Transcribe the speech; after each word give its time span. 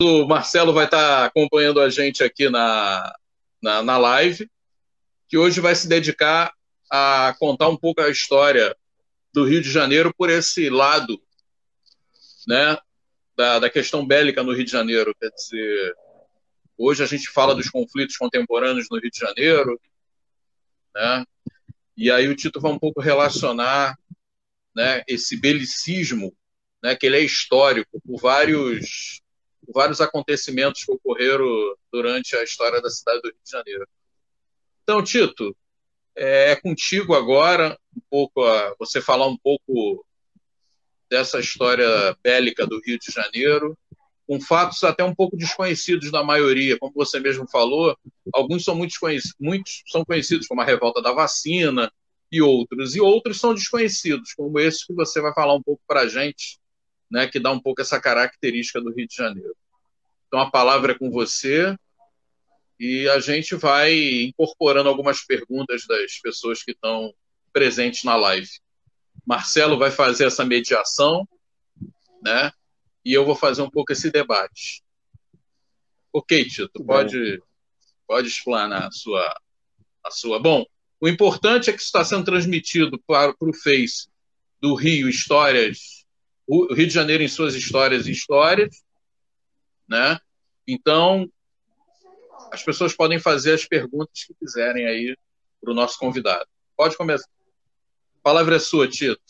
O 0.00 0.28
Marcelo 0.28 0.72
vai 0.72 0.84
estar 0.84 1.24
acompanhando 1.24 1.80
a 1.80 1.90
gente 1.90 2.22
aqui 2.22 2.48
na, 2.48 3.18
na, 3.60 3.82
na 3.82 3.98
live, 3.98 4.48
que 5.26 5.36
hoje 5.36 5.60
vai 5.60 5.74
se 5.74 5.88
dedicar 5.88 6.54
a 6.88 7.34
contar 7.40 7.68
um 7.68 7.76
pouco 7.76 8.00
a 8.00 8.08
história 8.08 8.76
do 9.32 9.44
Rio 9.44 9.60
de 9.60 9.68
Janeiro 9.68 10.14
por 10.14 10.30
esse 10.30 10.70
lado 10.70 11.20
né, 12.46 12.78
da, 13.36 13.58
da 13.58 13.68
questão 13.68 14.06
bélica 14.06 14.40
no 14.44 14.52
Rio 14.52 14.64
de 14.64 14.70
Janeiro. 14.70 15.12
Quer 15.20 15.30
dizer, 15.30 15.96
hoje 16.76 17.02
a 17.02 17.06
gente 17.06 17.28
fala 17.28 17.52
dos 17.52 17.68
conflitos 17.68 18.16
contemporâneos 18.16 18.86
no 18.88 19.00
Rio 19.00 19.10
de 19.10 19.18
Janeiro, 19.18 19.80
né, 20.94 21.24
e 21.96 22.08
aí 22.08 22.28
o 22.28 22.36
Tito 22.36 22.60
vai 22.60 22.70
um 22.70 22.78
pouco 22.78 23.00
relacionar 23.00 23.98
né, 24.76 25.02
esse 25.08 25.36
belicismo, 25.36 26.32
né, 26.80 26.94
que 26.94 27.04
ele 27.04 27.16
é 27.16 27.20
histórico, 27.20 28.00
por 28.06 28.20
vários 28.20 29.20
vários 29.72 30.00
acontecimentos 30.00 30.84
que 30.84 30.92
ocorreram 30.92 31.46
durante 31.92 32.34
a 32.36 32.42
história 32.42 32.80
da 32.80 32.90
cidade 32.90 33.20
do 33.20 33.28
Rio 33.28 33.38
de 33.44 33.50
Janeiro. 33.50 33.88
Então, 34.82 35.02
Tito, 35.02 35.54
é, 36.16 36.52
é 36.52 36.56
contigo 36.56 37.14
agora 37.14 37.78
um 37.96 38.00
pouco 38.10 38.44
a, 38.44 38.74
você 38.78 39.00
falar 39.00 39.26
um 39.26 39.36
pouco 39.36 40.04
dessa 41.10 41.40
história 41.40 42.16
bélica 42.22 42.66
do 42.66 42.80
Rio 42.84 42.98
de 42.98 43.12
Janeiro, 43.12 43.76
com 44.26 44.40
fatos 44.40 44.84
até 44.84 45.02
um 45.02 45.14
pouco 45.14 45.36
desconhecidos 45.36 46.10
da 46.10 46.22
maioria, 46.22 46.78
como 46.78 46.92
você 46.94 47.18
mesmo 47.18 47.48
falou, 47.48 47.96
alguns 48.32 48.62
são 48.62 48.74
muito 48.74 48.94
muitos 49.40 49.82
são 49.86 50.04
conhecidos 50.04 50.46
como 50.46 50.60
a 50.60 50.64
revolta 50.64 51.00
da 51.00 51.12
vacina 51.12 51.90
e 52.30 52.42
outros, 52.42 52.94
e 52.94 53.00
outros 53.00 53.40
são 53.40 53.54
desconhecidos, 53.54 54.34
como 54.34 54.60
esse 54.60 54.86
que 54.86 54.92
você 54.92 55.20
vai 55.20 55.32
falar 55.32 55.54
um 55.54 55.62
pouco 55.62 55.80
para 55.86 56.02
a 56.02 56.08
gente, 56.08 56.58
né, 57.10 57.26
que 57.26 57.40
dá 57.40 57.50
um 57.50 57.60
pouco 57.60 57.80
essa 57.80 58.00
característica 58.00 58.80
do 58.80 58.92
Rio 58.92 59.06
de 59.06 59.14
Janeiro. 59.14 59.56
Então 60.26 60.40
a 60.40 60.50
palavra 60.50 60.92
é 60.92 60.98
com 60.98 61.10
você 61.10 61.76
e 62.78 63.08
a 63.08 63.18
gente 63.18 63.56
vai 63.56 63.94
incorporando 64.22 64.88
algumas 64.88 65.24
perguntas 65.24 65.84
das 65.86 66.18
pessoas 66.18 66.62
que 66.62 66.72
estão 66.72 67.12
presentes 67.52 68.04
na 68.04 68.14
live. 68.14 68.48
Marcelo 69.26 69.78
vai 69.78 69.90
fazer 69.90 70.26
essa 70.26 70.44
mediação, 70.44 71.26
né? 72.22 72.52
E 73.04 73.12
eu 73.12 73.24
vou 73.24 73.34
fazer 73.34 73.62
um 73.62 73.70
pouco 73.70 73.92
esse 73.92 74.10
debate. 74.10 74.82
Ok, 76.12 76.44
Tito, 76.44 76.84
pode, 76.84 77.42
pode 78.06 78.28
explanar 78.28 78.86
a 78.86 78.90
sua, 78.90 79.40
a 80.04 80.10
sua. 80.10 80.38
Bom, 80.38 80.64
o 81.00 81.08
importante 81.08 81.70
é 81.70 81.72
que 81.72 81.82
está 81.82 82.04
sendo 82.04 82.24
transmitido 82.24 82.98
para, 83.06 83.34
para 83.34 83.48
o 83.50 83.54
Face 83.54 84.08
do 84.60 84.74
Rio 84.74 85.08
Histórias 85.08 85.97
o 86.48 86.72
Rio 86.72 86.86
de 86.86 86.94
Janeiro 86.94 87.22
em 87.22 87.28
suas 87.28 87.54
histórias 87.54 88.06
e 88.06 88.12
histórias, 88.12 88.82
né? 89.86 90.18
Então, 90.66 91.30
as 92.50 92.62
pessoas 92.62 92.96
podem 92.96 93.18
fazer 93.18 93.52
as 93.52 93.66
perguntas 93.66 94.24
que 94.26 94.34
quiserem 94.34 94.86
aí 94.86 95.14
para 95.60 95.70
o 95.70 95.74
nosso 95.74 95.98
convidado. 95.98 96.46
Pode 96.74 96.96
começar. 96.96 97.28
A 97.28 98.22
palavra 98.22 98.56
é 98.56 98.58
sua, 98.58 98.88
Tito. 98.88 99.20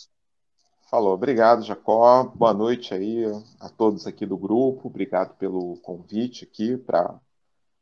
Falou, 0.89 1.13
obrigado, 1.13 1.65
Jacó. 1.65 2.25
Boa 2.25 2.55
noite 2.55 2.95
aí 2.95 3.25
a 3.61 3.69
todos 3.69 4.07
aqui 4.07 4.25
do 4.25 4.37
grupo. 4.37 4.87
Obrigado 4.87 5.37
pelo 5.37 5.77
convite 5.79 6.45
aqui 6.45 6.77
para 6.77 7.19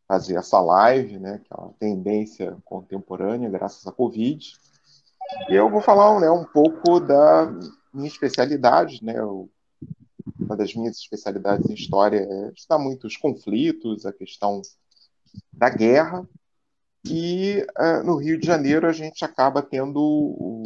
fazer 0.09 0.37
essa 0.37 0.61
live, 0.61 1.19
né, 1.19 1.41
que 1.45 1.53
é 1.53 1.57
uma 1.57 1.75
tendência 1.75 2.57
contemporânea 2.65 3.51
graças 3.51 3.87
à 3.87 3.93
Covid. 3.93 4.53
E 5.51 5.55
eu 5.55 5.69
vou 5.69 5.81
falar 5.81 6.19
né, 6.21 6.31
um 6.31 6.45
pouco 6.45 7.01
da 7.01 7.53
minha 7.97 8.09
especialidade, 8.09 9.03
né? 9.03 9.15
uma 10.39 10.57
das 10.57 10.75
minhas 10.75 10.97
especialidades 10.97 11.69
em 11.69 11.75
história 11.75 12.19
é 12.19 12.53
estudar 12.55 12.79
muito 12.79 13.07
os 13.07 13.17
conflitos, 13.17 14.05
a 14.05 14.13
questão 14.13 14.61
da 15.53 15.69
guerra. 15.71 16.29
E 17.05 17.65
uh, 17.79 18.05
no 18.05 18.17
Rio 18.17 18.39
de 18.39 18.47
Janeiro 18.47 18.87
a 18.87 18.93
gente 18.93 19.25
acaba 19.25 19.63
tendo 19.63 20.65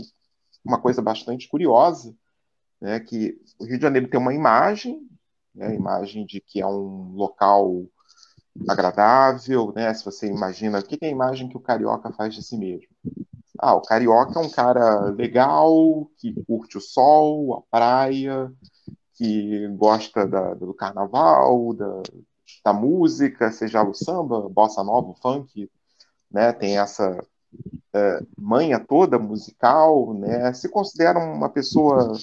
uma 0.64 0.80
coisa 0.80 1.00
bastante 1.02 1.48
curiosa, 1.48 2.14
né, 2.80 2.98
que 3.00 3.38
o 3.58 3.64
Rio 3.64 3.76
de 3.76 3.82
Janeiro 3.82 4.08
tem 4.08 4.18
uma 4.18 4.34
imagem, 4.34 5.06
né, 5.54 5.68
a 5.68 5.74
imagem 5.74 6.24
de 6.24 6.40
que 6.40 6.60
é 6.60 6.66
um 6.66 7.12
local 7.12 7.84
agradável, 8.68 9.72
né, 9.74 9.92
se 9.94 10.04
você 10.04 10.26
imagina, 10.26 10.78
o 10.78 10.82
que 10.82 10.98
é 11.02 11.08
a 11.08 11.10
imagem 11.10 11.48
que 11.48 11.56
o 11.56 11.60
carioca 11.60 12.12
faz 12.12 12.34
de 12.34 12.42
si 12.42 12.56
mesmo? 12.56 12.88
Ah, 13.62 13.74
o 13.74 13.82
carioca 13.82 14.40
é 14.40 14.42
um 14.42 14.50
cara 14.50 15.10
legal, 15.10 16.10
que 16.16 16.32
curte 16.46 16.78
o 16.78 16.80
sol, 16.80 17.54
a 17.54 17.62
praia, 17.70 18.50
que 19.14 19.68
gosta 19.76 20.26
da, 20.26 20.54
do 20.54 20.72
carnaval, 20.72 21.74
da, 21.74 22.02
da, 22.64 22.72
música, 22.72 23.52
seja 23.52 23.82
o 23.82 23.92
samba, 23.92 24.48
bossa 24.48 24.82
nova, 24.82 25.12
funk, 25.20 25.70
né? 26.30 26.54
Tem 26.54 26.78
essa 26.78 27.22
é, 27.92 28.22
manha 28.38 28.80
toda 28.80 29.18
musical, 29.18 30.14
né? 30.14 30.54
Se 30.54 30.66
considera 30.70 31.18
uma 31.18 31.50
pessoa 31.50 32.14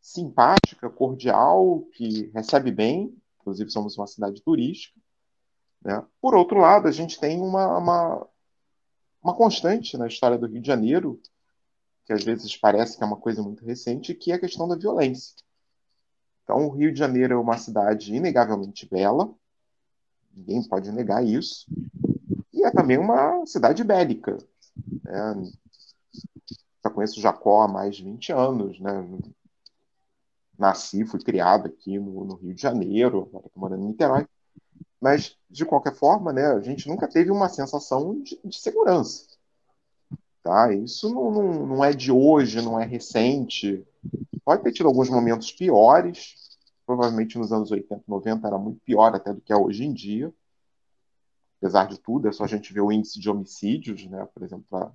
simpática, 0.00 0.88
cordial, 0.88 1.82
que 1.92 2.30
recebe 2.34 2.72
bem, 2.72 3.14
inclusive 3.40 3.70
somos 3.70 3.98
uma 3.98 4.06
cidade 4.06 4.40
turística. 4.40 4.98
Né? 5.82 6.02
Por 6.18 6.34
outro 6.34 6.60
lado, 6.60 6.88
a 6.88 6.92
gente 6.92 7.20
tem 7.20 7.40
uma, 7.40 7.76
uma 7.76 8.26
uma 9.26 9.34
constante 9.34 9.98
na 9.98 10.06
história 10.06 10.38
do 10.38 10.46
Rio 10.46 10.60
de 10.60 10.66
Janeiro, 10.68 11.20
que 12.04 12.12
às 12.12 12.22
vezes 12.22 12.56
parece 12.56 12.96
que 12.96 13.02
é 13.02 13.06
uma 13.06 13.16
coisa 13.16 13.42
muito 13.42 13.64
recente, 13.64 14.14
que 14.14 14.30
é 14.30 14.36
a 14.36 14.38
questão 14.38 14.68
da 14.68 14.76
violência. 14.76 15.34
Então, 16.44 16.68
o 16.68 16.70
Rio 16.70 16.92
de 16.92 16.98
Janeiro 17.00 17.34
é 17.34 17.36
uma 17.36 17.58
cidade 17.58 18.14
inegavelmente 18.14 18.88
bela, 18.88 19.34
ninguém 20.32 20.62
pode 20.62 20.92
negar 20.92 21.26
isso, 21.26 21.66
e 22.52 22.64
é 22.64 22.70
também 22.70 22.98
uma 22.98 23.44
cidade 23.46 23.82
bélica. 23.82 24.38
Né? 25.02 25.50
Já 26.84 26.90
conheço 26.90 27.20
Jacó 27.20 27.62
há 27.62 27.68
mais 27.68 27.96
de 27.96 28.04
20 28.04 28.32
anos, 28.32 28.78
né? 28.78 28.92
nasci, 30.56 31.04
fui 31.04 31.20
criado 31.20 31.66
aqui 31.66 31.98
no, 31.98 32.24
no 32.24 32.34
Rio 32.36 32.54
de 32.54 32.62
Janeiro, 32.62 33.22
agora 33.28 33.46
estou 33.46 33.60
morando 33.60 33.82
em 33.82 33.88
Niterói. 33.88 34.24
Mas, 35.00 35.36
de 35.50 35.64
qualquer 35.64 35.94
forma, 35.94 36.32
né, 36.32 36.46
a 36.46 36.60
gente 36.60 36.88
nunca 36.88 37.06
teve 37.08 37.30
uma 37.30 37.48
sensação 37.48 38.20
de, 38.22 38.38
de 38.44 38.58
segurança. 38.58 39.26
Tá? 40.42 40.72
Isso 40.72 41.12
não, 41.12 41.30
não, 41.30 41.66
não, 41.66 41.84
é 41.84 41.92
de 41.92 42.10
hoje, 42.12 42.62
não 42.62 42.80
é 42.80 42.84
recente. 42.84 43.84
Pode 44.44 44.62
ter 44.62 44.72
tido 44.72 44.86
alguns 44.86 45.10
momentos 45.10 45.52
piores. 45.52 46.34
Provavelmente 46.86 47.36
nos 47.36 47.52
anos 47.52 47.70
80, 47.72 48.04
90 48.06 48.46
era 48.46 48.56
muito 48.56 48.80
pior 48.84 49.14
até 49.14 49.32
do 49.32 49.40
que 49.40 49.52
é 49.52 49.56
hoje 49.56 49.84
em 49.84 49.92
dia. 49.92 50.32
Apesar 51.58 51.88
de 51.88 51.98
tudo, 51.98 52.28
é 52.28 52.32
só 52.32 52.44
a 52.44 52.46
gente 52.46 52.72
ver 52.72 52.80
o 52.80 52.92
índice 52.92 53.18
de 53.18 53.28
homicídios, 53.28 54.06
né, 54.06 54.26
por 54.32 54.44
exemplo, 54.44 54.64
para 54.70 54.92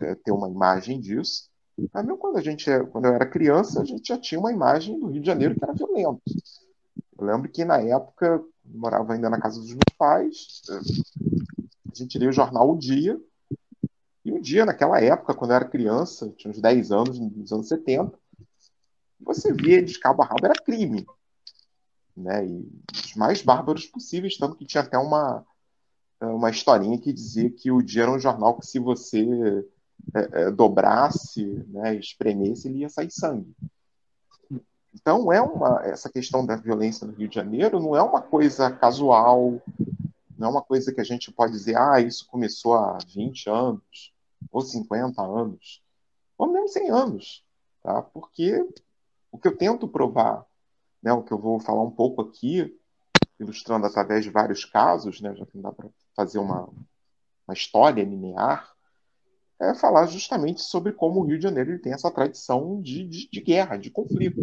é, 0.00 0.14
ter 0.16 0.32
uma 0.32 0.48
imagem 0.48 1.00
disso. 1.00 1.48
Mas 1.92 2.04
mesmo 2.04 2.18
quando, 2.18 2.36
a 2.36 2.42
gente, 2.42 2.68
quando 2.90 3.04
eu 3.04 3.14
era 3.14 3.24
criança, 3.24 3.80
a 3.80 3.84
gente 3.84 4.08
já 4.08 4.18
tinha 4.18 4.40
uma 4.40 4.52
imagem 4.52 4.98
do 4.98 5.06
Rio 5.06 5.20
de 5.20 5.26
Janeiro 5.26 5.54
que 5.54 5.62
era 5.62 5.72
violento. 5.72 6.20
Eu 7.16 7.26
lembro 7.26 7.48
que 7.48 7.64
na 7.64 7.80
época 7.80 8.42
morava 8.74 9.12
ainda 9.12 9.30
na 9.30 9.40
casa 9.40 9.60
dos 9.60 9.70
meus 9.70 9.96
pais. 9.96 10.62
A 11.90 11.94
gente 11.94 12.18
lia 12.18 12.28
o 12.28 12.32
jornal 12.32 12.70
O 12.70 12.78
Dia. 12.78 13.20
E 14.24 14.32
o 14.32 14.40
Dia, 14.40 14.66
naquela 14.66 15.00
época, 15.00 15.34
quando 15.34 15.52
eu 15.52 15.56
era 15.56 15.64
criança, 15.64 16.32
tinha 16.36 16.50
uns 16.50 16.60
10 16.60 16.92
anos, 16.92 17.18
nos 17.18 17.52
anos 17.52 17.68
70, 17.68 18.18
você 19.20 19.52
via 19.52 19.82
de 19.82 19.98
cabo 19.98 20.22
a 20.22 20.26
rabo 20.26 20.44
era 20.44 20.54
crime. 20.54 21.06
Né? 22.16 22.46
E 22.46 22.68
os 22.94 23.14
mais 23.14 23.42
bárbaros 23.42 23.86
possíveis, 23.86 24.36
tanto 24.36 24.56
que 24.56 24.64
tinha 24.64 24.82
até 24.82 24.98
uma, 24.98 25.44
uma 26.20 26.50
historinha 26.50 26.98
que 26.98 27.12
dizia 27.12 27.50
que 27.50 27.70
o 27.70 27.82
Dia 27.82 28.02
era 28.02 28.12
um 28.12 28.18
jornal 28.18 28.58
que 28.58 28.66
se 28.66 28.78
você 28.78 29.24
é, 30.14 30.42
é, 30.42 30.50
dobrasse, 30.50 31.44
né, 31.68 31.94
espremesse, 31.96 32.68
ele 32.68 32.78
ia 32.78 32.88
sair 32.88 33.10
sangue. 33.10 33.54
Então, 35.00 35.32
é 35.32 35.40
uma, 35.40 35.80
essa 35.84 36.10
questão 36.10 36.44
da 36.44 36.56
violência 36.56 37.06
no 37.06 37.12
Rio 37.12 37.28
de 37.28 37.34
Janeiro 37.36 37.78
não 37.78 37.94
é 37.94 38.02
uma 38.02 38.20
coisa 38.20 38.70
casual, 38.70 39.62
não 40.36 40.48
é 40.48 40.50
uma 40.50 40.62
coisa 40.62 40.92
que 40.92 41.00
a 41.00 41.04
gente 41.04 41.30
pode 41.30 41.52
dizer, 41.52 41.76
ah, 41.76 42.00
isso 42.00 42.26
começou 42.26 42.74
há 42.74 42.98
20 43.06 43.48
anos, 43.48 44.12
ou 44.50 44.60
50 44.60 45.22
anos, 45.22 45.82
ou 46.36 46.52
mesmo 46.52 46.68
100 46.68 46.90
anos, 46.90 47.44
tá? 47.82 48.02
Porque 48.02 48.66
o 49.30 49.38
que 49.38 49.46
eu 49.46 49.56
tento 49.56 49.86
provar, 49.86 50.44
né, 51.00 51.12
o 51.12 51.22
que 51.22 51.32
eu 51.32 51.38
vou 51.38 51.60
falar 51.60 51.82
um 51.82 51.90
pouco 51.90 52.20
aqui, 52.20 52.76
ilustrando 53.38 53.86
através 53.86 54.24
de 54.24 54.30
vários 54.30 54.64
casos, 54.64 55.20
né, 55.20 55.34
já 55.36 55.46
que 55.46 55.56
não 55.56 55.62
dá 55.62 55.72
para 55.72 55.88
fazer 56.16 56.40
uma, 56.40 56.68
uma 57.46 57.54
história 57.54 58.02
linear, 58.02 58.74
é 59.60 59.74
falar 59.74 60.06
justamente 60.06 60.60
sobre 60.60 60.92
como 60.92 61.20
o 61.20 61.24
Rio 61.24 61.38
de 61.38 61.44
Janeiro 61.44 61.78
tem 61.78 61.92
essa 61.92 62.10
tradição 62.10 62.80
de, 62.80 63.04
de, 63.04 63.28
de 63.30 63.40
guerra, 63.40 63.76
de 63.76 63.90
conflito. 63.90 64.40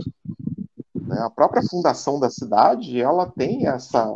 Né? 1.06 1.20
A 1.20 1.30
própria 1.30 1.64
fundação 1.64 2.20
da 2.20 2.30
cidade 2.30 3.00
ela 3.00 3.30
tem 3.30 3.68
essa, 3.68 4.16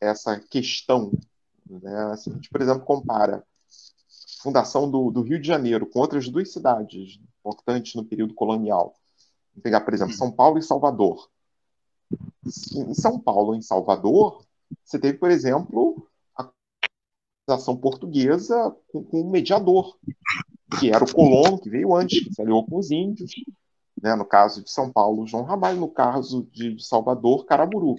essa 0.00 0.38
questão. 0.38 1.12
Né? 1.68 2.16
Se 2.16 2.30
a 2.30 2.32
gente, 2.32 2.50
por 2.50 2.60
exemplo, 2.60 2.84
compara 2.84 3.36
a 3.36 4.42
fundação 4.42 4.90
do, 4.90 5.10
do 5.10 5.22
Rio 5.22 5.40
de 5.40 5.46
Janeiro 5.46 5.86
com 5.86 6.00
outras 6.00 6.28
duas 6.28 6.52
cidades 6.52 7.20
importantes 7.40 7.94
no 7.94 8.04
período 8.04 8.34
colonial, 8.34 8.94
Vou 9.58 9.62
pegar, 9.62 9.80
por 9.80 9.92
exemplo, 9.92 10.14
São 10.14 10.30
Paulo 10.30 10.56
e 10.58 10.62
Salvador. 10.62 11.28
Em 12.76 12.94
São 12.94 13.18
Paulo, 13.18 13.56
em 13.56 13.60
Salvador, 13.60 14.44
você 14.84 15.00
teve, 15.00 15.18
por 15.18 15.32
exemplo, 15.32 16.06
a 16.36 16.48
colonização 17.44 17.76
portuguesa 17.76 18.74
com, 18.86 19.02
com 19.02 19.22
um 19.22 19.30
mediador, 19.30 19.98
que 20.78 20.90
era 20.90 21.02
o 21.02 21.12
colono, 21.12 21.58
que 21.58 21.68
veio 21.68 21.92
antes, 21.92 22.22
que 22.22 22.32
se 22.32 22.40
aliou 22.40 22.64
com 22.64 22.78
os 22.78 22.92
índios, 22.92 23.32
né? 24.02 24.14
no 24.14 24.24
caso 24.24 24.62
de 24.62 24.70
São 24.70 24.90
Paulo, 24.90 25.26
João 25.26 25.44
Ramalho, 25.44 25.80
no 25.80 25.88
caso 25.88 26.48
de 26.52 26.82
Salvador, 26.82 27.44
Caraburu. 27.44 27.96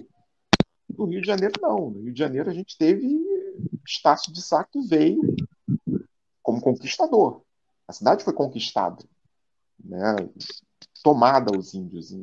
No 0.96 1.06
Rio 1.06 1.20
de 1.20 1.26
Janeiro, 1.26 1.54
não. 1.60 1.90
No 1.90 2.02
Rio 2.02 2.12
de 2.12 2.18
Janeiro, 2.18 2.50
a 2.50 2.54
gente 2.54 2.76
teve 2.76 3.20
Estácio 3.86 4.32
de 4.32 4.42
Sá, 4.42 4.64
que 4.64 4.80
veio 4.80 5.20
como 6.42 6.60
conquistador. 6.60 7.42
A 7.86 7.92
cidade 7.92 8.24
foi 8.24 8.32
conquistada, 8.32 9.04
né? 9.82 10.16
tomada 11.02 11.54
aos 11.54 11.74
índios. 11.74 12.14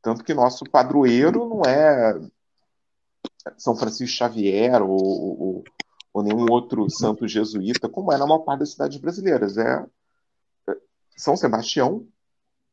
Tanto 0.00 0.24
que 0.24 0.34
nosso 0.34 0.64
padroeiro 0.64 1.48
não 1.48 1.62
é 1.62 2.18
São 3.56 3.76
Francisco 3.76 4.16
Xavier 4.16 4.82
ou, 4.82 4.90
ou, 4.90 5.64
ou 6.12 6.22
nenhum 6.22 6.46
outro 6.50 6.88
santo 6.90 7.26
jesuíta, 7.26 7.88
como 7.88 8.12
é 8.12 8.18
na 8.18 8.26
maior 8.26 8.40
parte 8.40 8.60
das 8.60 8.72
cidades 8.72 8.98
brasileiras. 8.98 9.56
É 9.56 9.86
São 11.16 11.36
Sebastião, 11.36 12.06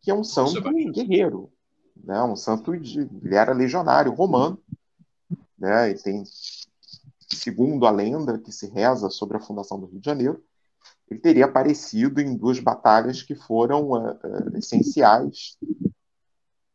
que 0.02 0.12
é 0.12 0.14
um 0.14 0.24
santo 0.24 0.62
guerreiro, 0.92 1.52
né? 1.96 2.22
um 2.24 2.36
santo 2.36 2.78
de, 2.78 3.02
ele 3.02 3.36
era 3.36 3.54
legionário 3.54 4.14
romano, 4.14 4.62
né? 5.58 5.92
E 5.92 5.96
tem, 5.96 6.24
segundo 7.28 7.86
a 7.86 7.92
lenda 7.92 8.40
que 8.40 8.52
se 8.52 8.68
reza 8.68 9.10
sobre 9.10 9.38
a 9.38 9.42
fundação 9.42 9.80
do 9.80 9.88
Rio 9.88 10.00
de 10.00 10.06
Janeiro, 10.06 10.44
ele 11.10 11.20
teria 11.20 11.46
aparecido 11.46 12.22
em 12.22 12.36
duas 12.36 12.60
batalhas 12.60 13.22
que 13.22 13.36
foram 13.36 13.90
uh, 13.90 14.12
uh, 14.12 14.58
essenciais 14.58 15.58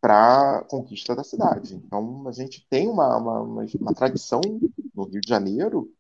para 0.01 0.59
a 0.59 0.65
conquista 0.65 1.15
da 1.15 1.25
cidade. 1.25 1.77
Então, 1.77 2.29
a 2.29 2.33
gente 2.33 2.67
tem 2.69 2.89
uma, 2.89 3.17
uma, 3.17 3.41
uma, 3.41 3.67
uma 3.81 3.95
tradição 3.95 4.41
no 4.95 5.05
Rio 5.05 5.21
de 5.21 5.29
Janeiro, 5.29 5.91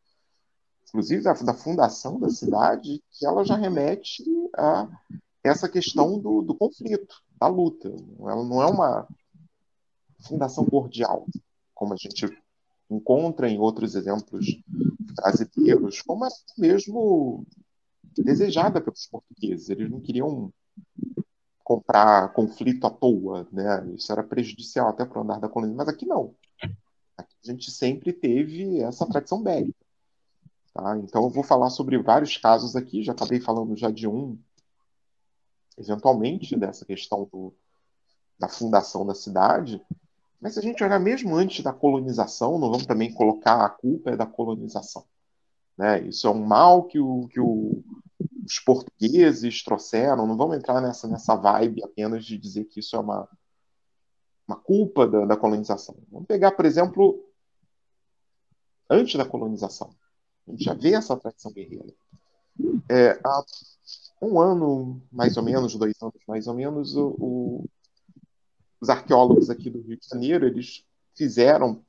inclusive 0.88 1.22
da, 1.22 1.32
da, 1.32 1.54
fundação 1.54 2.20
da 2.20 2.28
cidade, 2.28 3.02
que 3.10 3.24
ela 3.24 3.44
já 3.44 3.56
remete 3.56 4.22
a 4.54 4.88
essa 5.44 5.68
questão 5.68 6.18
do, 6.18 6.40
do 6.40 6.54
conflito, 6.54 7.22
da 7.38 7.46
luta. 7.46 7.94
Ela 8.20 8.44
não 8.44 8.62
é 8.62 8.66
uma 8.66 9.06
fundação 10.26 10.64
cordial, 10.64 11.26
como 11.74 11.92
a 11.92 11.96
gente 11.96 12.26
encontra 12.90 13.48
em 13.48 13.58
outros 13.58 13.94
exemplos 13.94 14.46
brasileiros, 15.14 16.00
como 16.00 16.24
é 16.24 16.28
mesmo 16.56 17.46
desejada 18.16 18.80
pelos 18.80 19.06
portugueses. 19.06 19.68
Eles 19.68 19.90
não 19.90 20.00
queriam 20.00 20.52
comprar 21.62 22.32
conflito 22.32 22.86
à 22.86 22.90
toa, 22.90 23.46
né? 23.52 23.86
Isso 23.94 24.10
era 24.12 24.22
prejudicial 24.22 24.88
até 24.88 25.04
para 25.04 25.18
o 25.18 25.22
andar 25.22 25.40
da 25.40 25.48
colônia, 25.48 25.76
mas 25.76 25.88
aqui 25.88 26.06
não. 26.06 26.34
Aqui 27.16 27.34
a 27.44 27.50
gente 27.50 27.70
sempre 27.70 28.12
teve 28.12 28.80
essa 28.80 29.06
tradição 29.06 29.42
bélica. 29.42 29.84
Tá? 30.72 30.98
Então 30.98 31.24
eu 31.24 31.30
vou 31.30 31.44
falar 31.44 31.70
sobre 31.70 31.96
vários 31.98 32.36
casos 32.36 32.74
aqui, 32.74 33.02
já 33.02 33.12
acabei 33.12 33.40
falando 33.40 33.76
já 33.76 33.90
de 33.90 34.08
um, 34.08 34.38
eventualmente, 35.78 36.56
dessa 36.56 36.84
questão 36.84 37.28
do, 37.32 37.52
da 38.38 38.48
fundação 38.48 39.06
da 39.06 39.14
cidade, 39.14 39.80
mas 40.40 40.54
se 40.54 40.58
a 40.58 40.62
gente 40.62 40.84
olhar 40.84 41.00
mesmo 41.00 41.34
antes 41.34 41.64
da 41.64 41.72
colonização, 41.72 42.58
não 42.58 42.70
vamos 42.70 42.86
também 42.86 43.12
colocar 43.12 43.64
a 43.64 43.68
culpa 43.68 44.10
é 44.10 44.16
da 44.16 44.26
colonização. 44.26 45.04
Né? 45.76 46.02
Isso 46.02 46.26
é 46.26 46.30
um 46.30 46.44
mal 46.44 46.84
que, 46.84 46.98
o, 46.98 47.26
que 47.28 47.40
o, 47.40 47.82
os 48.44 48.58
portugueses 48.60 49.62
trouxeram, 49.62 50.26
não 50.26 50.36
vamos 50.36 50.56
entrar 50.56 50.80
nessa, 50.80 51.08
nessa 51.08 51.34
vibe 51.34 51.82
apenas 51.82 52.24
de 52.24 52.36
dizer 52.36 52.66
que 52.66 52.80
isso 52.80 52.94
é 52.94 52.98
uma, 52.98 53.28
uma 54.46 54.56
culpa 54.56 55.06
da, 55.06 55.24
da 55.24 55.36
colonização. 55.36 55.96
Vamos 56.10 56.26
pegar, 56.26 56.52
por 56.52 56.66
exemplo, 56.66 57.24
antes 58.88 59.16
da 59.16 59.24
colonização. 59.24 59.90
A 60.46 60.50
gente 60.50 60.64
já 60.64 60.74
vê 60.74 60.94
essa 60.94 61.16
tradição 61.16 61.52
guerreira. 61.52 61.92
É, 62.88 63.18
há 63.24 63.42
um 64.24 64.40
ano, 64.40 65.02
mais 65.12 65.36
ou 65.36 65.42
menos, 65.42 65.74
dois 65.76 65.94
anos 66.02 66.20
mais 66.26 66.46
ou 66.46 66.54
menos, 66.54 66.96
o, 66.96 67.08
o, 67.18 67.70
os 68.80 68.88
arqueólogos 68.88 69.50
aqui 69.50 69.70
do 69.70 69.80
Rio 69.80 69.98
de 69.98 70.06
Janeiro, 70.06 70.46
eles 70.46 70.84
fizeram, 71.14 71.84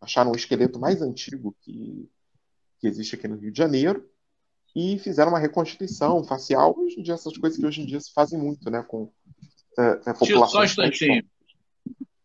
acharam 0.00 0.32
o 0.32 0.36
esqueleto 0.36 0.78
mais 0.78 1.02
antigo 1.02 1.54
que, 1.60 2.08
que 2.78 2.86
existe 2.86 3.14
aqui 3.14 3.28
no 3.28 3.36
Rio 3.36 3.52
de 3.52 3.58
Janeiro, 3.58 4.08
e 4.74 4.98
fizeram 4.98 5.30
uma 5.30 5.38
reconstituição 5.38 6.22
facial, 6.22 6.74
hoje 6.78 7.00
em 7.00 7.02
dia 7.02 7.14
essas 7.14 7.36
coisas 7.38 7.58
que 7.58 7.64
hoje 7.64 7.80
em 7.80 7.86
dia 7.86 7.98
se 7.98 8.12
fazem 8.12 8.38
muito, 8.38 8.70
né, 8.70 8.82
com 8.82 9.10
é, 9.78 9.82
a 10.04 10.14
população. 10.14 10.48
Só 10.48 10.60
um 10.60 10.64
instantinho. 10.64 11.24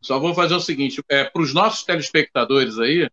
Só 0.01 0.19
vou 0.19 0.33
fazer 0.33 0.55
o 0.55 0.59
seguinte, 0.59 1.01
é, 1.07 1.23
para 1.23 1.41
os 1.41 1.53
nossos 1.53 1.83
telespectadores 1.83 2.77
aí, 2.79 3.09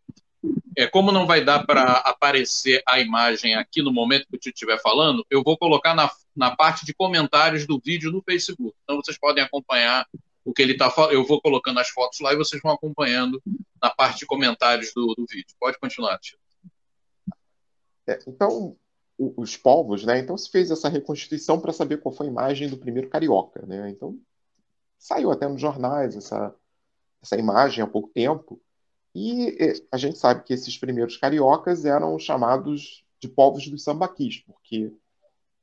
é, 0.77 0.87
como 0.87 1.11
não 1.11 1.27
vai 1.27 1.45
dar 1.45 1.67
para 1.67 1.85
aparecer 1.85 2.83
a 2.87 3.01
imagem 3.01 3.55
aqui 3.55 3.83
no 3.83 3.93
momento 3.93 4.27
que 4.29 4.49
eu 4.49 4.53
estiver 4.53 4.81
falando, 4.81 5.25
eu 5.31 5.43
vou 5.43 5.59
colocar 5.59 5.95
na, 5.95 6.11
na 6.37 6.55
parte 6.55 6.87
de 6.87 6.95
comentários 6.95 7.67
do 7.67 7.81
vídeo 7.85 8.13
no 8.13 8.23
Facebook. 8.23 8.77
Então 8.85 8.97
vocês 8.97 9.19
podem 9.19 9.43
acompanhar 9.43 10.07
o 10.45 10.53
que 10.53 10.63
ele 10.63 10.73
está 10.73 10.91
falando. 10.91 11.13
Eu 11.13 11.27
vou 11.27 11.41
colocando 11.41 11.81
as 11.81 11.89
fotos 11.89 12.21
lá 12.21 12.33
e 12.33 12.37
vocês 12.37 12.63
vão 12.63 12.73
acompanhando 12.73 13.43
na 13.83 13.91
parte 13.91 14.21
de 14.21 14.27
comentários 14.27 14.93
do, 14.95 15.15
do 15.15 15.27
vídeo. 15.29 15.55
Pode 15.59 15.79
continuar, 15.79 16.19
tio. 16.19 16.39
É, 18.07 18.19
então, 18.27 18.77
os 19.19 19.57
povos, 19.57 20.05
né? 20.05 20.19
Então 20.19 20.37
se 20.37 20.49
fez 20.49 20.71
essa 20.71 20.89
reconstituição 20.89 21.61
para 21.61 21.73
saber 21.73 22.01
qual 22.01 22.15
foi 22.15 22.27
a 22.27 22.31
imagem 22.31 22.69
do 22.69 22.79
primeiro 22.79 23.09
carioca, 23.09 23.67
né? 23.67 23.91
Então 23.91 24.19
saiu 24.97 25.31
até 25.31 25.49
nos 25.49 25.61
jornais 25.61 26.17
essa, 26.17 26.55
essa 27.21 27.37
imagem 27.37 27.83
há 27.83 27.87
pouco 27.87 28.09
tempo. 28.09 28.61
E 29.15 29.57
a 29.91 29.97
gente 29.97 30.19
sabe 30.19 30.45
que 30.45 30.53
esses 30.53 30.77
primeiros 30.77 31.17
cariocas 31.17 31.85
eram 31.85 32.19
chamados 32.19 33.05
de 33.21 33.29
povos 33.29 33.67
dos 33.69 33.83
sambaquis, 33.83 34.43
porque 34.47 34.93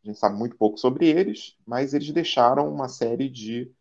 a 0.04 0.08
gente 0.08 0.20
sabe 0.20 0.38
muito 0.38 0.56
pouco 0.58 0.78
sobre 0.78 1.08
eles, 1.08 1.56
mas 1.66 1.94
eles 1.94 2.12
deixaram 2.12 2.72
uma 2.72 2.88
série 2.88 3.30
de 3.30 3.72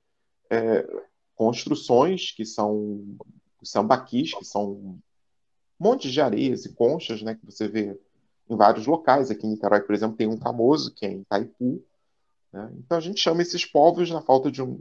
é, 0.51 0.87
construções 1.35 2.31
que 2.31 2.45
são 2.45 3.17
os 3.61 3.71
sambaquis, 3.71 4.35
que 4.35 4.45
são 4.45 4.99
montes 5.79 6.13
de 6.13 6.21
areias 6.21 6.65
e 6.65 6.73
conchas, 6.73 7.23
né, 7.23 7.35
que 7.35 7.45
você 7.45 7.67
vê 7.69 7.99
em 8.49 8.57
vários 8.57 8.87
locais. 8.87 9.31
Aqui 9.31 9.47
em 9.47 9.51
Niterói, 9.51 9.81
por 9.81 9.95
exemplo, 9.95 10.17
tem 10.17 10.29
um 10.29 10.39
famoso, 10.39 10.95
que 10.95 11.05
é 11.05 11.11
em 11.11 11.21
Itaipu. 11.21 11.85
Né? 12.53 12.73
Então 12.79 12.99
a 12.99 13.01
gente 13.01 13.21
chama 13.21 13.43
esses 13.43 13.65
povos, 13.65 14.11
na 14.11 14.23
falta 14.23 14.51
de 14.51 14.63
um, 14.63 14.81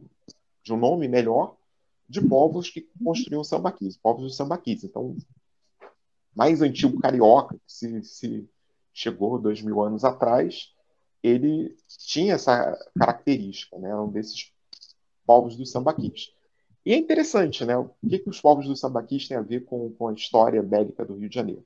de 0.64 0.74
um 0.74 0.78
nome 0.78 1.08
melhor, 1.08 1.56
de 2.08 2.22
povos 2.22 2.70
que 2.70 2.88
construíam 3.04 3.44
sambaquis, 3.44 3.98
povos 3.98 4.24
dos 4.24 4.36
sambaquis. 4.36 4.84
Então, 4.84 5.16
mais 6.36 6.62
antigo 6.62 7.00
carioca, 7.00 7.56
que 7.56 7.74
se, 7.74 8.04
se 8.04 8.50
chegou 8.94 9.40
dois 9.40 9.62
mil 9.62 9.82
anos 9.82 10.04
atrás, 10.04 10.74
ele 11.22 11.76
tinha 11.88 12.34
essa 12.34 12.78
característica, 12.98 13.78
né? 13.80 13.96
um 13.96 14.12
desses 14.12 14.52
povos 15.26 15.56
dos 15.56 15.72
sambaquis. 15.72 16.34
E 16.86 16.92
é 16.94 16.98
interessante, 16.98 17.64
né? 17.66 17.78
O 17.78 17.90
que, 18.08 18.20
que 18.20 18.30
os 18.30 18.42
povos 18.42 18.68
dos 18.68 18.80
sambaquis 18.80 19.28
têm 19.28 19.38
a 19.38 19.42
ver 19.42 19.64
com, 19.64 19.92
com 19.94 20.10
a 20.10 20.14
história 20.14 20.62
bélica 20.62 21.06
do 21.06 21.16
Rio 21.16 21.30
de 21.30 21.36
Janeiro? 21.36 21.66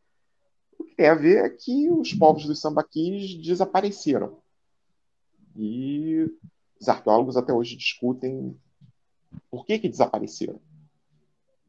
O 0.77 0.83
que 0.83 0.95
tem 0.95 1.07
a 1.07 1.15
ver 1.15 1.43
é 1.43 1.49
que 1.49 1.89
os 1.89 2.13
povos 2.13 2.45
dos 2.45 2.61
sambaquis 2.61 3.33
desapareceram. 3.41 4.37
E 5.55 6.29
os 6.79 6.87
arqueólogos 6.87 7.35
até 7.35 7.51
hoje 7.51 7.75
discutem 7.75 8.55
por 9.49 9.65
que, 9.65 9.79
que 9.79 9.89
desapareceram. 9.89 10.59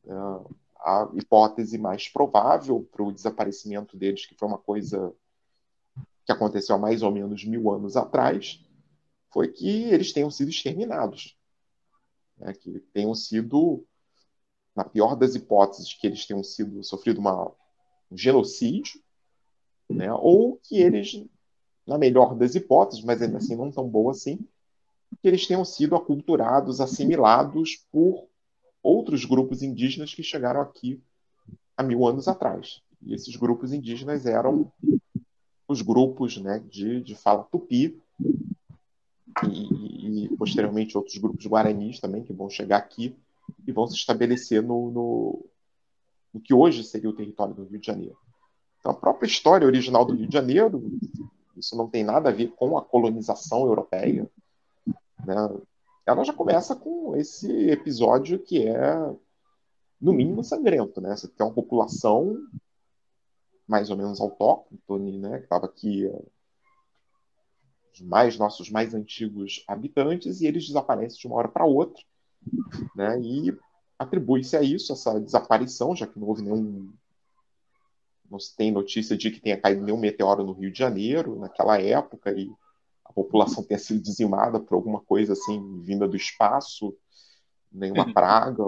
É, 0.06 0.12
a 0.80 1.10
hipótese 1.14 1.76
mais 1.76 2.08
provável 2.08 2.88
para 2.90 3.02
o 3.02 3.12
desaparecimento 3.12 3.96
deles, 3.96 4.26
que 4.26 4.34
foi 4.34 4.48
uma 4.48 4.58
coisa 4.58 5.12
que 6.24 6.32
aconteceu 6.32 6.76
há 6.76 6.78
mais 6.78 7.02
ou 7.02 7.10
menos 7.10 7.44
mil 7.44 7.70
anos 7.70 7.96
atrás, 7.96 8.64
foi 9.30 9.48
que 9.48 9.84
eles 9.84 10.12
tenham 10.12 10.30
sido 10.30 10.50
exterminados. 10.50 11.36
Né? 12.36 12.52
Que 12.54 12.80
tenham 12.92 13.14
sido, 13.14 13.84
na 14.74 14.84
pior 14.84 15.16
das 15.16 15.34
hipóteses, 15.34 15.92
que 15.94 16.06
eles 16.06 16.26
tenham 16.26 16.42
sido 16.44 16.82
sofrido 16.84 17.18
uma, 17.18 17.52
um 18.10 18.16
genocídio, 18.16 19.02
né? 19.88 20.12
ou 20.12 20.56
que 20.56 20.78
eles, 20.78 21.24
na 21.86 21.98
melhor 21.98 22.34
das 22.34 22.54
hipóteses, 22.54 23.04
mas 23.04 23.20
ainda 23.20 23.38
assim 23.38 23.56
não 23.56 23.70
tão 23.70 23.88
boa 23.88 24.12
assim, 24.12 24.38
que 25.20 25.28
eles 25.28 25.46
tenham 25.46 25.64
sido 25.64 25.96
aculturados, 25.96 26.80
assimilados 26.80 27.84
por 27.90 28.28
outros 28.82 29.24
grupos 29.24 29.62
indígenas 29.62 30.14
que 30.14 30.22
chegaram 30.22 30.60
aqui 30.60 31.02
há 31.76 31.82
mil 31.82 32.06
anos 32.06 32.28
atrás. 32.28 32.82
E 33.02 33.14
esses 33.14 33.36
grupos 33.36 33.72
indígenas 33.72 34.26
eram 34.26 34.72
os 35.66 35.82
grupos 35.82 36.38
né, 36.38 36.62
de, 36.70 37.00
de 37.02 37.14
fala 37.14 37.44
tupi 37.44 38.00
e, 39.46 40.24
e, 40.24 40.36
posteriormente 40.36 40.96
outros 40.96 41.16
grupos 41.18 41.46
guaranis 41.46 42.00
também 42.00 42.24
que 42.24 42.32
vão 42.32 42.48
chegar 42.48 42.78
aqui 42.78 43.14
e 43.66 43.72
vão 43.72 43.86
se 43.86 43.94
estabelecer 43.94 44.62
no, 44.62 44.90
no, 44.90 45.46
no 46.32 46.40
que 46.40 46.54
hoje 46.54 46.82
seria 46.82 47.10
o 47.10 47.14
território 47.14 47.54
do 47.54 47.64
Rio 47.64 47.78
de 47.78 47.86
Janeiro. 47.86 48.16
Então, 48.80 48.92
a 48.92 48.94
própria 48.94 49.26
história 49.26 49.66
original 49.66 50.04
do 50.04 50.14
Rio 50.14 50.26
de 50.26 50.32
Janeiro, 50.32 50.82
isso 51.56 51.76
não 51.76 51.88
tem 51.88 52.02
nada 52.02 52.30
a 52.30 52.32
ver 52.32 52.48
com 52.52 52.78
a 52.78 52.82
colonização 52.82 53.66
europeia, 53.66 54.28
né? 55.24 55.34
ela 56.08 56.24
já 56.24 56.32
começa 56.32 56.74
com 56.74 57.14
esse 57.16 57.70
episódio 57.70 58.38
que 58.38 58.66
é 58.66 59.14
no 60.00 60.12
mínimo 60.12 60.42
sangrento, 60.42 61.00
né? 61.00 61.14
Você 61.14 61.28
tem 61.28 61.46
uma 61.46 61.52
população 61.52 62.34
mais 63.66 63.90
ou 63.90 63.96
menos 63.96 64.20
autóctone, 64.20 65.18
né? 65.18 65.38
Que 65.38 65.44
estava 65.44 65.66
aqui 65.66 66.10
os 67.92 68.00
mais 68.00 68.38
nossos 68.38 68.70
mais 68.70 68.94
antigos 68.94 69.62
habitantes 69.68 70.40
e 70.40 70.46
eles 70.46 70.66
desaparecem 70.66 71.18
de 71.18 71.26
uma 71.26 71.36
hora 71.36 71.48
para 71.48 71.66
outra, 71.66 72.02
né? 72.96 73.20
E 73.20 73.54
atribui-se 73.98 74.56
a 74.56 74.62
isso 74.62 74.92
essa 74.94 75.20
desaparição, 75.20 75.94
já 75.94 76.06
que 76.06 76.18
não 76.18 76.28
houve 76.28 76.42
nenhum 76.42 76.90
não 78.30 78.38
se 78.38 78.54
tem 78.54 78.70
notícia 78.70 79.16
de 79.16 79.30
que 79.30 79.40
tenha 79.40 79.60
caído 79.60 79.82
nenhum 79.82 79.98
meteoro 79.98 80.44
no 80.44 80.52
Rio 80.52 80.70
de 80.70 80.78
Janeiro 80.78 81.38
naquela 81.38 81.80
época 81.80 82.30
e 82.30 82.50
a 83.08 83.12
população 83.12 83.64
tenha 83.64 83.78
sido 83.78 84.00
dizimada 84.00 84.60
por 84.60 84.74
alguma 84.74 85.00
coisa 85.00 85.32
assim 85.32 85.80
vinda 85.80 86.06
do 86.06 86.16
espaço, 86.16 86.94
nenhuma 87.72 88.06
uhum. 88.06 88.12
praga. 88.12 88.62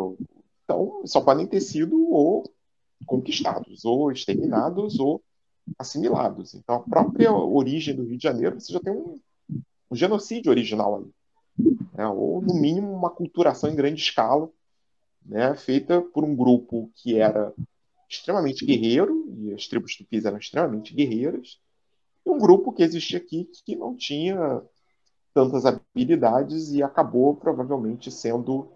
Então, 0.65 1.03
só 1.05 1.21
podem 1.21 1.47
ter 1.47 1.61
sido 1.61 2.11
ou 2.11 2.51
conquistados, 3.07 3.85
ou 3.85 4.11
exterminados, 4.11 4.99
ou 4.99 5.23
assimilados. 5.79 6.55
Então, 6.55 6.77
a 6.77 6.81
própria 6.81 7.33
origem 7.33 7.95
do 7.95 8.05
Rio 8.05 8.17
de 8.17 8.23
Janeiro, 8.23 8.61
você 8.61 8.73
já 8.73 8.81
tem 8.81 8.93
um, 8.93 9.19
um 9.91 9.97
genocídio 9.97 10.51
original 10.51 10.97
ali. 10.97 11.11
Né? 11.95 12.07
Ou, 12.07 12.41
no 12.41 12.55
mínimo, 12.55 12.93
uma 12.93 13.11
culturação 13.11 13.71
em 13.71 13.77
grande 13.77 14.01
escala, 14.01 14.51
né? 15.25 15.55
feita 15.55 16.01
por 16.01 16.25
um 16.25 16.35
grupo 16.35 16.91
que 16.95 17.19
era 17.19 17.53
extremamente 18.09 18.65
guerreiro, 18.65 19.33
e 19.39 19.53
as 19.53 19.69
tribos 19.69 19.97
tupis 19.97 20.25
eram 20.25 20.39
extremamente 20.39 20.93
guerreiras, 20.95 21.61
um 22.31 22.39
grupo 22.39 22.73
que 22.73 22.83
existia 22.83 23.19
aqui 23.19 23.51
que 23.65 23.77
não 23.77 23.97
tinha 23.97 24.63
tantas 25.35 25.65
habilidades 25.65 26.71
e 26.71 26.83
acabou 26.83 27.37
provavelmente 27.37 28.11
sendo. 28.11 28.73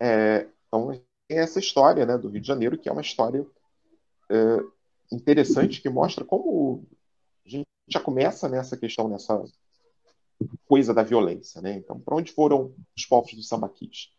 É, 0.00 0.48
então, 0.66 0.88
tem 1.28 1.38
essa 1.38 1.58
história 1.58 2.04
né, 2.06 2.18
do 2.18 2.28
Rio 2.28 2.40
de 2.40 2.46
Janeiro, 2.46 2.78
que 2.78 2.88
é 2.88 2.92
uma 2.92 3.00
história 3.00 3.46
é, 4.30 4.34
interessante, 5.12 5.80
que 5.80 5.88
mostra 5.88 6.24
como 6.24 6.86
a 7.44 7.48
gente 7.48 7.66
já 7.88 8.00
começa 8.00 8.48
nessa 8.48 8.76
questão, 8.76 9.08
nessa 9.08 9.42
coisa 10.66 10.92
da 10.92 11.02
violência. 11.02 11.60
Né? 11.60 11.74
Então, 11.76 11.98
para 12.00 12.16
onde 12.16 12.32
foram 12.32 12.74
os 12.96 13.06
povos 13.06 13.34
do 13.34 13.42
sambaquis? 13.42 14.12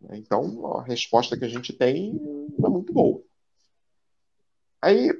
Né? 0.00 0.18
Então, 0.18 0.76
a 0.76 0.82
resposta 0.82 1.36
que 1.36 1.44
a 1.44 1.48
gente 1.48 1.72
tem 1.72 2.20
é 2.58 2.68
muito 2.68 2.92
boa. 2.92 3.22
Aí 4.80 5.10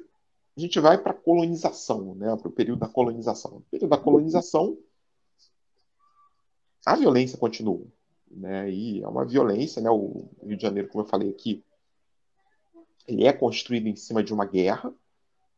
a 0.57 0.61
gente 0.61 0.81
vai 0.81 0.99
para 0.99 1.13
a 1.13 1.15
colonização, 1.15 2.15
né? 2.15 2.35
para 2.37 2.49
o 2.49 2.53
período 2.53 2.81
da 2.81 2.89
colonização. 2.89 3.53
No 3.53 3.61
período 3.63 3.91
da 3.91 3.99
colonização, 3.99 4.79
a 6.85 6.97
violência 6.97 7.39
continua. 7.39 7.87
Né? 8.31 8.71
E 8.71 9.03
é 9.03 9.09
uma 9.09 9.25
violência, 9.25 9.83
né? 9.83 9.91
o 9.91 10.29
Rio 10.43 10.57
de 10.57 10.63
Janeiro, 10.63 10.89
como 10.89 11.05
eu 11.05 11.09
falei 11.09 11.31
aqui, 11.31 11.65
ele 13.07 13.27
é 13.27 13.33
construído 13.33 13.87
em 13.87 13.97
cima 13.97 14.23
de 14.23 14.33
uma 14.33 14.47
guerra, 14.47 14.93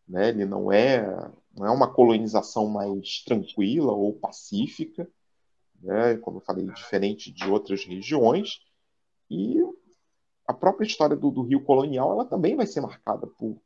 né? 0.08 0.30
ele 0.30 0.44
não 0.44 0.72
é 0.72 1.30
não 1.56 1.66
é 1.66 1.70
uma 1.70 1.92
colonização 1.92 2.68
mais 2.68 3.22
tranquila 3.24 3.92
ou 3.92 4.14
pacífica, 4.14 5.08
né? 5.80 6.16
como 6.16 6.38
eu 6.38 6.42
falei, 6.42 6.66
diferente 6.66 7.30
de 7.30 7.44
outras 7.44 7.84
regiões. 7.84 8.60
E 9.30 9.58
a 10.46 10.54
própria 10.54 10.86
história 10.86 11.16
do, 11.16 11.30
do 11.30 11.42
Rio 11.42 11.62
colonial 11.62 12.12
ela 12.12 12.24
também 12.24 12.56
vai 12.56 12.66
ser 12.66 12.80
marcada 12.80 13.26
por 13.26 13.60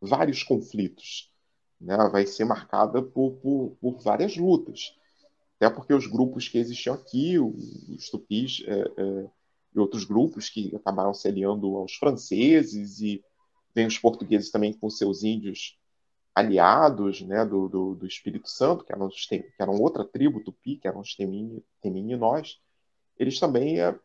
vários 0.00 0.42
conflitos, 0.42 1.32
né? 1.80 1.96
vai 2.10 2.26
ser 2.26 2.44
marcada 2.44 3.02
por, 3.02 3.32
por, 3.36 3.76
por 3.80 3.98
várias 4.00 4.36
lutas. 4.36 4.96
Até 5.56 5.70
porque 5.70 5.94
os 5.94 6.06
grupos 6.06 6.48
que 6.48 6.58
existiam 6.58 6.94
aqui, 6.94 7.38
os 7.38 8.10
tupis 8.10 8.62
é, 8.66 8.80
é, 8.80 9.30
e 9.74 9.78
outros 9.78 10.04
grupos 10.04 10.50
que 10.50 10.74
acabaram 10.76 11.14
se 11.14 11.28
aliando 11.28 11.76
aos 11.76 11.94
franceses 11.94 13.00
e 13.00 13.24
vem 13.74 13.86
os 13.86 13.98
portugueses 13.98 14.50
também 14.50 14.72
com 14.72 14.90
seus 14.90 15.22
índios 15.22 15.78
aliados 16.36 17.22
né, 17.22 17.46
do, 17.46 17.66
do, 17.66 17.94
do, 17.94 18.06
Espírito 18.06 18.46
Santo, 18.46 18.84
que 18.84 18.92
eram, 18.92 19.08
que 19.08 19.54
eram 19.58 19.80
outra 19.80 20.04
tribo 20.04 20.44
tupi, 20.44 20.76
que 20.76 20.86
eram 20.86 21.00
os 21.00 21.16
nós, 22.18 22.60
eles 23.18 23.40
também 23.40 23.80
é, 23.80 23.98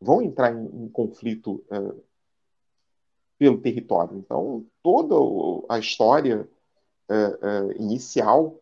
vão 0.00 0.20
entrar 0.20 0.52
em, 0.52 0.66
em 0.66 0.88
conflito 0.88 1.64
é, 1.70 1.94
pelo 3.38 3.60
território. 3.60 4.18
Então, 4.18 4.66
toda 4.82 5.14
a 5.72 5.78
história 5.78 6.48
é, 7.08 7.76
inicial 7.80 8.60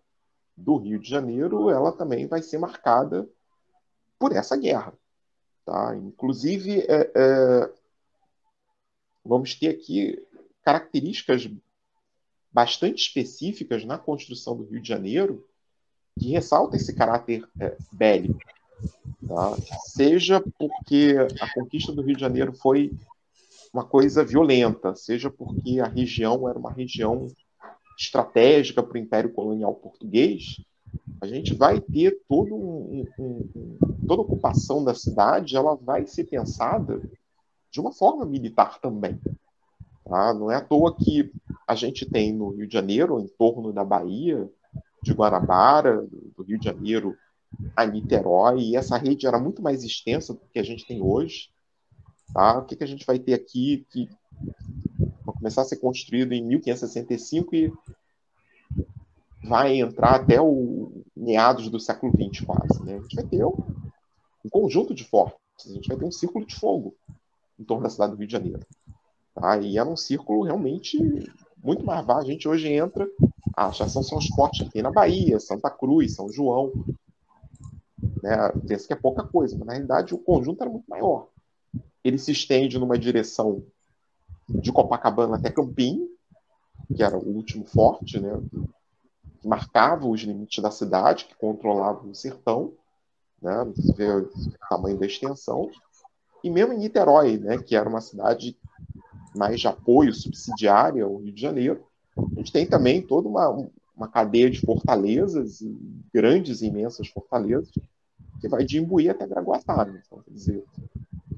do 0.54 0.76
Rio 0.76 0.98
de 0.98 1.08
Janeiro, 1.08 1.70
ela 1.70 1.90
também 1.90 2.26
vai 2.26 2.42
ser 2.42 2.58
marcada 2.58 3.26
por 4.18 4.32
essa 4.32 4.58
guerra. 4.58 4.92
Tá? 5.64 5.96
Inclusive, 5.96 6.86
vamos 9.24 9.54
ter 9.54 9.68
aqui 9.68 10.22
características 10.62 11.48
bastante 12.52 13.02
específicas 13.02 13.84
na 13.84 13.98
construção 13.98 14.56
do 14.56 14.64
Rio 14.64 14.80
de 14.80 14.88
Janeiro 14.88 15.44
que 16.18 16.30
ressalta 16.30 16.76
esse 16.76 16.94
caráter 16.94 17.46
é, 17.60 17.76
bélico. 17.92 18.38
Tá? 19.26 19.56
Seja 19.86 20.42
porque 20.58 21.16
a 21.40 21.52
conquista 21.54 21.92
do 21.92 22.02
Rio 22.02 22.14
de 22.14 22.20
Janeiro 22.20 22.52
foi 22.52 22.92
uma 23.72 23.84
coisa 23.84 24.24
violenta, 24.24 24.94
seja 24.94 25.30
porque 25.30 25.78
a 25.80 25.86
região 25.86 26.48
era 26.48 26.58
uma 26.58 26.72
região 26.72 27.28
estratégica 27.98 28.82
para 28.82 28.94
o 28.94 28.98
Império 28.98 29.32
Colonial 29.32 29.74
Português, 29.74 30.56
a 31.20 31.26
gente 31.26 31.54
vai 31.54 31.80
ter 31.80 32.20
todo 32.28 32.54
um, 32.54 33.04
um, 33.18 33.50
um, 33.56 33.78
toda 34.06 34.22
a 34.22 34.24
ocupação 34.24 34.84
da 34.84 34.94
cidade, 34.94 35.56
ela 35.56 35.74
vai 35.74 36.06
ser 36.06 36.24
pensada 36.24 37.00
de 37.70 37.80
uma 37.80 37.92
forma 37.92 38.24
militar 38.24 38.80
também. 38.80 39.18
Tá? 40.08 40.32
Não 40.32 40.50
é 40.50 40.56
à 40.56 40.60
toa 40.60 40.96
que 40.96 41.30
a 41.66 41.74
gente 41.74 42.06
tem 42.06 42.32
no 42.32 42.50
Rio 42.50 42.66
de 42.66 42.72
Janeiro, 42.72 43.20
em 43.20 43.28
torno 43.28 43.72
da 43.72 43.84
Bahia, 43.84 44.48
de 45.02 45.12
Guanabara, 45.12 46.06
do 46.36 46.42
Rio 46.42 46.58
de 46.58 46.64
Janeiro 46.64 47.14
a 47.76 47.84
Niterói, 47.84 48.60
e 48.60 48.76
essa 48.76 48.96
rede 48.96 49.26
era 49.26 49.38
muito 49.38 49.62
mais 49.62 49.84
extensa 49.84 50.34
do 50.34 50.40
que 50.52 50.58
a 50.58 50.62
gente 50.62 50.86
tem 50.86 51.02
hoje. 51.02 51.50
Tá? 52.32 52.58
O 52.58 52.64
que, 52.64 52.76
que 52.76 52.84
a 52.84 52.86
gente 52.86 53.06
vai 53.06 53.18
ter 53.18 53.34
aqui 53.34 53.86
que 53.90 54.08
vai 55.24 55.34
começar 55.34 55.62
a 55.62 55.64
ser 55.64 55.76
construído 55.76 56.32
em 56.32 56.44
1565 56.44 57.54
e 57.54 57.72
vai 59.44 59.80
entrar 59.80 60.16
até 60.16 60.40
o 60.40 61.04
meados 61.16 61.68
do 61.70 61.80
século 61.80 62.12
XX 62.12 62.44
quase. 62.44 62.82
Né? 62.82 62.96
A 62.96 63.00
gente 63.00 63.14
vai 63.14 63.24
ter 63.24 63.44
um, 63.44 63.56
um 64.44 64.48
conjunto 64.50 64.94
de 64.94 65.04
fortes, 65.04 65.70
a 65.70 65.74
gente 65.74 65.88
vai 65.88 65.96
ter 65.96 66.04
um 66.04 66.12
círculo 66.12 66.46
de 66.46 66.54
fogo 66.54 66.94
em 67.58 67.64
torno 67.64 67.82
da 67.82 67.90
cidade 67.90 68.12
do 68.12 68.18
Rio 68.18 68.26
de 68.26 68.32
Janeiro. 68.32 68.60
Tá? 69.38 69.58
E 69.58 69.78
era 69.78 69.88
um 69.88 69.96
círculo 69.96 70.42
realmente 70.42 70.98
muito 71.62 71.84
mais 71.84 72.04
vasto. 72.04 72.28
A 72.28 72.32
gente 72.32 72.48
hoje 72.48 72.68
entra, 72.68 73.08
já 73.72 73.88
são, 73.88 74.02
são 74.02 74.18
os 74.18 74.28
portos 74.30 74.60
que 74.60 74.70
tem 74.70 74.82
na 74.82 74.90
Bahia, 74.90 75.38
Santa 75.38 75.70
Cruz, 75.70 76.14
São 76.14 76.30
João. 76.30 76.72
Né? 78.22 78.36
Pensa 78.66 78.86
que 78.86 78.92
é 78.92 78.96
pouca 78.96 79.22
coisa, 79.24 79.56
mas 79.56 79.66
na 79.66 79.72
realidade 79.74 80.14
o 80.14 80.18
conjunto 80.18 80.62
era 80.62 80.70
muito 80.70 80.88
maior. 80.88 81.28
Ele 82.02 82.18
se 82.18 82.32
estende 82.32 82.78
numa 82.78 82.98
direção 82.98 83.62
de 84.48 84.72
Copacabana 84.72 85.36
até 85.36 85.50
Campinho, 85.50 86.08
que 86.94 87.02
era 87.02 87.16
o 87.16 87.28
último 87.28 87.66
forte, 87.66 88.18
né? 88.18 88.40
que 89.40 89.46
marcava 89.46 90.06
os 90.06 90.20
limites 90.20 90.62
da 90.62 90.70
cidade, 90.70 91.26
que 91.26 91.36
controlava 91.36 92.06
o 92.06 92.14
sertão, 92.14 92.72
né? 93.40 93.64
Você 93.76 93.92
vê 93.92 94.10
o 94.10 94.30
tamanho 94.68 94.98
da 94.98 95.06
extensão. 95.06 95.70
E 96.42 96.50
mesmo 96.50 96.72
em 96.72 96.78
Niterói, 96.78 97.36
né? 97.36 97.58
que 97.58 97.76
era 97.76 97.88
uma 97.88 98.00
cidade 98.00 98.56
mais 99.38 99.60
de 99.60 99.68
apoio 99.68 100.12
subsidiária 100.12 101.04
ao 101.04 101.16
Rio 101.16 101.32
de 101.32 101.40
Janeiro, 101.40 101.84
a 102.16 102.38
gente 102.38 102.52
tem 102.52 102.66
também 102.66 103.00
toda 103.00 103.28
uma, 103.28 103.70
uma 103.96 104.08
cadeia 104.08 104.50
de 104.50 104.60
fortalezas, 104.60 105.60
grandes 106.12 106.60
e 106.60 106.66
imensas 106.66 107.08
fortalezas, 107.08 107.70
que 108.40 108.48
vai 108.48 108.64
de 108.64 108.78
Imbuí 108.78 109.08
até 109.08 109.26
Graguatá. 109.26 109.84
Né? 109.84 110.02
Então, 110.04 110.22
quer 110.22 110.30
dizer, 110.32 110.64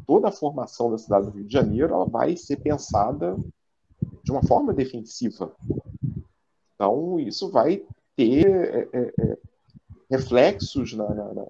toda 0.07 0.29
a 0.29 0.33
formação 0.33 0.91
da 0.91 0.99
cidade 0.99 1.27
do 1.27 1.33
Rio 1.33 1.45
de 1.45 1.53
Janeiro 1.53 1.95
ela 1.95 2.07
vai 2.07 2.37
ser 2.37 2.57
pensada 2.57 3.37
de 4.23 4.33
uma 4.33 4.43
forma 4.43 4.73
defensiva. 4.73 5.55
Então, 6.75 7.21
isso 7.21 7.51
vai 7.51 7.85
ter 8.17 8.47
é, 8.47 8.89
é, 8.93 9.13
é 9.21 9.39
reflexos 10.11 10.95
na, 10.95 11.09
na, 11.09 11.47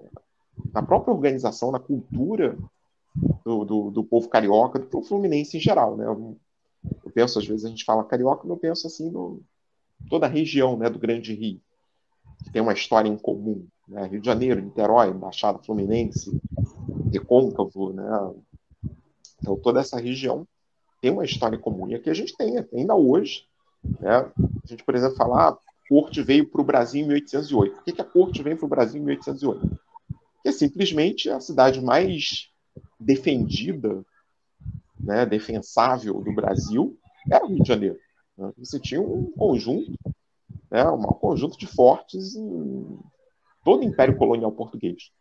na, 0.73 0.83
própria 0.83 1.13
organização, 1.13 1.71
na 1.71 1.79
cultura 1.79 2.57
do, 3.43 3.65
do, 3.65 3.91
do, 3.91 4.03
povo 4.03 4.29
carioca, 4.29 4.79
do 4.79 4.87
povo 4.87 5.07
fluminense 5.07 5.57
em 5.57 5.59
geral, 5.59 5.95
né? 5.95 6.05
Eu, 6.05 6.37
eu, 7.03 7.11
penso, 7.11 7.39
às 7.39 7.45
vezes 7.45 7.65
a 7.65 7.69
gente 7.69 7.85
fala 7.85 8.03
carioca, 8.03 8.47
eu 8.47 8.57
penso 8.57 8.87
assim 8.87 9.09
no 9.09 9.41
toda 10.09 10.25
a 10.25 10.29
região, 10.29 10.75
né, 10.77 10.89
do 10.89 10.97
Grande 10.97 11.33
Rio, 11.33 11.61
que 12.43 12.51
tem 12.51 12.61
uma 12.61 12.73
história 12.73 13.07
em 13.07 13.17
comum, 13.17 13.67
né? 13.87 14.07
Rio 14.07 14.19
de 14.19 14.25
Janeiro, 14.25 14.61
Niterói, 14.61 15.13
Baixada 15.13 15.59
Fluminense, 15.59 16.31
Recôncavo, 17.11 17.93
né? 17.93 18.33
Então 19.39 19.55
toda 19.57 19.79
essa 19.79 19.99
região 19.99 20.47
tem 21.01 21.11
uma 21.11 21.25
história 21.25 21.57
comum 21.57 21.87
e 21.87 21.95
aqui 21.95 22.09
a 22.09 22.13
gente 22.13 22.35
tem 22.35 22.57
ainda 22.73 22.95
hoje 22.95 23.45
Né? 23.99 24.15
A 24.15 24.67
gente, 24.67 24.83
por 24.83 24.95
exemplo, 24.95 25.17
fala, 25.17 25.49
ah, 25.49 25.57
corte 25.91 26.21
veio 26.21 26.47
para 26.47 26.61
o 26.61 26.63
Brasil 26.63 27.03
em 27.03 27.07
1808. 27.07 27.75
Por 27.75 27.83
que, 27.83 27.91
que 27.91 28.01
a 28.01 28.05
corte 28.05 28.41
veio 28.41 28.55
para 28.55 28.65
o 28.65 28.69
Brasil 28.69 29.01
em 29.01 29.03
1808? 29.03 29.67
Porque 29.67 30.47
é 30.47 30.51
simplesmente 30.51 31.29
a 31.29 31.41
cidade 31.41 31.81
mais 31.81 32.50
defendida, 33.01 34.05
né, 34.99 35.25
defensável 35.25 36.21
do 36.21 36.33
Brasil 36.33 36.97
era 37.29 37.45
o 37.45 37.49
Rio 37.49 37.63
de 37.63 37.67
Janeiro. 37.67 37.97
Né? 38.37 38.51
Você 38.57 38.79
tinha 38.79 39.01
um 39.01 39.31
conjunto, 39.31 39.91
né, 40.69 40.87
um 40.89 41.01
conjunto 41.03 41.57
de 41.57 41.67
fortes 41.67 42.35
em 42.35 42.99
todo 43.63 43.81
o 43.81 43.85
Império 43.85 44.17
Colonial 44.17 44.51
Português. 44.51 45.11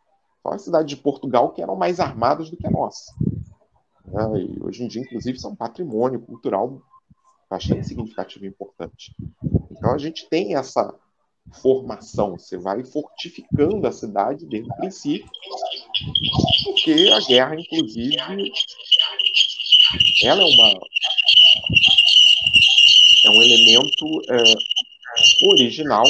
Só 0.42 0.54
a 0.54 0.58
cidade 0.58 0.88
de 0.88 1.02
Portugal 1.02 1.52
que 1.52 1.62
eram 1.62 1.76
mais 1.76 2.00
armadas 2.00 2.50
do 2.50 2.56
que 2.56 2.66
a 2.66 2.70
nossa. 2.70 3.12
Né? 4.04 4.42
E 4.42 4.62
hoje 4.62 4.84
em 4.84 4.88
dia, 4.88 5.02
inclusive, 5.02 5.38
são 5.38 5.54
patrimônio 5.54 6.20
cultural 6.20 6.80
bastante 7.48 7.86
significativo 7.86 8.44
e 8.44 8.48
importante. 8.48 9.14
Então 9.70 9.92
a 9.92 9.98
gente 9.98 10.28
tem 10.28 10.54
essa 10.54 10.94
formação, 11.60 12.38
você 12.38 12.56
vai 12.56 12.84
fortificando 12.84 13.86
a 13.86 13.92
cidade 13.92 14.46
desde 14.46 14.70
o 14.70 14.76
princípio, 14.76 15.28
porque 16.64 17.10
a 17.12 17.20
guerra, 17.26 17.54
inclusive, 17.54 18.16
ela 20.22 20.40
é 20.40 20.44
uma 20.44 20.80
é 23.22 23.30
um 23.30 23.42
elemento 23.42 24.22
é, 24.30 25.46
original 25.46 26.04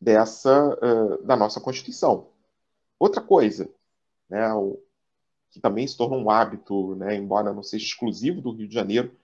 dessa 0.00 0.78
é, 0.82 1.24
da 1.24 1.36
nossa 1.36 1.60
Constituição. 1.60 2.28
Outra 2.98 3.22
coisa, 3.22 3.70
né, 4.28 4.52
o, 4.52 4.78
que 5.50 5.60
também 5.60 5.86
se 5.86 5.96
tornou 5.96 6.20
um 6.20 6.30
hábito, 6.30 6.94
né, 6.96 7.16
embora 7.16 7.52
não 7.52 7.62
seja 7.62 7.84
exclusivo 7.84 8.40
do 8.40 8.52
Rio 8.52 8.68
de 8.68 8.74
Janeiro, 8.74 9.16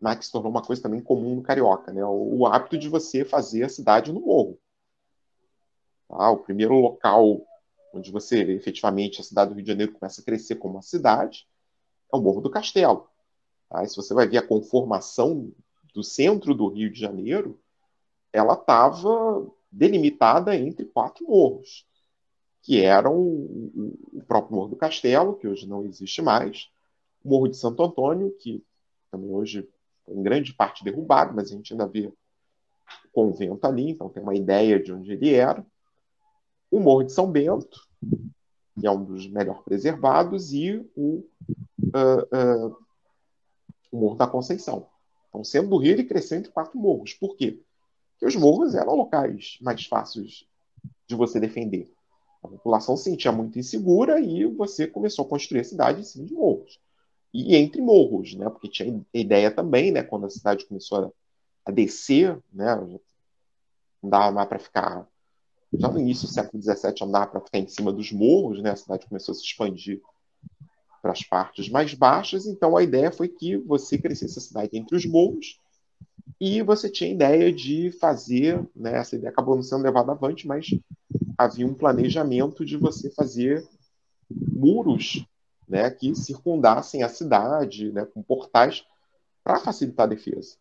mas 0.00 0.18
que 0.18 0.26
se 0.26 0.32
tornou 0.32 0.50
uma 0.50 0.62
coisa 0.62 0.82
também 0.82 1.00
comum 1.00 1.36
no 1.36 1.42
carioca, 1.42 1.92
né, 1.92 2.04
o, 2.04 2.38
o 2.38 2.46
hábito 2.46 2.78
de 2.78 2.88
você 2.88 3.24
fazer 3.24 3.64
a 3.64 3.68
cidade 3.68 4.12
no 4.12 4.20
morro. 4.20 4.58
Tá? 6.08 6.30
O 6.30 6.38
primeiro 6.38 6.74
local 6.74 7.44
onde 7.94 8.10
você 8.10 8.42
efetivamente 8.52 9.20
a 9.20 9.24
cidade 9.24 9.50
do 9.50 9.54
Rio 9.54 9.64
de 9.64 9.70
Janeiro 9.70 9.92
começa 9.92 10.20
a 10.20 10.24
crescer 10.24 10.56
como 10.56 10.74
uma 10.74 10.82
cidade 10.82 11.46
é 12.12 12.16
o 12.16 12.20
Morro 12.20 12.40
do 12.40 12.50
Castelo. 12.50 13.08
Tá? 13.68 13.84
Se 13.86 13.96
você 13.96 14.12
vai 14.12 14.26
ver 14.26 14.38
a 14.38 14.46
conformação 14.46 15.52
do 15.94 16.02
centro 16.02 16.54
do 16.54 16.68
Rio 16.68 16.90
de 16.90 16.98
Janeiro, 16.98 17.60
ela 18.32 18.54
estava 18.54 19.46
delimitada 19.70 20.56
entre 20.56 20.84
quatro 20.84 21.26
morros 21.26 21.86
que 22.64 22.82
eram 22.82 23.14
o 23.14 24.22
próprio 24.26 24.56
Morro 24.56 24.70
do 24.70 24.76
Castelo, 24.76 25.36
que 25.36 25.46
hoje 25.46 25.68
não 25.68 25.84
existe 25.84 26.22
mais, 26.22 26.70
o 27.22 27.28
Morro 27.28 27.46
de 27.46 27.58
Santo 27.58 27.82
Antônio, 27.82 28.34
que 28.38 28.64
também 29.10 29.30
hoje 29.30 29.68
em 30.08 30.22
grande 30.22 30.54
parte 30.54 30.82
derrubado, 30.82 31.34
mas 31.34 31.50
a 31.50 31.54
gente 31.54 31.74
ainda 31.74 31.86
vê 31.86 32.06
o 32.06 32.16
convento 33.12 33.66
ali, 33.66 33.90
então 33.90 34.08
tem 34.08 34.22
uma 34.22 34.34
ideia 34.34 34.82
de 34.82 34.92
onde 34.92 35.12
ele 35.12 35.34
era, 35.34 35.64
o 36.74 36.80
Morro 36.80 37.04
de 37.04 37.12
São 37.12 37.30
Bento, 37.30 37.86
que 38.80 38.84
é 38.84 38.90
um 38.90 39.04
dos 39.04 39.28
melhor 39.28 39.62
preservados, 39.62 40.52
e 40.52 40.84
o, 40.96 41.24
uh, 41.78 42.68
uh, 42.68 42.76
o 43.92 43.96
Morro 43.96 44.16
da 44.16 44.26
Conceição. 44.26 44.88
Então, 45.28 45.44
sendo 45.44 45.68
do 45.68 45.76
Rio, 45.76 45.92
ele 45.92 46.04
cresceu 46.04 46.38
entre 46.38 46.50
quatro 46.50 46.76
morros. 46.76 47.14
Por 47.14 47.36
quê? 47.36 47.62
Porque 48.12 48.26
os 48.26 48.34
morros 48.34 48.74
eram 48.74 48.96
locais 48.96 49.56
mais 49.60 49.86
fáceis 49.86 50.44
de 51.06 51.14
você 51.14 51.38
defender. 51.38 51.92
A 52.42 52.48
população 52.48 52.96
se 52.96 53.04
sentia 53.04 53.30
muito 53.30 53.58
insegura 53.58 54.18
e 54.18 54.44
você 54.44 54.86
começou 54.86 55.24
a 55.24 55.28
construir 55.28 55.60
a 55.60 55.64
cidade 55.64 56.00
em 56.00 56.04
cima 56.04 56.26
de 56.26 56.34
morros. 56.34 56.80
E 57.32 57.54
entre 57.56 57.80
morros, 57.80 58.34
né? 58.34 58.50
Porque 58.50 58.68
tinha 58.68 59.00
ideia 59.14 59.50
também, 59.50 59.92
né? 59.92 60.02
Quando 60.02 60.26
a 60.26 60.30
cidade 60.30 60.66
começou 60.66 61.04
a, 61.04 61.10
a 61.66 61.72
descer, 61.72 62.36
né? 62.52 62.74
Não 64.02 64.10
dava 64.10 64.32
mais 64.32 64.48
para 64.48 64.58
ficar. 64.58 65.08
Já 65.72 65.88
no 65.88 65.98
início 65.98 66.28
do 66.28 66.32
século 66.32 66.62
XVII, 66.62 67.10
dava 67.10 67.26
para 67.26 67.40
ficar 67.40 67.58
em 67.58 67.68
cima 67.68 67.92
dos 67.92 68.12
morros, 68.12 68.62
né? 68.62 68.70
A 68.70 68.76
cidade 68.76 69.06
começou 69.06 69.32
a 69.32 69.34
se 69.34 69.42
expandir 69.42 70.00
para 71.02 71.12
as 71.12 71.22
partes 71.22 71.68
mais 71.68 71.92
baixas. 71.94 72.46
Então 72.46 72.76
a 72.76 72.82
ideia 72.82 73.12
foi 73.12 73.28
que 73.28 73.56
você 73.58 73.98
crescesse 73.98 74.38
a 74.38 74.42
cidade 74.42 74.76
entre 74.78 74.96
os 74.96 75.04
morros 75.04 75.60
e 76.40 76.62
você 76.62 76.88
tinha 76.88 77.10
a 77.10 77.12
ideia 77.12 77.52
de 77.52 77.90
fazer, 77.92 78.66
né, 78.74 78.96
essa 78.96 79.14
ideia 79.14 79.30
acabou 79.30 79.54
não 79.54 79.62
sendo 79.62 79.82
levada 79.82 80.12
avante, 80.12 80.46
mas 80.46 80.68
havia 81.36 81.66
um 81.66 81.74
planejamento 81.74 82.64
de 82.64 82.76
você 82.76 83.10
fazer 83.10 83.66
muros 84.30 85.26
né, 85.68 85.90
que 85.90 86.14
circundassem 86.14 87.02
a 87.02 87.08
cidade, 87.08 87.92
né, 87.92 88.04
com 88.06 88.22
portais, 88.22 88.84
para 89.42 89.60
facilitar 89.60 90.04
a 90.04 90.10
defesa. 90.10 90.56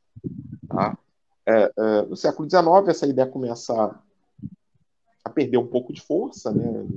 Tá? 0.67 0.97
É, 1.45 1.71
é, 1.77 2.01
no 2.03 2.15
século 2.15 2.49
XIX, 2.49 2.87
essa 2.87 3.07
ideia 3.07 3.27
começa 3.27 3.99
perder 5.33 5.57
um 5.57 5.67
pouco 5.67 5.91
de 5.93 6.01
força, 6.01 6.51
né? 6.51 6.87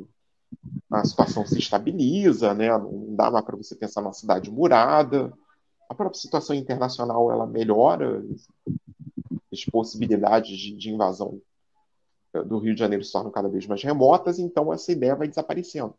a 0.91 1.05
situação 1.05 1.47
se 1.47 1.59
estabiliza, 1.59 2.55
né? 2.55 2.69
não 2.79 3.15
dá 3.15 3.31
mais 3.31 3.45
para 3.45 3.57
você 3.57 3.75
pensar 3.75 4.01
numa 4.01 4.13
cidade 4.13 4.51
murada, 4.51 5.33
a 5.89 5.95
própria 5.95 6.21
situação 6.21 6.55
internacional 6.55 7.31
ela 7.31 7.47
melhora, 7.47 8.25
as 9.53 9.65
possibilidades 9.65 10.57
de, 10.59 10.77
de 10.77 10.91
invasão 10.91 11.41
do 12.45 12.59
Rio 12.59 12.75
de 12.75 12.81
Janeiro 12.81 13.05
se 13.05 13.13
tornam 13.13 13.31
cada 13.31 13.49
vez 13.49 13.67
mais 13.67 13.83
remotas, 13.83 14.39
então 14.39 14.73
essa 14.73 14.93
ideia 14.93 15.17
vai 15.17 15.29
desaparecendo. 15.29 15.95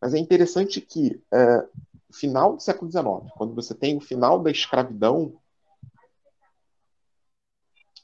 Mas 0.00 0.14
é 0.14 0.18
interessante 0.18 0.80
que, 0.80 1.22
é, 1.32 1.68
final 2.10 2.56
do 2.56 2.62
século 2.62 2.90
XIX, 2.90 3.32
quando 3.36 3.54
você 3.54 3.74
tem 3.74 3.96
o 3.96 4.00
final 4.00 4.42
da 4.42 4.50
escravidão, 4.50 5.34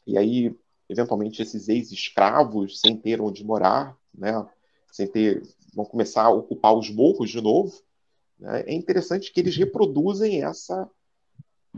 e 0.06 0.16
aí, 0.16 0.56
eventualmente, 0.88 1.42
esses 1.42 1.68
ex-escravos, 1.68 2.81
sem 2.81 2.96
ter 2.96 3.20
onde 3.20 3.44
morar, 3.44 3.96
né, 4.14 4.46
sem 4.90 5.07
ter, 5.07 5.42
vão 5.74 5.85
começar 5.85 6.24
a 6.24 6.31
ocupar 6.31 6.74
os 6.74 6.90
morros 6.90 7.31
de 7.31 7.40
novo, 7.40 7.81
né, 8.38 8.62
é 8.66 8.74
interessante 8.74 9.33
que 9.33 9.40
eles 9.40 9.57
reproduzem 9.57 10.42
essa, 10.42 10.88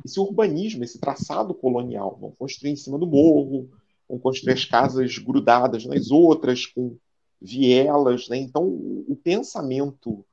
esse 0.04 0.20
urbanismo, 0.20 0.84
esse 0.84 0.98
traçado 0.98 1.52
colonial. 1.54 2.16
Vão 2.20 2.30
construir 2.32 2.70
em 2.70 2.76
cima 2.76 2.98
do 2.98 3.06
morro, 3.06 3.68
vão 4.08 4.18
construir 4.18 4.54
as 4.54 4.64
casas 4.64 5.18
grudadas 5.18 5.84
nas 5.84 6.10
outras, 6.10 6.66
com 6.66 6.96
vielas. 7.40 8.28
Né? 8.28 8.36
Então, 8.38 8.64
o 8.64 9.18
pensamento, 9.22 10.24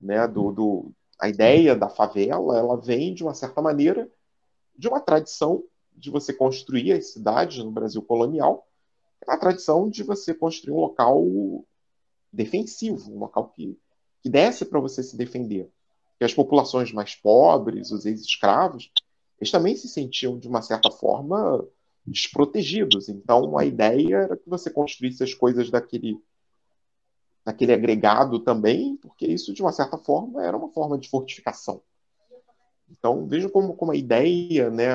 né, 0.00 0.28
do, 0.28 0.52
do, 0.52 0.92
a 1.18 1.28
ideia 1.28 1.74
da 1.74 1.88
favela, 1.88 2.56
ela 2.56 2.76
vem, 2.76 3.14
de 3.14 3.22
uma 3.22 3.34
certa 3.34 3.60
maneira, 3.60 4.08
de 4.78 4.88
uma 4.88 5.00
tradição 5.00 5.64
de 5.96 6.10
você 6.10 6.32
construir 6.32 6.92
as 6.92 7.12
cidades 7.12 7.58
no 7.58 7.70
Brasil 7.70 8.02
colonial, 8.02 8.68
é 9.26 9.32
a 9.32 9.38
tradição 9.38 9.88
de 9.88 10.02
você 10.02 10.34
construir 10.34 10.74
um 10.74 10.80
local 10.80 11.24
defensivo, 12.32 13.10
um 13.10 13.18
local 13.18 13.48
que, 13.48 13.78
que 14.22 14.28
desce 14.28 14.64
para 14.64 14.78
você 14.78 15.02
se 15.02 15.16
defender. 15.16 15.70
E 16.20 16.24
as 16.24 16.34
populações 16.34 16.92
mais 16.92 17.14
pobres, 17.14 17.90
os 17.90 18.06
ex-escravos, 18.06 18.90
eles 19.40 19.50
também 19.50 19.76
se 19.76 19.88
sentiam, 19.88 20.38
de 20.38 20.48
uma 20.48 20.62
certa 20.62 20.90
forma, 20.90 21.66
desprotegidos. 22.06 23.08
Então, 23.08 23.58
a 23.58 23.64
ideia 23.64 24.16
era 24.16 24.36
que 24.36 24.48
você 24.48 24.70
construísse 24.70 25.22
as 25.22 25.34
coisas 25.34 25.70
daquele, 25.70 26.18
daquele 27.44 27.72
agregado 27.72 28.38
também, 28.40 28.96
porque 28.96 29.26
isso, 29.26 29.52
de 29.52 29.62
uma 29.62 29.72
certa 29.72 29.98
forma, 29.98 30.42
era 30.44 30.56
uma 30.56 30.70
forma 30.70 30.98
de 30.98 31.08
fortificação. 31.08 31.82
Então, 32.88 33.26
veja 33.26 33.48
como, 33.48 33.74
como 33.74 33.92
a 33.92 33.96
ideia, 33.96 34.70
né, 34.70 34.94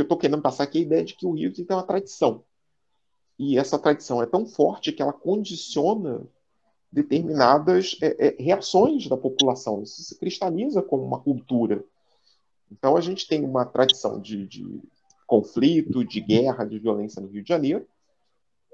que 0.00 0.02
eu 0.02 0.14
estou 0.14 0.18
querendo 0.18 0.42
passar 0.42 0.64
aqui, 0.64 0.78
é 0.78 0.80
a 0.80 0.84
ideia 0.84 1.04
de 1.04 1.14
que 1.14 1.26
o 1.26 1.32
Rio 1.32 1.52
tem 1.52 1.66
uma 1.68 1.82
tradição. 1.82 2.42
E 3.38 3.58
essa 3.58 3.78
tradição 3.78 4.22
é 4.22 4.26
tão 4.26 4.46
forte 4.46 4.92
que 4.92 5.02
ela 5.02 5.12
condiciona 5.12 6.26
determinadas 6.92 7.96
é, 8.02 8.28
é, 8.28 8.42
reações 8.42 9.06
da 9.08 9.16
população. 9.16 9.82
Isso 9.82 10.02
se 10.02 10.18
cristaliza 10.18 10.82
como 10.82 11.04
uma 11.04 11.20
cultura. 11.20 11.84
Então, 12.70 12.96
a 12.96 13.00
gente 13.00 13.26
tem 13.26 13.44
uma 13.44 13.64
tradição 13.64 14.20
de, 14.20 14.46
de 14.46 14.80
conflito, 15.26 16.04
de 16.04 16.20
guerra, 16.20 16.64
de 16.64 16.78
violência 16.78 17.20
no 17.20 17.28
Rio 17.28 17.42
de 17.42 17.48
Janeiro, 17.48 17.86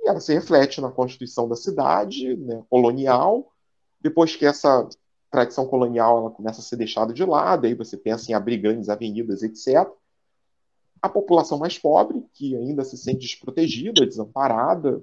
e 0.03 0.09
ela 0.09 0.21
se 0.21 0.33
reflete 0.33 0.81
na 0.81 0.91
constituição 0.91 1.49
da 1.49 1.57
cidade, 1.57 2.37
né, 2.37 2.63
colonial. 2.71 3.53
Depois 4.01 4.37
que 4.37 4.47
essa 4.47 4.89
tradição 5.31 5.67
colonial 5.67 6.19
ela 6.19 6.31
começa 6.31 6.61
a 6.61 6.63
ser 6.63 6.77
deixada 6.77 7.13
de 7.13 7.25
lado, 7.25 7.67
aí 7.67 7.75
você 7.75 7.97
pensa 7.97 8.31
em 8.31 8.35
abrir 8.35 8.59
grandes 8.59 8.89
avenidas, 8.89 9.43
etc. 9.43 9.89
A 11.01 11.09
população 11.09 11.59
mais 11.59 11.79
pobre, 11.79 12.25
que 12.33 12.57
ainda 12.57 12.85
se 12.85 12.97
sente 12.97 13.21
desprotegida, 13.21 14.07
desamparada, 14.07 15.03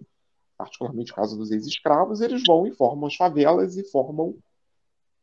particularmente 0.58 1.12
o 1.12 1.16
caso 1.16 1.38
dos 1.38 1.52
ex-escravos, 1.52 2.22
eles 2.22 2.44
vão 2.46 2.66
e 2.68 2.72
formam 2.72 3.08
as 3.08 3.16
favelas 3.16 3.78
e 3.78 3.84
formam 3.84 4.36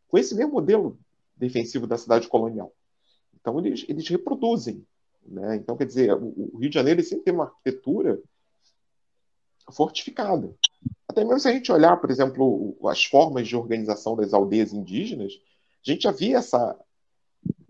com 0.09 0.18
esse 0.18 0.35
mesmo 0.35 0.52
modelo 0.52 0.98
defensivo 1.37 1.87
da 1.87 1.96
cidade 1.96 2.28
colonial. 2.28 2.72
Então, 3.35 3.59
eles, 3.59 3.85
eles 3.88 4.06
reproduzem 4.09 4.85
né? 5.24 5.56
Então, 5.56 5.76
quer 5.76 5.87
dizer, 5.87 6.12
o 6.12 6.59
Rio 6.59 6.68
de 6.68 6.74
Janeiro 6.74 7.02
sempre 7.02 7.24
tem 7.24 7.35
uma 7.35 7.44
arquitetura 7.44 8.20
fortificada. 9.70 10.54
Até 11.09 11.24
mesmo 11.24 11.40
se 11.40 11.48
a 11.48 11.52
gente 11.52 11.70
olhar, 11.70 11.96
por 11.98 12.11
exemplo, 12.11 12.76
as 12.87 13.04
formas 13.04 13.46
de 13.46 13.56
organização 13.56 14.16
das 14.16 14.33
aldeias 14.33 14.72
indígenas, 14.72 15.33
a 15.87 15.90
gente 15.90 16.02
já 16.02 16.11
via 16.11 16.38
essa, 16.38 16.78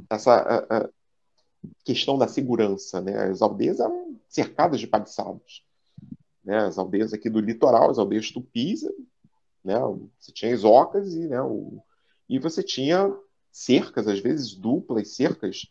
essa 0.09 0.91
questão 1.85 2.19
da 2.19 2.29
segurança. 2.29 3.01
Né? 3.01 3.17
As 3.17 3.43
aldeias 3.43 3.81
eram 3.81 4.17
cercadas 4.29 4.81
de 4.81 4.87
paliçados. 4.87 5.65
Né? 6.45 6.59
As 6.59 6.79
aldeias 6.79 7.13
aqui 7.13 7.29
do 7.29 7.41
litoral, 7.41 7.91
as 7.91 7.99
aldeias 7.99 8.31
tupis, 8.31 8.83
né? 9.65 9.79
você 10.19 10.33
tinha 10.33 10.55
as 10.55 10.65
ocas 10.65 11.13
e, 11.15 11.29
né, 11.29 11.41
o, 11.43 11.83
e 12.29 12.39
você 12.39 12.63
tinha 12.63 13.15
cercas, 13.53 14.07
às 14.07 14.21
vezes 14.21 14.55
duplas 14.55 15.15
cercas 15.15 15.67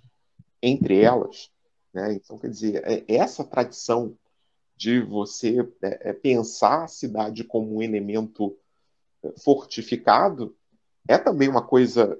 entre 0.61 0.99
elas. 0.99 1.51
Né? 1.93 2.13
Então, 2.13 2.37
quer 2.37 2.49
dizer, 2.49 2.83
é, 2.85 3.03
essa 3.07 3.43
tradição 3.43 4.15
de 4.75 5.01
você 5.01 5.67
é, 5.81 6.09
é, 6.09 6.13
pensar 6.13 6.83
a 6.83 6.87
cidade 6.87 7.43
como 7.43 7.75
um 7.75 7.81
elemento 7.81 8.57
fortificado 9.43 10.55
é 11.05 11.17
também 11.17 11.49
uma 11.49 11.61
coisa 11.61 12.17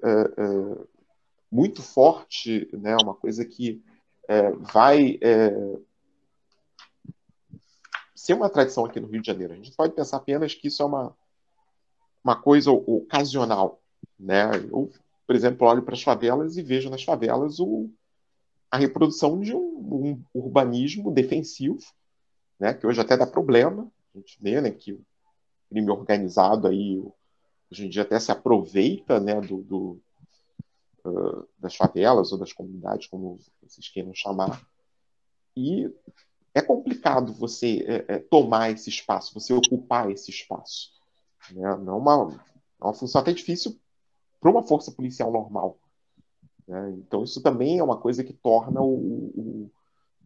muito 1.52 1.82
forte, 1.82 2.70
né? 2.74 2.96
uma 3.02 3.16
coisa 3.16 3.44
que 3.46 3.82
vai 4.74 5.20
ser 8.16 8.34
uma 8.34 8.50
tradição 8.50 8.86
aqui 8.86 9.00
no 9.00 9.08
Rio 9.08 9.22
de 9.22 9.28
Janeiro. 9.28 9.54
A 9.54 9.56
gente 9.56 9.72
pode 9.76 9.94
pensar 9.94 10.18
apenas 10.18 10.54
que 10.54 10.68
isso 10.68 10.84
é 10.84 10.86
uma, 10.86 11.16
uma 12.24 12.36
coisa 12.36 12.70
ocasional. 12.70 13.82
Né? 14.20 14.52
Eu, 14.70 14.92
por 15.26 15.36
exemplo, 15.36 15.68
olho 15.68 15.84
para 15.84 15.96
as 15.96 16.04
favelas 16.04 16.58
e 16.58 16.62
vejo 16.62 16.90
nas 16.90 17.04
favelas 17.04 17.60
o, 17.60 17.90
a 18.70 18.78
reprodução 18.78 19.40
de 19.40 19.56
um, 19.56 19.60
um, 19.60 20.24
urbanismo 20.34 21.12
defensivo, 21.12 21.80
né, 22.60 22.74
que 22.74 22.86
hoje 22.86 23.00
até 23.00 23.16
dá 23.16 23.26
problema. 23.26 23.90
A 24.14 24.18
gente 24.18 24.38
vê 24.42 24.60
né, 24.60 24.70
que 24.70 24.92
o 24.92 25.02
crime 25.70 25.90
organizado 25.90 26.68
aí, 26.68 27.02
hoje 27.72 27.86
em 27.86 27.90
dia 27.90 28.02
até 28.02 28.20
se 28.20 28.32
aproveita 28.32 29.20
né, 29.20 29.40
do, 29.40 29.62
do 29.62 30.02
uh, 31.06 31.48
das 31.58 31.76
favelas 31.76 32.32
ou 32.32 32.38
das 32.38 32.54
comunidades, 32.54 33.08
como 33.08 33.40
vocês 33.62 33.90
queiram 33.90 34.14
chamar. 34.14 34.62
E 35.56 35.92
é 36.54 36.62
complicado 36.62 37.34
você 37.34 37.86
é, 37.88 38.16
é, 38.16 38.20
tomar 38.20 38.72
esse 38.72 38.90
espaço, 38.90 39.34
você 39.34 39.54
ocupar 39.54 40.10
esse 40.12 40.32
espaço. 40.32 40.92
Né? 41.52 41.76
Não 41.78 41.94
é 41.94 41.98
uma, 41.98 42.44
é 42.82 42.84
uma 42.84 42.94
função 42.94 43.22
até 43.22 43.32
difícil 43.32 43.80
para 44.40 44.50
uma 44.50 44.64
força 44.64 44.92
policial 44.92 45.32
normal. 45.32 45.80
Né? 46.68 46.92
Então, 46.98 47.24
isso 47.24 47.42
também 47.42 47.80
é 47.80 47.84
uma 47.84 47.98
coisa 47.98 48.24
que 48.24 48.34
torna 48.34 48.82
o, 48.82 48.94
o, 48.94 49.72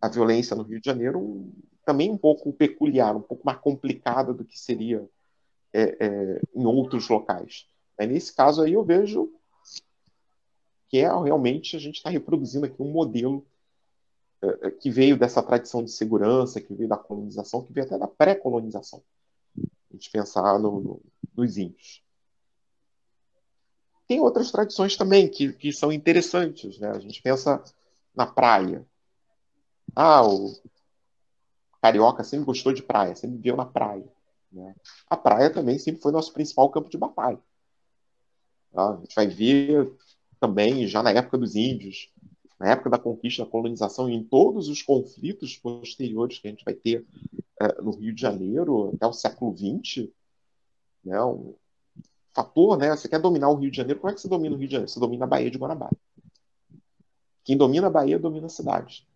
a 0.01 0.07
violência 0.07 0.55
no 0.55 0.63
Rio 0.63 0.79
de 0.79 0.85
Janeiro 0.85 1.51
também 1.85 2.09
um 2.09 2.17
pouco 2.17 2.53
peculiar, 2.53 3.15
um 3.15 3.21
pouco 3.21 3.45
mais 3.45 3.59
complicada 3.59 4.33
do 4.33 4.45
que 4.45 4.57
seria 4.57 5.07
é, 5.73 6.05
é, 6.05 6.41
em 6.55 6.65
outros 6.65 7.09
locais. 7.09 7.67
Nesse 7.99 8.33
caso 8.35 8.61
aí, 8.61 8.73
eu 8.73 8.83
vejo 8.83 9.31
que 10.93 10.99
é 10.99 11.07
realmente 11.07 11.75
a 11.75 11.79
gente 11.79 11.95
está 11.95 12.11
reproduzindo 12.11 12.67
aqui 12.67 12.79
um 12.79 12.91
modelo 12.91 13.43
é, 14.43 14.67
é, 14.67 14.69
que 14.69 14.91
veio 14.91 15.17
dessa 15.17 15.41
tradição 15.41 15.83
de 15.83 15.89
segurança, 15.89 16.61
que 16.61 16.71
veio 16.71 16.87
da 16.87 16.95
colonização, 16.95 17.65
que 17.65 17.73
veio 17.73 17.87
até 17.87 17.97
da 17.97 18.07
pré-colonização. 18.07 19.01
A 19.57 19.93
gente 19.93 20.11
pensar 20.11 20.59
no, 20.59 20.79
no, 20.79 21.01
nos 21.35 21.57
índios 21.57 22.03
tem 24.07 24.19
outras 24.19 24.51
tradições 24.51 24.95
também 24.95 25.27
que, 25.27 25.53
que 25.53 25.73
são 25.73 25.91
interessantes. 25.91 26.77
Né? 26.77 26.91
A 26.91 26.99
gente 26.99 27.19
pensa 27.23 27.63
na 28.13 28.27
praia. 28.27 28.85
Ah, 29.95 30.23
o 30.27 30.53
carioca 31.81 32.23
sempre 32.23 32.45
gostou 32.45 32.71
de 32.71 32.83
praia, 32.83 33.15
sempre 33.15 33.37
viveu 33.37 33.55
na 33.55 33.65
praia. 33.65 34.07
Né? 34.51 34.75
A 35.09 35.17
praia 35.17 35.49
também 35.49 35.79
sempre 35.79 36.03
foi 36.03 36.11
nosso 36.11 36.31
principal 36.33 36.69
campo 36.69 36.87
de 36.87 36.97
batalha. 36.99 37.41
Tá? 38.71 38.91
A 38.91 38.97
gente 38.97 39.15
vai 39.15 39.25
ver 39.25 39.91
também, 40.43 40.85
já 40.87 41.01
na 41.01 41.11
época 41.11 41.37
dos 41.37 41.55
índios, 41.55 42.11
na 42.59 42.71
época 42.71 42.89
da 42.89 42.99
conquista, 42.99 43.45
da 43.45 43.49
colonização, 43.49 44.09
e 44.09 44.13
em 44.13 44.21
todos 44.21 44.67
os 44.67 44.81
conflitos 44.81 45.55
posteriores 45.55 46.37
que 46.37 46.47
a 46.49 46.51
gente 46.51 46.65
vai 46.65 46.73
ter 46.73 47.05
é, 47.61 47.81
no 47.81 47.91
Rio 47.91 48.13
de 48.13 48.21
Janeiro, 48.21 48.91
até 48.93 49.07
o 49.07 49.13
século 49.13 49.55
XX, 49.55 50.09
né, 51.01 51.23
um, 51.23 51.55
fator, 52.33 52.77
né? 52.77 52.89
Você 52.89 53.07
quer 53.07 53.21
dominar 53.21 53.49
o 53.49 53.55
Rio 53.55 53.71
de 53.71 53.77
Janeiro, 53.77 54.01
como 54.01 54.11
é 54.11 54.13
que 54.13 54.19
você 54.19 54.27
domina 54.27 54.53
o 54.53 54.57
Rio 54.57 54.67
de 54.67 54.73
Janeiro? 54.73 54.91
Você 54.91 54.99
domina 54.99 55.23
a 55.23 55.27
Baía 55.27 55.49
de 55.49 55.57
Guanabara. 55.57 55.95
Quem 57.45 57.55
domina 57.55 57.87
a 57.87 57.89
Bahia 57.89 58.19
domina 58.19 58.47
a 58.47 58.49
cidade. 58.49 59.07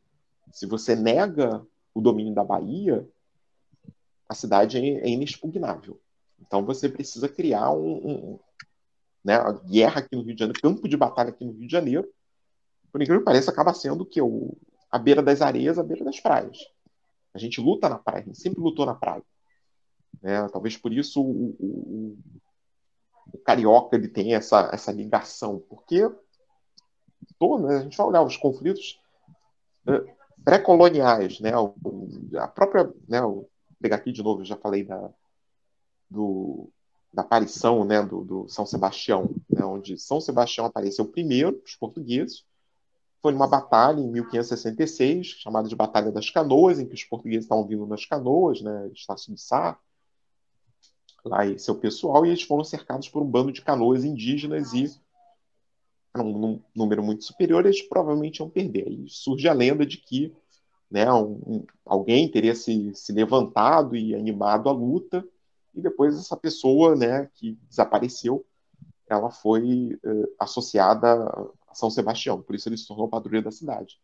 Se 0.53 0.65
você 0.65 0.95
nega 0.95 1.65
o 1.93 1.99
domínio 1.99 2.33
da 2.33 2.43
Bahia, 2.43 3.05
a 4.29 4.33
cidade 4.33 4.77
é 4.77 5.09
inexpugnável. 5.09 5.99
Então 6.39 6.63
você 6.63 6.87
precisa 6.87 7.27
criar 7.27 7.71
um, 7.71 7.95
um 7.95 8.39
né, 9.27 9.35
a 9.35 9.51
guerra 9.51 9.99
aqui 9.99 10.15
no 10.15 10.21
Rio 10.21 10.33
de 10.33 10.39
Janeiro, 10.39 10.61
campo 10.61 10.87
de 10.87 10.95
batalha 10.95 11.31
aqui 11.31 11.43
no 11.43 11.51
Rio 11.51 11.67
de 11.67 11.71
Janeiro, 11.71 12.07
por 12.89 13.01
incrível 13.01 13.19
que 13.19 13.25
pareça, 13.25 13.51
acaba 13.51 13.73
sendo 13.73 14.05
que 14.05 14.21
o, 14.21 14.57
a 14.89 14.97
beira 14.97 15.21
das 15.21 15.41
areias, 15.41 15.77
a 15.77 15.83
beira 15.83 16.05
das 16.05 16.17
praias. 16.21 16.57
A 17.33 17.37
gente 17.37 17.59
luta 17.59 17.89
na 17.89 17.99
praia, 17.99 18.21
a 18.21 18.25
gente 18.25 18.39
sempre 18.39 18.61
lutou 18.61 18.85
na 18.85 18.95
praia. 18.95 19.21
Né? 20.21 20.47
Talvez 20.47 20.77
por 20.77 20.93
isso 20.93 21.21
o, 21.21 21.49
o, 21.59 22.17
o 23.33 23.37
carioca 23.39 23.97
ele 23.97 24.07
tem 24.07 24.33
essa, 24.33 24.69
essa 24.71 24.93
ligação, 24.93 25.61
porque 25.67 26.09
todo, 27.37 27.67
né, 27.67 27.79
a 27.79 27.81
gente 27.81 27.97
vai 27.97 28.07
olhar 28.07 28.23
os 28.23 28.37
conflitos 28.37 28.97
né, 29.83 29.99
pré-coloniais, 30.45 31.41
né, 31.41 31.51
a 32.37 32.47
própria, 32.47 32.89
né, 33.09 33.19
vou 33.19 33.49
pegar 33.81 33.97
aqui 33.97 34.13
de 34.13 34.23
novo, 34.23 34.39
eu 34.39 34.45
já 34.45 34.55
falei 34.55 34.85
da, 34.85 35.09
do, 36.09 36.71
da 37.17 37.23
aparição 37.23 37.83
né, 37.83 38.03
do, 38.03 38.23
do 38.23 38.47
São 38.47 38.63
Sebastião, 38.63 39.33
né, 39.49 39.65
onde 39.65 39.97
São 39.97 40.21
Sebastião 40.21 40.67
apareceu 40.67 41.03
primeiro, 41.03 41.59
os 41.65 41.75
portugueses, 41.75 42.45
foi 43.23 43.31
numa 43.31 43.47
batalha 43.47 43.99
em 43.99 44.07
1566, 44.11 45.25
chamada 45.25 45.67
de 45.67 45.75
Batalha 45.75 46.11
das 46.11 46.29
Canoas, 46.29 46.79
em 46.79 46.85
que 46.85 46.93
os 46.93 47.03
portugueses 47.03 47.45
estavam 47.45 47.65
vindo 47.65 47.87
nas 47.87 48.05
canoas, 48.05 48.61
né, 48.61 48.91
Estácio 48.93 49.33
de 49.33 49.41
Sá, 49.41 49.79
lá 51.25 51.43
e 51.43 51.57
seu 51.57 51.73
pessoal, 51.73 52.23
e 52.23 52.29
eles 52.29 52.43
foram 52.43 52.63
cercados 52.63 53.09
por 53.09 53.23
um 53.23 53.27
bando 53.27 53.51
de 53.51 53.63
canoas 53.63 54.05
indígenas 54.05 54.71
e 54.73 54.87
um, 56.15 56.61
número 56.75 57.01
muito 57.01 57.23
superior, 57.23 57.65
eles 57.65 57.81
provavelmente 57.81 58.41
iam 58.41 58.49
perder. 58.49 58.89
Aí 58.89 59.05
surge 59.07 59.49
a 59.49 59.53
lenda 59.53 59.87
de 59.87 59.97
que 59.97 60.31
né, 60.89 61.11
um, 61.11 61.41
um, 61.47 61.65
alguém 61.83 62.29
teria 62.29 62.53
se, 62.53 62.93
se 62.93 63.11
levantado 63.11 63.95
e 63.95 64.13
animado 64.13 64.69
a 64.69 64.71
luta, 64.71 65.27
e 65.77 65.81
depois 65.81 66.17
essa 66.17 66.35
pessoa 66.35 66.95
né, 66.95 67.29
que 67.35 67.53
desapareceu, 67.69 68.45
ela 69.09 69.29
foi 69.29 69.97
uh, 70.03 70.35
associada 70.39 71.23
a 71.69 71.73
São 71.73 71.89
Sebastião, 71.89 72.41
por 72.41 72.55
isso 72.55 72.67
ele 72.67 72.77
se 72.77 72.87
tornou 72.87 73.07
padroeiro 73.07 73.45
da 73.45 73.51
cidade. 73.51 73.97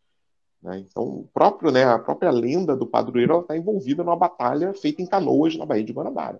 Né? 0.61 0.79
Então, 0.79 1.03
o 1.03 1.29
próprio, 1.33 1.71
né, 1.71 1.83
a 1.83 1.99
própria 1.99 2.31
lenda 2.31 2.75
do 2.75 2.87
padroeiro 2.87 3.41
está 3.41 3.57
envolvida 3.57 4.03
numa 4.03 4.15
batalha 4.15 4.73
feita 4.73 5.01
em 5.01 5.05
canoas 5.05 5.57
na 5.57 5.65
Baía 5.65 5.83
de 5.83 5.91
Guanabara 5.91 6.39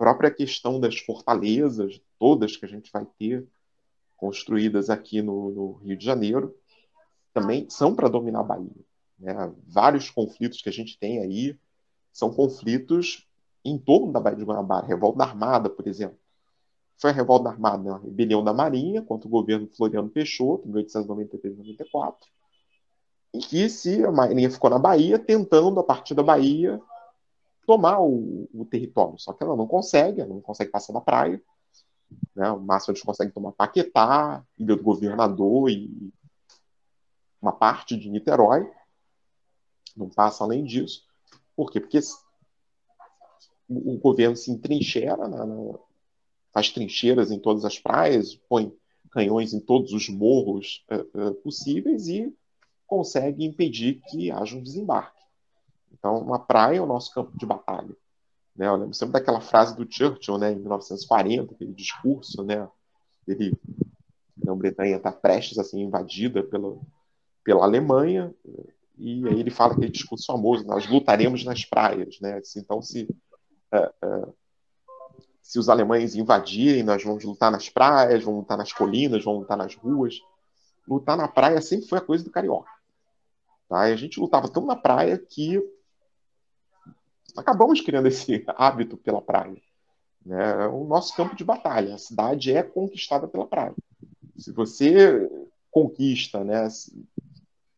própria 0.00 0.30
questão 0.30 0.80
das 0.80 0.98
fortalezas, 0.98 2.00
todas 2.18 2.56
que 2.56 2.64
a 2.64 2.68
gente 2.68 2.90
vai 2.90 3.06
ter 3.18 3.46
construídas 4.16 4.88
aqui 4.88 5.20
no, 5.20 5.50
no 5.50 5.72
Rio 5.74 5.94
de 5.94 6.02
Janeiro, 6.02 6.56
também 7.34 7.68
são 7.68 7.94
para 7.94 8.08
dominar 8.08 8.40
a 8.40 8.44
Bahia. 8.44 8.84
Né? 9.18 9.34
Vários 9.66 10.08
conflitos 10.08 10.62
que 10.62 10.70
a 10.70 10.72
gente 10.72 10.98
tem 10.98 11.18
aí 11.18 11.54
são 12.10 12.32
conflitos 12.32 13.28
em 13.64 13.78
torno 13.78 14.12
da 14.12 14.20
Baía 14.20 14.36
de 14.36 14.44
Guanabara. 14.44 14.86
Revolta 14.86 15.18
da 15.18 15.24
Armada, 15.24 15.70
por 15.70 15.86
exemplo. 15.86 16.18
Foi 16.98 17.10
a 17.10 17.14
Revolta 17.14 17.44
da 17.44 17.50
Armada, 17.50 17.82
né? 17.82 17.90
a 17.90 17.98
rebelião 17.98 18.44
da 18.44 18.52
Marinha 18.52 19.02
contra 19.02 19.26
o 19.26 19.30
governo 19.30 19.66
Floriano 19.68 20.08
Peixoto, 20.08 20.68
em 20.68 20.72
1893-94, 20.72 22.16
em 23.32 23.40
que 23.40 23.68
se 23.68 24.04
a 24.04 24.12
Marinha 24.12 24.50
ficou 24.50 24.68
na 24.68 24.78
Bahia, 24.78 25.18
tentando, 25.18 25.80
a 25.80 25.84
partir 25.84 26.14
da 26.14 26.22
Bahia, 26.22 26.80
tomar 27.66 28.00
o, 28.00 28.48
o, 28.52 28.64
território. 28.64 29.18
Só 29.18 29.32
que 29.32 29.42
ela 29.42 29.56
não 29.56 29.66
consegue, 29.66 30.20
ela 30.20 30.34
não 30.34 30.40
consegue 30.40 30.70
passar 30.70 30.92
da 30.92 31.00
praia. 31.00 31.40
Né? 32.34 32.50
O 32.50 32.60
máximo 32.60 32.92
eles 32.92 33.02
conseguem 33.02 33.32
tomar 33.32 33.52
Paquetá, 33.52 34.44
Ilha 34.58 34.76
do 34.76 34.82
Governador 34.82 35.70
e 35.70 36.12
uma 37.40 37.52
parte 37.52 37.96
de 37.96 38.10
Niterói. 38.10 38.68
Não 39.96 40.08
passa 40.08 40.44
além 40.44 40.64
disso. 40.64 41.04
Por 41.56 41.70
quê? 41.70 41.80
Porque 41.80 42.00
o, 43.70 43.98
governo 43.98 44.36
se 44.36 44.50
entrincheira, 44.50 45.28
né? 45.28 45.38
faz 46.52 46.70
trincheiras 46.70 47.30
em 47.30 47.38
todas 47.38 47.64
as 47.64 47.78
praias, 47.78 48.34
põe 48.48 48.74
canhões 49.12 49.54
em 49.54 49.60
todos 49.60 49.92
os 49.92 50.08
morros 50.08 50.84
uh, 50.90 51.28
uh, 51.28 51.34
possíveis 51.36 52.08
e 52.08 52.34
consegue 52.86 53.44
impedir 53.44 54.00
que 54.08 54.30
haja 54.30 54.56
um 54.56 54.62
desembarque. 54.62 55.20
Então, 55.92 56.18
uma 56.18 56.38
praia 56.38 56.78
é 56.78 56.80
o 56.80 56.86
nosso 56.86 57.12
campo 57.14 57.36
de 57.36 57.46
batalha. 57.46 57.96
Né? 58.56 58.66
Eu 58.66 58.76
lembro 58.76 58.94
sempre 58.94 59.12
daquela 59.12 59.40
frase 59.40 59.76
do 59.76 59.86
Churchill, 59.88 60.38
né, 60.38 60.52
em 60.52 60.56
1940, 60.56 61.54
aquele 61.54 61.72
discurso, 61.72 62.42
né, 62.42 62.68
ele, 63.26 63.56
a 64.42 64.46
Grã-Bretanha 64.46 64.96
está 64.96 65.12
prestes 65.12 65.58
a 65.58 65.64
ser 65.64 65.78
invadida 65.78 66.42
pela, 66.42 66.76
pela 67.44 67.64
Alemanha, 67.64 68.34
e 68.98 69.26
aí 69.28 69.40
ele 69.40 69.50
fala 69.50 69.72
aquele 69.72 69.90
discurso 69.90 70.26
famoso, 70.26 70.66
nós 70.66 70.88
lutaremos 70.88 71.44
nas 71.44 71.64
praias, 71.64 72.20
né? 72.20 72.40
Então, 72.56 72.82
se, 72.82 73.08
uh, 73.74 74.34
se 75.50 75.58
os 75.58 75.68
alemães 75.68 76.14
invadirem, 76.14 76.82
nós 76.82 77.02
vamos 77.02 77.24
lutar 77.24 77.50
nas 77.50 77.68
praias, 77.68 78.22
vamos 78.22 78.40
lutar 78.40 78.56
nas 78.56 78.72
colinas, 78.72 79.24
vamos 79.24 79.40
lutar 79.40 79.56
nas 79.56 79.74
ruas. 79.74 80.20
lutar 80.86 81.16
na 81.16 81.26
praia 81.26 81.60
sempre 81.60 81.88
foi 81.88 81.98
a 81.98 82.02
coisa 82.02 82.22
do 82.22 82.30
carioca. 82.30 82.70
Tá? 83.68 83.88
E 83.88 83.92
a 83.92 83.96
gente 83.96 84.20
lutava 84.20 84.48
tão 84.48 84.64
na 84.64 84.76
praia 84.76 85.18
que 85.18 85.60
acabamos 87.36 87.80
criando 87.80 88.06
esse 88.06 88.44
hábito 88.56 88.96
pela 88.96 89.20
praia. 89.20 89.60
Né? 90.24 90.66
O 90.68 90.84
nosso 90.84 91.16
campo 91.16 91.34
de 91.34 91.44
batalha. 91.44 91.94
A 91.94 91.98
cidade 91.98 92.52
é 92.52 92.62
conquistada 92.62 93.26
pela 93.26 93.46
praia. 93.46 93.74
Se 94.36 94.52
você 94.52 95.28
conquista, 95.70 96.44
né, 96.44 96.68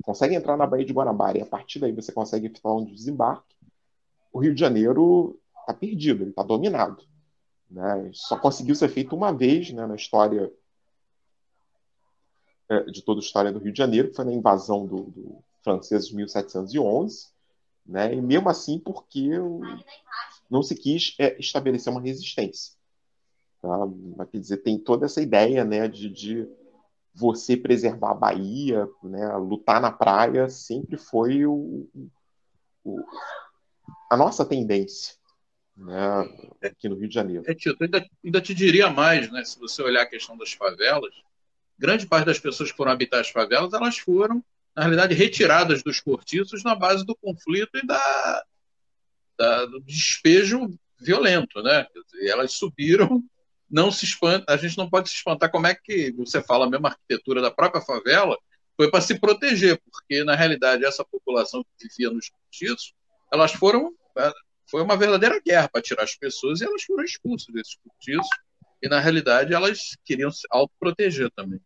consegue 0.03 0.35
entrar 0.35 0.57
na 0.57 0.67
Baía 0.67 0.85
de 0.85 0.93
Guanabara 0.93 1.39
e 1.39 1.43
a 1.43 1.47
partir 1.47 1.79
daí 1.79 1.93
você 1.93 2.13
consegue 2.13 2.47
efetuar 2.47 2.77
um 2.77 2.85
desembarque, 2.85 3.57
o 4.33 4.39
Rio 4.39 4.55
de 4.55 4.61
Janeiro 4.61 5.39
está 5.63 5.75
perdido, 5.75 6.23
ele 6.23 6.31
está 6.31 6.43
dominado. 6.43 7.05
Né? 7.71 8.11
Só 8.13 8.39
conseguiu 8.39 8.75
ser 8.75 8.89
feito 8.89 9.17
uma 9.17 9.33
vez 9.33 9.73
né, 9.73 9.87
na 9.87 9.95
história 9.95 10.53
é, 12.69 12.85
de 12.85 13.03
toda 13.03 13.21
a 13.21 13.25
história 13.25 13.51
do 13.51 13.59
Rio 13.59 13.73
de 13.73 13.79
Janeiro, 13.79 14.11
que 14.11 14.17
foi 14.17 14.25
na 14.25 14.33
invasão 14.33 14.87
do, 14.87 15.05
do 15.05 15.39
francês 15.63 16.09
de 16.09 16.15
1711, 16.15 17.29
né? 17.87 18.15
e 18.15 18.21
mesmo 18.21 18.49
assim 18.49 18.79
porque 18.79 19.31
não 20.51 20.63
se 20.63 20.75
quis 20.75 21.15
é, 21.19 21.39
estabelecer 21.41 21.91
uma 21.91 22.01
resistência. 22.01 22.75
Tá? 23.61 24.27
Quer 24.31 24.39
dizer, 24.39 24.59
tem 24.59 24.79
toda 24.79 25.07
essa 25.07 25.23
ideia 25.23 25.65
né, 25.65 25.89
de, 25.89 26.11
de 26.11 26.49
você 27.15 27.57
preservar 27.57 28.11
a 28.11 28.15
Bahia, 28.15 28.89
né, 29.03 29.35
lutar 29.37 29.81
na 29.81 29.93
praia, 29.93 30.49
sempre 30.49 30.97
foi 30.97 31.47
o, 31.47 31.89
o, 32.85 33.01
a 34.11 34.17
nossa 34.17 34.45
tendência 34.45 35.22
né, 35.77 36.29
aqui 36.63 36.89
no 36.89 36.97
Rio 36.97 37.09
de 37.09 37.15
Janeiro. 37.15 37.45
É, 37.47 37.55
Tito, 37.55 37.83
ainda, 37.83 38.05
ainda 38.25 38.41
te 38.41 38.55
diria 38.55 38.91
mais, 38.91 39.31
né, 39.31 39.45
se 39.45 39.59
você 39.59 39.83
olhar 39.83 40.03
a 40.03 40.07
questão 40.07 40.37
das 40.37 40.53
favelas, 40.53 41.15
grande 41.79 42.07
parte 42.07 42.27
das 42.27 42.39
pessoas 42.39 42.71
que 42.71 42.77
foram 42.77 42.93
habitar 42.93 43.21
as 43.21 43.31
favelas, 43.31 43.73
elas 43.73 43.99
foram, 43.99 44.45
na 44.75 44.83
realidade, 44.83 45.15
retiradas 45.15 45.83
dos 45.83 46.01
cortiços 46.01 46.63
na 46.63 46.75
base 46.75 47.05
do 47.05 47.17
conflito 47.17 47.77
e 47.77 47.87
da, 47.87 48.45
da 49.39 49.67
do 49.67 49.81
despejo 49.81 50.71
violento, 51.01 51.63
né? 51.63 51.87
Dizer, 51.95 52.29
elas 52.29 52.53
subiram 52.53 53.23
não 53.73 53.91
se 53.91 54.05
espanta, 54.05 54.53
a 54.53 54.57
gente 54.59 54.77
não 54.77 54.89
pode 54.89 55.09
se 55.09 55.17
espantar 55.17 55.51
como 55.51 55.67
é 55.67 55.75
que 55.75 56.13
você 56.13 56.43
fala 56.43 56.67
a 56.67 56.71
mesma 56.71 56.91
arquitetura 56.91 57.41
da 57.41 57.51
própria 57.51 57.81
favela 57.81 58.37
foi 58.77 58.91
para 58.91 59.01
se 59.01 59.19
proteger, 59.19 59.81
porque 59.91 60.23
na 60.25 60.35
realidade 60.35 60.85
essa 60.85 61.03
população 61.03 61.65
que 61.65 61.89
vivia 61.89 62.11
nos 62.11 62.29
cortiços, 62.29 62.93
elas 63.33 63.53
foram 63.53 63.95
é, 64.19 64.31
foi 64.73 64.81
uma 64.83 64.97
verdadeira 64.97 65.39
guerra 65.39 65.69
para 65.69 65.83
tirar 65.83 66.03
as 66.03 66.17
pessoas 66.17 66.63
e 66.63 66.65
elas 66.65 66.83
foram 66.85 67.05
expulsas 67.05 67.53
desses 67.53 67.77
cortiços 67.77 68.27
e 68.83 68.89
na 68.89 68.99
realidade 68.99 69.53
elas 69.53 69.99
queriam 70.03 70.31
se 70.31 70.47
autoproteger 70.51 71.31
também. 71.37 71.61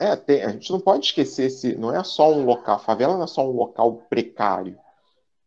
É, 0.00 0.16
tem, 0.16 0.42
a 0.42 0.48
gente 0.48 0.72
não 0.72 0.80
pode 0.80 1.06
esquecer 1.06 1.48
se 1.50 1.76
não 1.76 1.94
é 1.94 2.02
só 2.02 2.32
um 2.32 2.44
local, 2.44 2.74
a 2.74 2.80
favela 2.80 3.16
não 3.16 3.22
é 3.22 3.28
só 3.28 3.48
um 3.48 3.52
local 3.52 3.98
precário, 4.10 4.76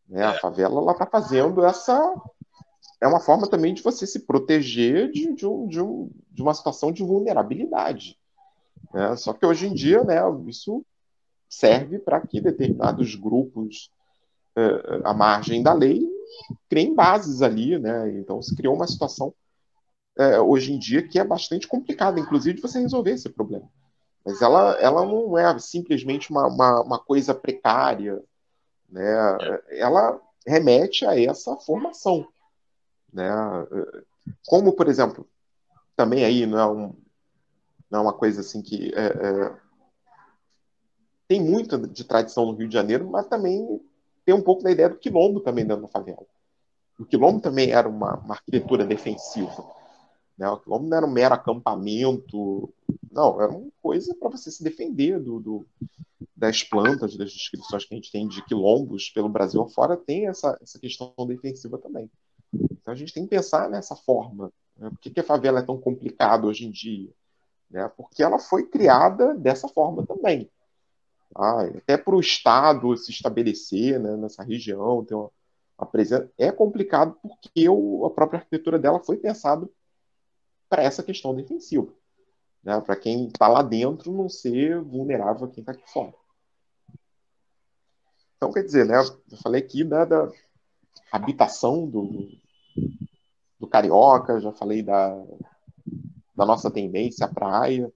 né? 0.08 0.22
É. 0.22 0.26
A 0.28 0.40
favela 0.40 0.80
ela 0.80 0.94
está 0.94 1.06
fazendo 1.06 1.66
essa 1.66 2.02
é 3.02 3.08
uma 3.08 3.20
forma 3.20 3.46
também 3.50 3.74
de 3.74 3.84
você 3.84 4.08
se 4.08 4.22
proteger 4.22 5.12
de, 5.12 5.36
de, 5.36 5.46
um, 5.46 5.68
de, 5.68 5.82
um, 5.82 6.10
de 6.32 6.42
uma 6.42 6.54
situação 6.54 6.90
de 6.90 7.04
vulnerabilidade. 7.04 8.18
Né? 8.94 9.14
Só 9.18 9.34
que 9.34 9.46
hoje 9.46 9.68
em 9.68 9.74
dia, 9.74 10.04
né, 10.06 10.22
isso 10.48 10.84
serve 11.50 12.00
para 12.00 12.26
que 12.26 12.40
determinados 12.40 13.14
grupos 13.14 13.92
uh, 14.58 15.02
à 15.06 15.14
margem 15.14 15.62
da 15.62 15.74
lei 15.74 16.18
criem 16.70 16.94
bases 16.94 17.42
ali, 17.42 17.78
né? 17.78 18.10
Então 18.12 18.42
se 18.42 18.56
criou 18.56 18.76
uma 18.76 18.88
situação 18.88 19.34
uh, 20.20 20.42
hoje 20.42 20.74
em 20.74 20.80
dia 20.80 21.08
que 21.08 21.20
é 21.20 21.24
bastante 21.24 21.68
complicada, 21.68 22.20
inclusive, 22.20 22.56
de 22.56 22.62
você 22.62 22.80
resolver 22.80 23.12
esse 23.12 23.30
problema. 23.30 23.70
Mas 24.26 24.42
ela, 24.42 24.74
ela 24.80 25.06
não 25.06 25.38
é 25.38 25.58
simplesmente 25.60 26.30
uma, 26.30 26.48
uma, 26.48 26.82
uma 26.82 27.00
coisa 27.00 27.34
precária, 27.34 28.22
né? 28.90 29.38
Ela 29.72 30.20
remete 30.46 31.06
a 31.06 31.20
essa 31.20 31.56
formação. 31.58 32.28
Né? 33.12 33.30
Como, 34.46 34.74
por 34.74 34.88
exemplo, 34.88 35.28
também 35.96 36.26
aí 36.26 36.46
não 36.46 36.60
é, 36.60 36.68
um, 36.68 36.96
não 37.90 38.00
é 38.00 38.02
uma 38.02 38.14
coisa 38.14 38.42
assim 38.42 38.62
que 38.62 38.94
é, 38.94 39.06
é, 39.06 39.56
tem 41.28 41.42
muito 41.42 41.78
de 41.88 42.04
tradição 42.04 42.46
no 42.46 42.54
Rio 42.54 42.68
de 42.68 42.74
Janeiro, 42.74 43.10
mas 43.10 43.28
também 43.28 43.82
tem 44.28 44.36
um 44.36 44.42
pouco 44.42 44.62
da 44.62 44.70
ideia 44.70 44.90
do 44.90 44.98
quilombo 44.98 45.40
também 45.40 45.66
dentro 45.66 45.84
da 45.84 45.88
favela. 45.88 46.26
O 47.00 47.06
quilombo 47.06 47.40
também 47.40 47.72
era 47.72 47.88
uma, 47.88 48.18
uma 48.18 48.34
arquitetura 48.34 48.84
defensiva. 48.84 49.66
Né? 50.38 50.50
O 50.50 50.58
quilombo 50.58 50.86
não 50.86 50.98
era 50.98 51.06
um 51.06 51.10
mero 51.10 51.34
acampamento, 51.34 52.70
não, 53.10 53.42
era 53.42 53.50
uma 53.50 53.72
coisa 53.82 54.14
para 54.16 54.28
você 54.28 54.52
se 54.52 54.62
defender 54.62 55.18
do, 55.18 55.40
do, 55.40 55.66
das 56.36 56.62
plantas, 56.62 57.16
das 57.16 57.32
descrições 57.32 57.86
que 57.86 57.94
a 57.94 57.96
gente 57.96 58.12
tem 58.12 58.28
de 58.28 58.44
quilombos 58.44 59.10
pelo 59.12 59.30
Brasil 59.30 59.62
afora, 59.62 59.96
tem 59.96 60.28
essa, 60.28 60.60
essa 60.62 60.78
questão 60.78 61.14
defensiva 61.26 61.78
também. 61.78 62.12
Então 62.54 62.94
a 62.94 62.98
gente 62.98 63.14
tem 63.14 63.24
que 63.24 63.30
pensar 63.30 63.70
nessa 63.70 63.96
forma. 63.96 64.52
Né? 64.76 64.90
Por 64.90 65.00
que, 65.00 65.10
que 65.10 65.22
a 65.22 65.24
favela 65.24 65.60
é 65.60 65.66
tão 65.66 65.80
complicada 65.80 66.46
hoje 66.46 66.68
em 66.68 66.72
dia? 66.72 67.10
Né? 67.72 67.90
Porque 67.96 68.22
ela 68.22 68.40
foi 68.40 68.68
criada 68.68 69.34
dessa 69.36 69.70
forma 69.70 70.06
também. 70.06 70.50
Até 71.36 71.98
para 71.98 72.16
o 72.16 72.20
Estado 72.20 72.96
se 72.98 73.12
estabelecer 73.12 74.00
né, 74.00 74.16
nessa 74.16 74.44
região, 74.44 75.04
ter 75.06 75.16
uma, 75.16 75.30
uma 75.78 75.88
presença, 75.88 76.32
é 76.38 76.52
complicado 76.52 77.18
porque 77.22 77.70
o, 77.70 78.06
a 78.06 78.10
própria 78.10 78.40
arquitetura 78.40 78.80
dela 78.80 79.00
foi 79.00 79.18
pensada 79.18 79.68
para 80.70 80.84
essa 80.84 81.04
questão 81.04 81.36
defensiva. 81.36 81.94
Né? 82.64 82.80
Para 82.82 82.96
quem 82.96 83.28
está 83.28 83.48
lá 83.48 83.62
dentro 83.62 84.12
não 84.12 84.30
ser 84.30 84.82
vulnerável 84.82 85.46
a 85.46 85.50
quem 85.50 85.62
está 85.62 85.72
aqui 85.72 85.90
fora. 85.90 86.14
Então, 88.38 88.52
quer 88.52 88.64
dizer, 88.64 88.86
né, 88.86 88.98
eu 89.32 89.38
falei 89.38 89.62
aqui 89.62 89.84
da, 89.84 90.06
da 90.06 90.32
habitação 91.12 91.88
do, 91.88 92.30
do 93.60 93.68
carioca, 93.68 94.40
já 94.40 94.52
falei 94.54 94.84
da, 94.84 95.10
da 96.36 96.46
nossa 96.46 96.70
tendência 96.70 97.26
à 97.26 97.34
praia. 97.34 97.92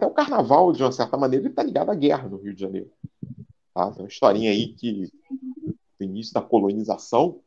Até 0.00 0.06
o 0.06 0.12
carnaval, 0.12 0.72
de 0.72 0.82
uma 0.82 0.90
certa 0.90 1.14
maneira, 1.18 1.46
está 1.46 1.62
ligado 1.62 1.90
à 1.90 1.94
guerra 1.94 2.26
no 2.26 2.38
Rio 2.38 2.54
de 2.54 2.60
Janeiro. 2.62 2.90
Tá? 3.74 3.90
Tem 3.90 4.02
uma 4.02 4.08
historinha 4.08 4.50
aí 4.50 4.68
que, 4.68 5.12
no 6.00 6.06
início 6.06 6.32
da 6.32 6.40
colonização, 6.40 7.38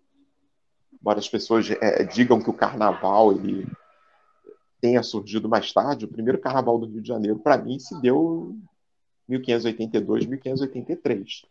embora 0.93 1.17
as 1.17 1.27
pessoas 1.27 1.67
é, 1.71 2.03
digam 2.03 2.39
que 2.39 2.51
o 2.51 2.53
carnaval 2.53 3.31
ele 3.31 3.67
tenha 4.79 5.01
surgido 5.01 5.49
mais 5.49 5.73
tarde, 5.73 6.05
o 6.05 6.07
primeiro 6.07 6.39
carnaval 6.39 6.77
do 6.77 6.85
Rio 6.85 7.01
de 7.01 7.07
Janeiro, 7.07 7.39
para 7.39 7.57
mim, 7.57 7.79
se 7.79 7.99
deu 7.99 8.55
1582, 9.27 10.27
1583. 10.27 11.47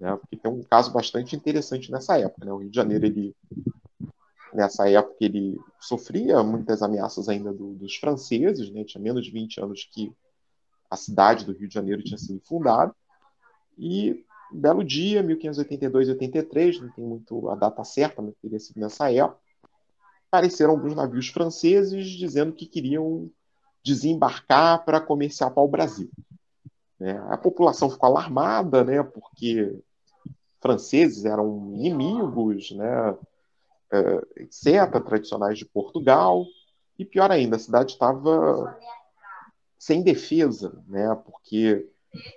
Né? 0.00 0.16
Porque 0.16 0.36
tem 0.36 0.50
um 0.50 0.64
caso 0.64 0.92
bastante 0.92 1.36
interessante 1.36 1.92
nessa 1.92 2.18
época. 2.18 2.44
Né? 2.44 2.52
O 2.52 2.56
Rio 2.56 2.70
de 2.70 2.76
Janeiro 2.76 3.06
ele 3.06 3.36
nessa 4.52 4.90
época 4.90 5.16
ele 5.20 5.60
sofria 5.78 6.42
muitas 6.42 6.82
ameaças 6.82 7.28
ainda 7.28 7.52
do, 7.52 7.74
dos 7.74 7.94
franceses, 7.94 8.68
né? 8.70 8.82
tinha 8.82 9.00
menos 9.00 9.24
de 9.24 9.30
20 9.30 9.60
anos 9.60 9.88
que 9.92 10.12
a 10.90 10.96
cidade 10.96 11.44
do 11.44 11.52
Rio 11.52 11.68
de 11.68 11.74
Janeiro 11.74 12.02
tinha 12.02 12.18
sido 12.18 12.40
fundada, 12.40 12.94
e 13.76 14.24
um 14.52 14.60
belo 14.60 14.84
dia, 14.84 15.22
1582 15.22 16.08
e 16.08 16.10
83, 16.12 16.80
não 16.80 16.88
tem 16.90 17.04
muito 17.04 17.48
a 17.48 17.54
data 17.54 17.82
certa, 17.82 18.22
mas 18.22 18.34
teria 18.40 18.58
sido 18.58 18.80
nessa 18.80 19.12
época, 19.12 19.40
apareceram 20.28 20.72
alguns 20.72 20.94
navios 20.94 21.28
franceses 21.28 22.06
dizendo 22.06 22.52
que 22.52 22.66
queriam 22.66 23.30
desembarcar 23.84 24.84
para 24.84 25.00
comerciar 25.00 25.50
para 25.50 25.62
o 25.62 25.68
Brasil. 25.68 26.10
Né? 26.98 27.22
A 27.28 27.36
população 27.36 27.90
ficou 27.90 28.08
alarmada, 28.08 28.82
né, 28.82 29.02
porque 29.02 29.78
franceses 30.60 31.24
eram 31.24 31.72
inimigos, 31.74 32.70
né, 32.72 33.16
é, 33.92 34.42
etc., 34.42 35.00
tradicionais 35.04 35.58
de 35.58 35.66
Portugal. 35.66 36.46
E 36.98 37.04
pior 37.04 37.30
ainda, 37.30 37.56
a 37.56 37.58
cidade 37.58 37.92
estava 37.92 38.76
sem 39.84 40.02
defesa, 40.02 40.82
né, 40.88 41.14
porque 41.26 41.86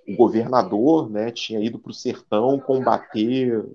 o 0.05 0.17
governador 0.17 1.09
né, 1.09 1.31
tinha 1.31 1.61
ido 1.61 1.79
para 1.79 1.91
o 1.91 1.93
sertão 1.93 2.59
combater 2.59 3.65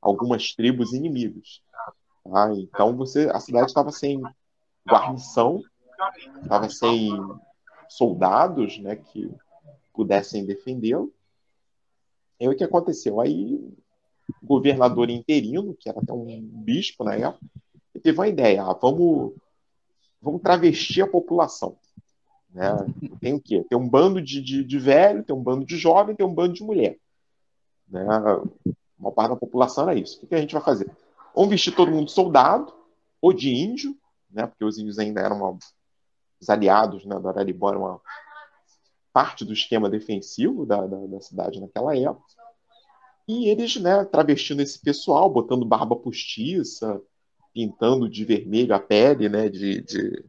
algumas 0.00 0.54
tribos 0.54 0.92
inimigas. 0.92 1.60
Tá? 2.22 2.54
Então 2.54 2.96
você, 2.96 3.28
a 3.30 3.40
cidade 3.40 3.66
estava 3.66 3.90
sem 3.90 4.22
guarnição, 4.88 5.60
estava 6.40 6.70
sem 6.70 7.10
soldados 7.88 8.78
né, 8.78 8.94
que 8.94 9.28
pudessem 9.92 10.46
defendê-lo. 10.46 11.12
E 12.38 12.48
o 12.48 12.56
que 12.56 12.62
aconteceu? 12.62 13.20
Aí 13.20 13.60
governador 14.40 15.10
interino, 15.10 15.74
que 15.74 15.88
era 15.88 15.98
até 15.98 16.12
um 16.12 16.40
bispo 16.40 17.02
na 17.02 17.16
época, 17.16 17.44
teve 18.04 18.16
uma 18.16 18.28
ideia: 18.28 18.62
ah, 18.62 18.72
vamos, 18.72 19.34
vamos 20.22 20.40
travestir 20.42 21.02
a 21.02 21.08
população. 21.08 21.76
Né? 22.52 22.70
Tem 23.20 23.34
o 23.34 23.40
quê? 23.40 23.64
Tem 23.68 23.78
um 23.78 23.88
bando 23.88 24.20
de, 24.20 24.40
de, 24.40 24.64
de 24.64 24.78
velho, 24.78 25.24
tem 25.24 25.34
um 25.34 25.42
bando 25.42 25.64
de 25.64 25.76
jovem, 25.76 26.16
tem 26.16 26.26
um 26.26 26.34
bando 26.34 26.54
de 26.54 26.62
mulher. 26.62 26.96
Né? 27.88 28.04
Uma 28.98 29.12
parte 29.12 29.30
da 29.30 29.36
população 29.36 29.88
era 29.88 29.98
isso. 29.98 30.20
O 30.22 30.26
que 30.26 30.34
a 30.34 30.40
gente 30.40 30.52
vai 30.54 30.62
fazer? 30.62 30.90
Vamos 31.34 31.50
vestir 31.50 31.74
todo 31.74 31.90
mundo 31.90 32.10
soldado 32.10 32.72
ou 33.20 33.32
de 33.32 33.54
índio, 33.54 33.96
né? 34.30 34.46
porque 34.46 34.64
os 34.64 34.78
índios 34.78 34.98
ainda 34.98 35.20
eram 35.20 35.36
uma, 35.36 35.58
os 36.40 36.48
aliados 36.48 37.04
né, 37.04 37.18
do 37.18 37.28
Araribó, 37.28 37.70
eram 37.70 37.80
uma, 37.82 38.00
parte 39.12 39.44
do 39.44 39.52
esquema 39.52 39.90
defensivo 39.90 40.64
da, 40.64 40.86
da, 40.86 41.06
da 41.06 41.20
cidade 41.20 41.60
naquela 41.60 41.96
época. 41.96 42.24
E 43.28 43.48
eles, 43.48 43.76
né, 43.76 44.04
travestindo 44.04 44.62
esse 44.62 44.78
pessoal, 44.78 45.30
botando 45.30 45.64
barba 45.64 45.94
postiça, 45.96 47.00
pintando 47.52 48.08
de 48.08 48.24
vermelho 48.24 48.74
a 48.74 48.80
pele, 48.80 49.28
né, 49.28 49.48
de, 49.48 49.80
de, 49.82 50.24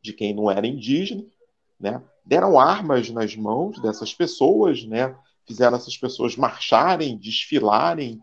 de 0.00 0.12
quem 0.12 0.34
não 0.34 0.50
era 0.50 0.66
indígena, 0.66 1.24
né, 1.78 2.02
deram 2.24 2.58
armas 2.58 3.10
nas 3.10 3.34
mãos 3.36 3.80
dessas 3.80 4.12
pessoas, 4.12 4.84
né, 4.84 5.16
fizeram 5.46 5.76
essas 5.76 5.96
pessoas 5.96 6.36
marcharem, 6.36 7.16
desfilarem, 7.16 8.20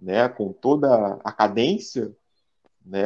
né, 0.00 0.28
com 0.28 0.52
toda 0.52 1.18
a 1.24 1.32
cadência, 1.32 2.14
né, 2.84 3.04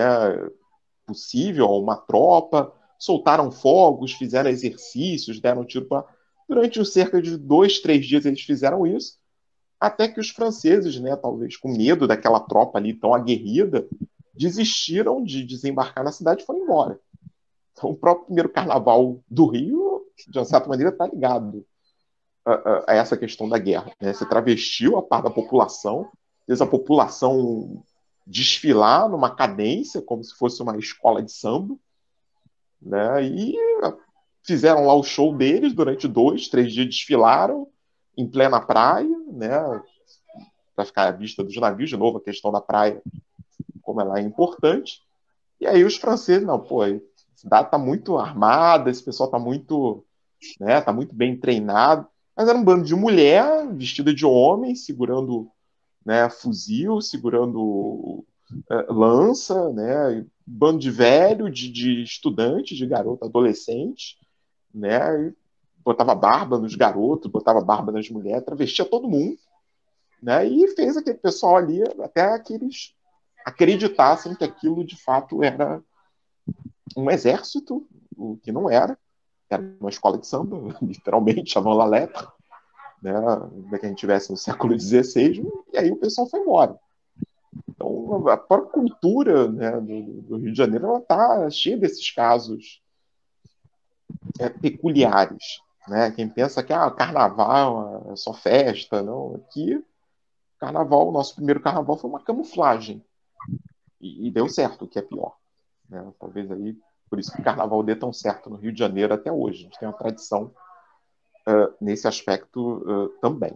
possível 1.07 1.69
uma 1.71 1.97
tropa, 1.97 2.73
soltaram 2.99 3.51
fogos, 3.51 4.13
fizeram 4.13 4.51
exercícios, 4.51 5.41
deram 5.41 5.65
tiro 5.65 5.87
para. 5.87 6.05
Durante 6.49 6.85
cerca 6.85 7.21
de 7.23 7.37
dois, 7.37 7.81
três 7.81 8.07
dias 8.07 8.27
eles 8.27 8.43
fizeram 8.43 8.87
isso, 8.87 9.19
até 9.81 10.07
que 10.07 10.21
os 10.21 10.31
franceses, 10.31 11.01
né, 11.01 11.17
talvez 11.17 11.57
com 11.57 11.69
medo 11.69 12.07
daquela 12.07 12.39
tropa 12.39 12.79
ali 12.79 12.95
tão 12.95 13.15
aguerrida, 13.15 13.89
desistiram 14.35 15.23
de 15.23 15.45
desembarcar 15.45 16.05
na 16.05 16.13
cidade 16.13 16.43
e 16.43 16.47
foram 16.47 16.63
embora. 16.63 17.01
Então, 17.83 17.91
o 17.91 17.97
próprio 17.97 18.27
primeiro 18.27 18.49
carnaval 18.49 19.19
do 19.29 19.47
Rio, 19.47 20.07
de 20.29 20.39
uma 20.39 20.45
certa 20.45 20.69
maneira, 20.69 20.93
está 20.93 21.05
ligado 21.05 21.67
a, 22.45 22.85
a, 22.87 22.95
essa 22.95 23.17
questão 23.17 23.49
da 23.49 23.59
guerra. 23.59 23.93
Né? 24.01 24.13
Você 24.13 24.25
travestiu 24.25 24.97
a 24.97 25.03
parte 25.03 25.25
da 25.25 25.31
população, 25.31 26.09
fez 26.47 26.61
a 26.61 26.67
população 26.67 27.83
desfilar 28.25 29.09
numa 29.09 29.35
cadência, 29.35 30.01
como 30.01 30.23
se 30.23 30.33
fosse 30.37 30.63
uma 30.63 30.79
escola 30.79 31.21
de 31.21 31.33
samba, 31.33 31.77
né? 32.81 33.25
E 33.25 33.57
fizeram 34.45 34.87
lá 34.87 34.95
o 34.95 35.03
show 35.03 35.37
deles 35.37 35.73
durante 35.73 36.07
dois, 36.07 36.49
três 36.49 36.73
dias 36.73 36.87
desfilaram 36.87 37.67
em 38.17 38.29
plena 38.29 38.61
praia, 38.61 39.11
né? 39.33 39.83
Para 40.77 40.85
ficar 40.85 41.09
à 41.09 41.11
vista 41.11 41.43
dos 41.43 41.57
navios, 41.57 41.91
de 41.91 41.97
novo 41.97 42.19
a 42.19 42.23
questão 42.23 42.53
da 42.53 42.61
praia, 42.61 43.03
como 43.83 44.01
ela 44.01 44.21
é 44.21 44.23
importante. 44.23 45.03
E 45.61 45.67
aí 45.67 45.85
os 45.85 45.97
franceses, 45.97 46.47
não, 46.47 46.61
pô, 46.61 46.85
cidade 47.43 47.67
está 47.67 47.79
muito 47.79 48.17
armada, 48.17 48.91
esse 48.91 49.03
pessoal 49.03 49.29
está 49.29 49.39
muito, 49.39 50.05
né? 50.61 50.81
Tá 50.81 50.93
muito 50.93 51.15
bem 51.15 51.37
treinado. 51.37 52.07
Mas 52.37 52.49
era 52.49 52.57
um 52.57 52.65
bando 52.65 52.85
de 52.85 52.95
mulher 52.95 53.69
vestida 53.75 54.15
de 54.15 54.25
homem, 54.25 54.75
segurando 54.75 55.51
né, 56.05 56.29
fuzil, 56.31 57.01
segurando 57.01 58.25
é, 58.71 58.87
lança, 58.89 59.71
né, 59.71 60.25
bando 60.47 60.79
de 60.79 60.91
velho, 60.91 61.51
de, 61.51 61.71
de 61.71 62.03
estudante, 62.03 62.75
de 62.75 62.87
garoto, 62.87 63.25
adolescente, 63.25 64.19
né, 64.75 65.33
botava 65.85 66.15
barba 66.15 66.59
nos 66.59 66.75
garotos, 66.75 67.31
botava 67.31 67.61
barba 67.61 67.93
nas 67.93 68.09
mulheres, 68.09 68.45
travestia 68.45 68.85
todo 68.85 69.09
mundo, 69.09 69.39
né, 70.23 70.47
e 70.47 70.69
fez 70.75 70.97
aquele 70.97 71.19
pessoal 71.19 71.57
ali 71.57 71.83
até 72.03 72.39
que 72.39 72.55
eles 72.55 72.95
acreditassem 73.45 74.35
que 74.35 74.45
aquilo 74.45 74.85
de 74.85 74.97
fato 74.97 75.43
era 75.43 75.83
um 76.97 77.11
exército, 77.11 77.87
o 78.17 78.37
que 78.43 78.53
não 78.53 78.71
era, 78.71 78.99
era 79.49 79.63
uma 79.81 79.91
escola 79.91 80.19
de 80.19 80.27
samba, 80.27 80.57
literalmente, 80.83 81.53
chamavam 81.53 81.79
la 81.79 81.85
letra, 81.85 82.29
né, 83.03 83.13
que 83.79 83.87
a 83.87 83.89
gente 83.89 83.99
tivesse 83.99 84.31
no 84.31 84.37
século 84.37 84.79
XVI, 84.79 85.45
e 85.73 85.79
aí 85.79 85.91
o 85.91 85.97
pessoal 85.97 86.29
foi 86.29 86.41
embora. 86.41 86.79
Então, 87.69 88.29
a 88.29 88.37
própria 88.37 88.71
cultura 88.71 89.49
né, 89.51 89.73
do, 89.73 90.23
do, 90.23 90.37
Rio 90.37 90.53
de 90.53 90.59
Janeiro 90.59 90.97
está 90.99 91.51
cheia 91.51 91.77
desses 91.77 92.11
casos 92.11 92.83
é, 94.39 94.49
peculiares. 94.49 95.61
Né? 95.89 96.11
Quem 96.13 96.29
pensa 96.29 96.63
que 96.63 96.73
ah, 96.73 96.91
carnaval 96.91 98.07
é 98.13 98.17
só 98.17 98.33
festa, 98.33 99.03
não. 99.03 99.35
Aqui, 99.35 99.85
carnaval, 100.59 101.11
nosso 101.11 101.35
primeiro 101.35 101.61
carnaval 101.61 101.97
foi 101.99 102.09
uma 102.09 102.23
camuflagem. 102.23 103.05
E, 104.01 104.29
e 104.29 104.31
deu 104.31 104.49
certo, 104.49 104.85
o 104.85 104.89
que 104.89 104.99
é 104.99 105.03
pior. 105.03 105.37
Né? 105.93 106.13
Talvez 106.19 106.51
aí, 106.51 106.77
por 107.09 107.21
isso 107.21 107.31
que 107.31 107.41
o 107.41 107.45
carnaval 107.45 107.83
dê 107.83 107.95
tão 107.95 108.13
certo 108.13 108.49
no 108.49 108.57
Rio 108.57 108.73
de 108.73 108.79
Janeiro 108.79 109.13
até 109.13 109.31
hoje. 109.31 109.61
A 109.61 109.63
gente 109.65 109.79
tem 109.79 109.87
uma 109.87 109.97
tradição 109.97 110.53
uh, 111.47 111.75
nesse 111.81 112.09
aspecto 112.09 112.79
uh, 112.79 113.09
também. 113.21 113.53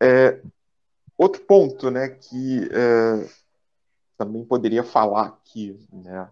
É, 0.00 0.40
outro 1.16 1.42
ponto, 1.42 1.90
né, 1.90 2.08
que 2.08 2.66
uh, 2.66 3.30
também 4.16 4.44
poderia 4.44 4.82
falar 4.82 5.26
aqui, 5.26 5.78
né, 5.92 6.28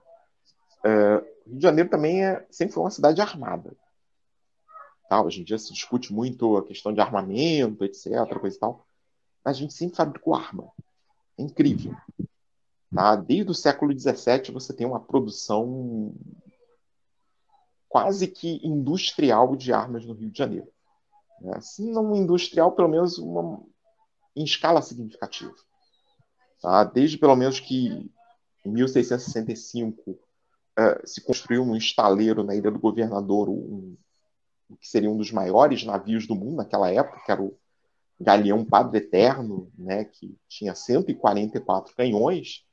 Rio 1.47 1.59
de 1.59 1.63
Janeiro 1.63 1.91
também 1.91 2.25
é, 2.25 2.45
sempre 2.51 2.75
foi 2.75 2.83
uma 2.83 2.91
cidade 2.91 3.21
armada. 3.21 3.73
Tá? 5.09 5.23
Hoje 5.23 5.41
em 5.41 5.45
dia 5.45 5.59
se 5.59 5.73
discute 5.73 6.13
muito 6.13 6.57
a 6.57 6.65
questão 6.65 6.93
de 6.93 7.01
armamento, 7.01 7.85
etc, 7.85 8.11
coisa 8.41 8.57
e 8.57 8.59
tal. 8.59 8.87
Mas 9.45 9.57
a 9.57 9.61
gente 9.61 9.75
sempre 9.75 9.97
fabricou 9.97 10.35
arma. 10.35 10.71
É 11.39 11.43
incrível. 11.43 11.95
Tá? 12.95 13.17
Desde 13.17 13.51
o 13.51 13.55
século 13.55 13.99
XVII 13.99 14.53
você 14.53 14.73
tem 14.73 14.87
uma 14.87 15.01
produção 15.01 16.15
quase 17.89 18.27
que 18.27 18.61
industrial 18.67 19.57
de 19.57 19.73
armas 19.73 20.05
no 20.05 20.15
Rio 20.15 20.31
de 20.31 20.39
Janeiro. 20.39 20.69
Né? 21.41 21.61
Se 21.61 21.91
não 21.91 22.15
industrial, 22.15 22.73
pelo 22.73 22.89
menos 22.89 23.19
uma, 23.19 23.63
em 24.37 24.45
escala 24.45 24.83
significativa. 24.83 25.55
Tá? 26.61 26.85
Desde 26.85 27.19
pelo 27.19 27.37
menos 27.37 27.61
que 27.61 28.11
em 28.65 28.71
1665 28.71 30.11
uh, 30.11 30.19
eh, 30.79 31.03
se 31.05 31.21
construiu 31.21 31.63
um 31.63 31.75
estaleiro 31.75 32.45
na 32.45 32.55
Ilha 32.55 32.71
do 32.71 32.79
Governador, 32.79 33.49
um, 33.49 33.97
que 34.81 34.89
seria 34.89 35.11
um 35.11 35.17
dos 35.17 35.33
maiores 35.33 35.85
navios 35.85 36.27
do 36.27 36.35
mundo 36.35 36.57
naquela 36.57 36.91
época, 36.91 37.21
que 37.25 37.33
era 37.33 37.43
o 37.43 37.59
Galeão 38.21 38.65
Padre 38.65 38.99
Eterno, 38.99 39.71
né, 39.77 40.05
que 40.05 40.37
tinha 40.49 40.75
144 40.75 41.95
canhões, 41.97 42.65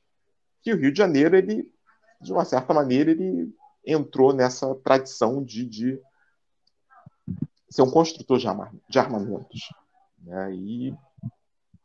que 0.62 0.72
o 0.72 0.76
Rio 0.76 0.92
de 0.92 0.98
Janeiro, 0.98 1.36
ele, 1.36 1.72
de 2.20 2.32
uma 2.32 2.44
certa 2.44 2.74
maneira, 2.74 3.10
ele 3.10 3.54
entrou 3.84 4.32
nessa 4.32 4.74
tradição 4.76 5.42
de, 5.42 5.64
de 5.64 6.00
ser 7.68 7.82
um 7.82 7.90
construtor 7.90 8.38
de, 8.38 8.46
arma, 8.46 8.72
de 8.88 8.98
armamentos. 8.98 9.72
Né? 10.22 10.54
E 10.54 10.94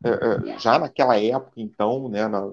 é, 0.04 0.08
é, 0.10 0.58
já 0.58 0.78
naquela 0.78 1.18
época, 1.18 1.60
então, 1.60 2.08
né, 2.08 2.28
na, 2.28 2.52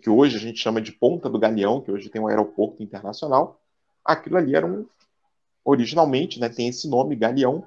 que 0.00 0.10
hoje 0.10 0.36
a 0.36 0.40
gente 0.40 0.58
chama 0.58 0.80
de 0.80 0.92
Ponta 0.92 1.28
do 1.28 1.38
Galeão, 1.38 1.80
que 1.80 1.90
hoje 1.90 2.08
tem 2.08 2.20
um 2.20 2.28
aeroporto 2.28 2.82
internacional, 2.82 3.60
aquilo 4.04 4.36
ali 4.36 4.54
era 4.54 4.66
um. 4.66 4.86
Originalmente, 5.62 6.40
né, 6.40 6.48
tem 6.48 6.68
esse 6.68 6.88
nome, 6.88 7.14
Galeão. 7.14 7.64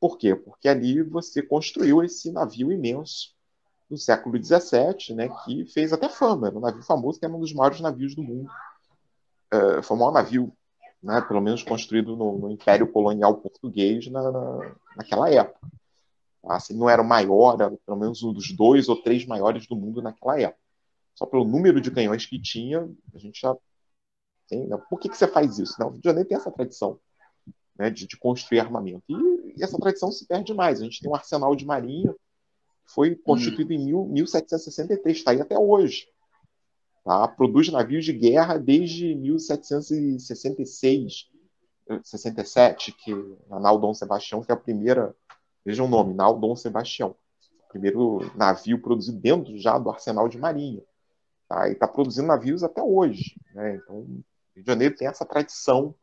Por 0.00 0.16
quê? 0.16 0.34
Porque 0.34 0.68
ali 0.68 1.02
você 1.02 1.42
construiu 1.42 2.02
esse 2.02 2.32
navio 2.32 2.72
imenso 2.72 3.34
do 3.90 3.98
século 3.98 4.42
XVII, 4.42 5.14
né, 5.16 5.28
que 5.44 5.66
fez 5.66 5.92
até 5.92 6.08
fama. 6.08 6.46
Era 6.46 6.56
um 6.56 6.60
navio 6.60 6.82
famoso, 6.82 7.18
que 7.18 7.26
era 7.26 7.34
um 7.34 7.40
dos 7.40 7.52
maiores 7.52 7.80
navios 7.80 8.14
do 8.14 8.22
mundo 8.22 8.48
uh, 9.54 9.82
foi 9.82 9.96
o 9.96 10.00
maior 10.00 10.12
navio, 10.12 10.52
né, 11.02 11.20
pelo 11.22 11.40
menos 11.40 11.62
construído 11.62 12.16
no, 12.16 12.38
no 12.38 12.50
Império 12.50 12.90
Colonial 12.90 13.36
Português 13.38 14.06
na, 14.08 14.30
na, 14.30 14.76
naquela 14.96 15.30
época. 15.30 15.60
Assim, 16.44 16.74
não 16.74 16.88
era 16.88 17.02
o 17.02 17.04
maior, 17.04 17.60
era 17.60 17.70
pelo 17.84 17.98
menos 17.98 18.22
um 18.22 18.32
dos 18.32 18.50
dois 18.52 18.88
ou 18.88 19.02
três 19.02 19.26
maiores 19.26 19.66
do 19.66 19.76
mundo 19.76 20.00
naquela 20.00 20.40
época. 20.40 20.60
Só 21.14 21.26
pelo 21.26 21.44
número 21.44 21.80
de 21.80 21.90
canhões 21.90 22.24
que 22.24 22.40
tinha, 22.40 22.88
a 23.14 23.18
gente 23.18 23.40
já 23.40 23.54
tem. 24.48 24.66
Né? 24.66 24.76
Por 24.88 24.98
que, 24.98 25.08
que 25.08 25.16
você 25.16 25.28
faz 25.28 25.58
isso? 25.58 25.74
Não, 25.78 25.88
o 25.88 25.90
Rio 25.90 26.00
de 26.00 26.08
Janeiro 26.08 26.28
tem 26.28 26.38
essa 26.38 26.50
tradição 26.50 26.98
né, 27.76 27.90
de, 27.90 28.06
de, 28.06 28.16
construir 28.16 28.60
armamento. 28.60 29.02
E, 29.06 29.54
e, 29.54 29.62
essa 29.62 29.78
tradição 29.78 30.10
se 30.10 30.26
perde 30.26 30.54
mais. 30.54 30.80
A 30.80 30.84
gente 30.84 31.00
tem 31.00 31.10
um 31.10 31.14
arsenal 31.14 31.54
de 31.54 31.66
marinha 31.66 32.14
foi 32.94 33.14
constituído 33.14 33.72
hum. 33.72 33.76
em 33.76 33.84
mil, 33.84 34.04
1763, 34.06 35.16
está 35.16 35.30
aí 35.30 35.40
até 35.40 35.56
hoje. 35.58 36.08
Tá? 37.04 37.28
Produz 37.28 37.70
navios 37.70 38.04
de 38.04 38.12
guerra 38.12 38.58
desde 38.58 39.14
1766, 39.14 41.30
67, 42.04 42.92
que 42.92 43.14
na 43.48 43.58
Nau 43.58 43.78
Dom 43.78 43.94
Sebastião, 43.94 44.42
que 44.42 44.52
é 44.52 44.54
a 44.54 44.58
primeira, 44.58 45.16
veja 45.64 45.82
o 45.82 45.88
nome, 45.88 46.12
Nau 46.14 46.38
Dom 46.38 46.54
Sebastião, 46.54 47.16
o 47.64 47.68
primeiro 47.68 48.30
navio 48.36 48.80
produzido 48.80 49.18
dentro 49.18 49.56
já 49.56 49.76
do 49.78 49.90
arsenal 49.90 50.28
de 50.28 50.38
marinha. 50.38 50.82
Tá? 51.48 51.68
E 51.68 51.72
está 51.72 51.88
produzindo 51.88 52.28
navios 52.28 52.62
até 52.62 52.82
hoje. 52.82 53.34
Né? 53.54 53.76
Então, 53.76 53.96
o 53.96 54.22
Rio 54.54 54.64
de 54.64 54.66
Janeiro 54.66 54.94
tem 54.94 55.08
essa 55.08 55.24
tradição 55.24 55.94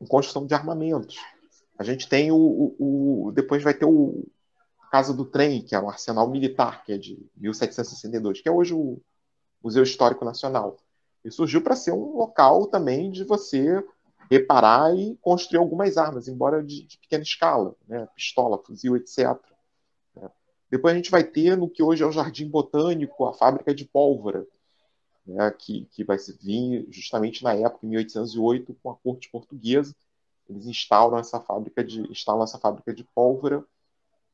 em 0.00 0.06
construção 0.06 0.46
de 0.46 0.54
armamentos. 0.54 1.16
A 1.78 1.82
gente 1.82 2.08
tem 2.08 2.30
o, 2.30 2.36
o, 2.36 3.26
o 3.26 3.32
depois 3.32 3.62
vai 3.62 3.74
ter 3.74 3.86
o 3.86 4.28
Casa 4.90 5.14
do 5.14 5.24
Trem, 5.24 5.62
que 5.62 5.74
é 5.74 5.80
um 5.80 5.88
arsenal 5.88 6.28
militar, 6.28 6.84
que 6.84 6.92
é 6.92 6.98
de 6.98 7.16
1762, 7.36 8.40
que 8.40 8.48
é 8.48 8.52
hoje 8.52 8.74
o 8.74 9.00
Museu 9.62 9.84
Histórico 9.84 10.24
Nacional. 10.24 10.76
E 11.24 11.30
surgiu 11.30 11.62
para 11.62 11.76
ser 11.76 11.92
um 11.92 12.16
local 12.16 12.66
também 12.66 13.10
de 13.10 13.22
você 13.22 13.84
reparar 14.28 14.92
e 14.96 15.16
construir 15.20 15.58
algumas 15.58 15.96
armas, 15.96 16.26
embora 16.26 16.62
de, 16.62 16.84
de 16.84 16.98
pequena 16.98 17.22
escala, 17.22 17.74
né? 17.86 18.08
pistola, 18.16 18.58
fuzil, 18.58 18.96
etc. 18.96 19.38
Né? 20.16 20.28
Depois 20.68 20.92
a 20.92 20.96
gente 20.96 21.10
vai 21.10 21.22
ter 21.22 21.56
no 21.56 21.70
que 21.70 21.82
hoje 21.82 22.02
é 22.02 22.06
o 22.06 22.12
Jardim 22.12 22.48
Botânico, 22.48 23.26
a 23.26 23.32
fábrica 23.32 23.72
de 23.72 23.84
pólvora, 23.84 24.44
né, 25.24 25.50
que, 25.52 25.84
que 25.92 26.02
vai 26.02 26.16
vir 26.40 26.86
justamente 26.90 27.44
na 27.44 27.54
época, 27.54 27.86
em 27.86 27.90
1808, 27.90 28.76
com 28.82 28.90
a 28.90 28.96
corte 28.96 29.30
portuguesa. 29.30 29.94
Eles 30.48 30.66
essa 31.20 31.38
fábrica 31.40 31.84
de, 31.84 32.00
instalam 32.10 32.42
essa 32.42 32.58
fábrica 32.58 32.92
de 32.92 33.04
pólvora 33.14 33.64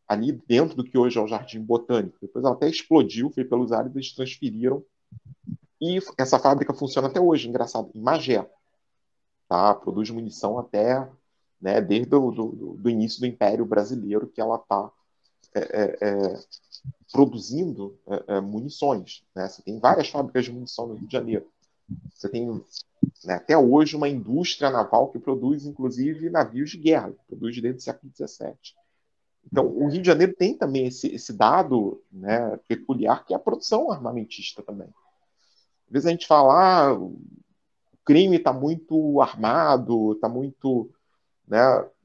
ali 0.08 0.32
dentro 0.32 0.76
do 0.76 0.84
que 0.84 0.96
hoje 0.96 1.18
é 1.18 1.20
o 1.20 1.26
Jardim 1.26 1.60
Botânico. 1.60 2.18
Depois 2.20 2.44
ela 2.44 2.54
até 2.54 2.68
explodiu, 2.68 3.30
foi 3.30 3.44
pelos 3.44 3.72
ares, 3.72 3.94
eles 3.94 4.14
transferiram. 4.14 4.84
E 5.80 5.98
essa 6.16 6.38
fábrica 6.38 6.72
funciona 6.72 7.08
até 7.08 7.20
hoje, 7.20 7.48
engraçado, 7.48 7.90
em 7.94 8.00
Magé. 8.00 8.48
Tá? 9.48 9.74
Produz 9.74 10.10
munição 10.10 10.58
até 10.58 11.08
né, 11.60 11.80
desde 11.80 12.14
o 12.14 12.30
do, 12.30 12.76
do, 12.78 12.90
início 12.90 13.20
do 13.20 13.26
Império 13.26 13.64
Brasileiro 13.64 14.26
que 14.26 14.40
ela 14.40 14.56
está 14.56 14.90
é, 15.54 15.60
é, 15.60 15.98
é, 16.00 16.40
produzindo 17.12 17.98
é, 18.06 18.36
é, 18.36 18.40
munições. 18.40 19.24
Né? 19.34 19.48
Você 19.48 19.62
tem 19.62 19.78
várias 19.78 20.08
fábricas 20.08 20.44
de 20.44 20.52
munição 20.52 20.86
no 20.86 20.94
Rio 20.94 21.06
de 21.06 21.12
Janeiro. 21.12 21.46
Você 22.12 22.28
tem 22.28 22.46
né, 23.24 23.34
até 23.34 23.56
hoje 23.56 23.96
uma 23.96 24.08
indústria 24.08 24.70
naval 24.70 25.08
que 25.10 25.18
produz, 25.18 25.64
inclusive, 25.64 26.30
navios 26.30 26.70
de 26.70 26.78
guerra, 26.78 27.12
produz 27.28 27.60
desde 27.60 27.78
o 27.78 27.82
século 27.82 28.12
XVII. 28.14 28.56
Então, 29.50 29.66
o 29.66 29.88
Rio 29.88 30.02
de 30.02 30.06
Janeiro 30.06 30.34
tem 30.34 30.56
também 30.56 30.86
esse, 30.86 31.08
esse 31.08 31.32
dado 31.32 32.02
né, 32.10 32.58
peculiar, 32.68 33.24
que 33.24 33.32
é 33.32 33.36
a 33.36 33.40
produção 33.40 33.90
armamentista 33.90 34.62
também. 34.62 34.88
Às 35.86 35.92
vezes 35.92 36.06
a 36.06 36.10
gente 36.10 36.26
fala, 36.26 36.88
ah, 36.88 36.94
o 36.94 37.16
crime 38.04 38.36
está 38.36 38.52
muito 38.52 39.20
armado, 39.20 40.12
está 40.12 40.28
muito. 40.28 40.90
Né, 41.46 41.58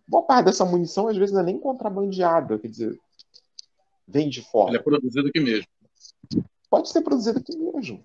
boa 0.07 0.23
parte 0.23 0.45
dessa 0.45 0.65
munição, 0.65 1.07
às 1.07 1.17
vezes, 1.17 1.33
não 1.33 1.41
é 1.41 1.45
nem 1.45 1.59
contrabandeada, 1.59 2.59
quer 2.59 2.67
dizer, 2.67 2.99
vem 4.07 4.29
de 4.29 4.41
fora. 4.41 4.71
Ele 4.71 4.77
é 4.77 4.83
produzido 4.83 5.27
aqui 5.27 5.39
mesmo. 5.39 5.67
Pode 6.69 6.89
ser 6.89 7.01
produzido 7.01 7.39
aqui 7.39 7.57
mesmo. 7.57 8.03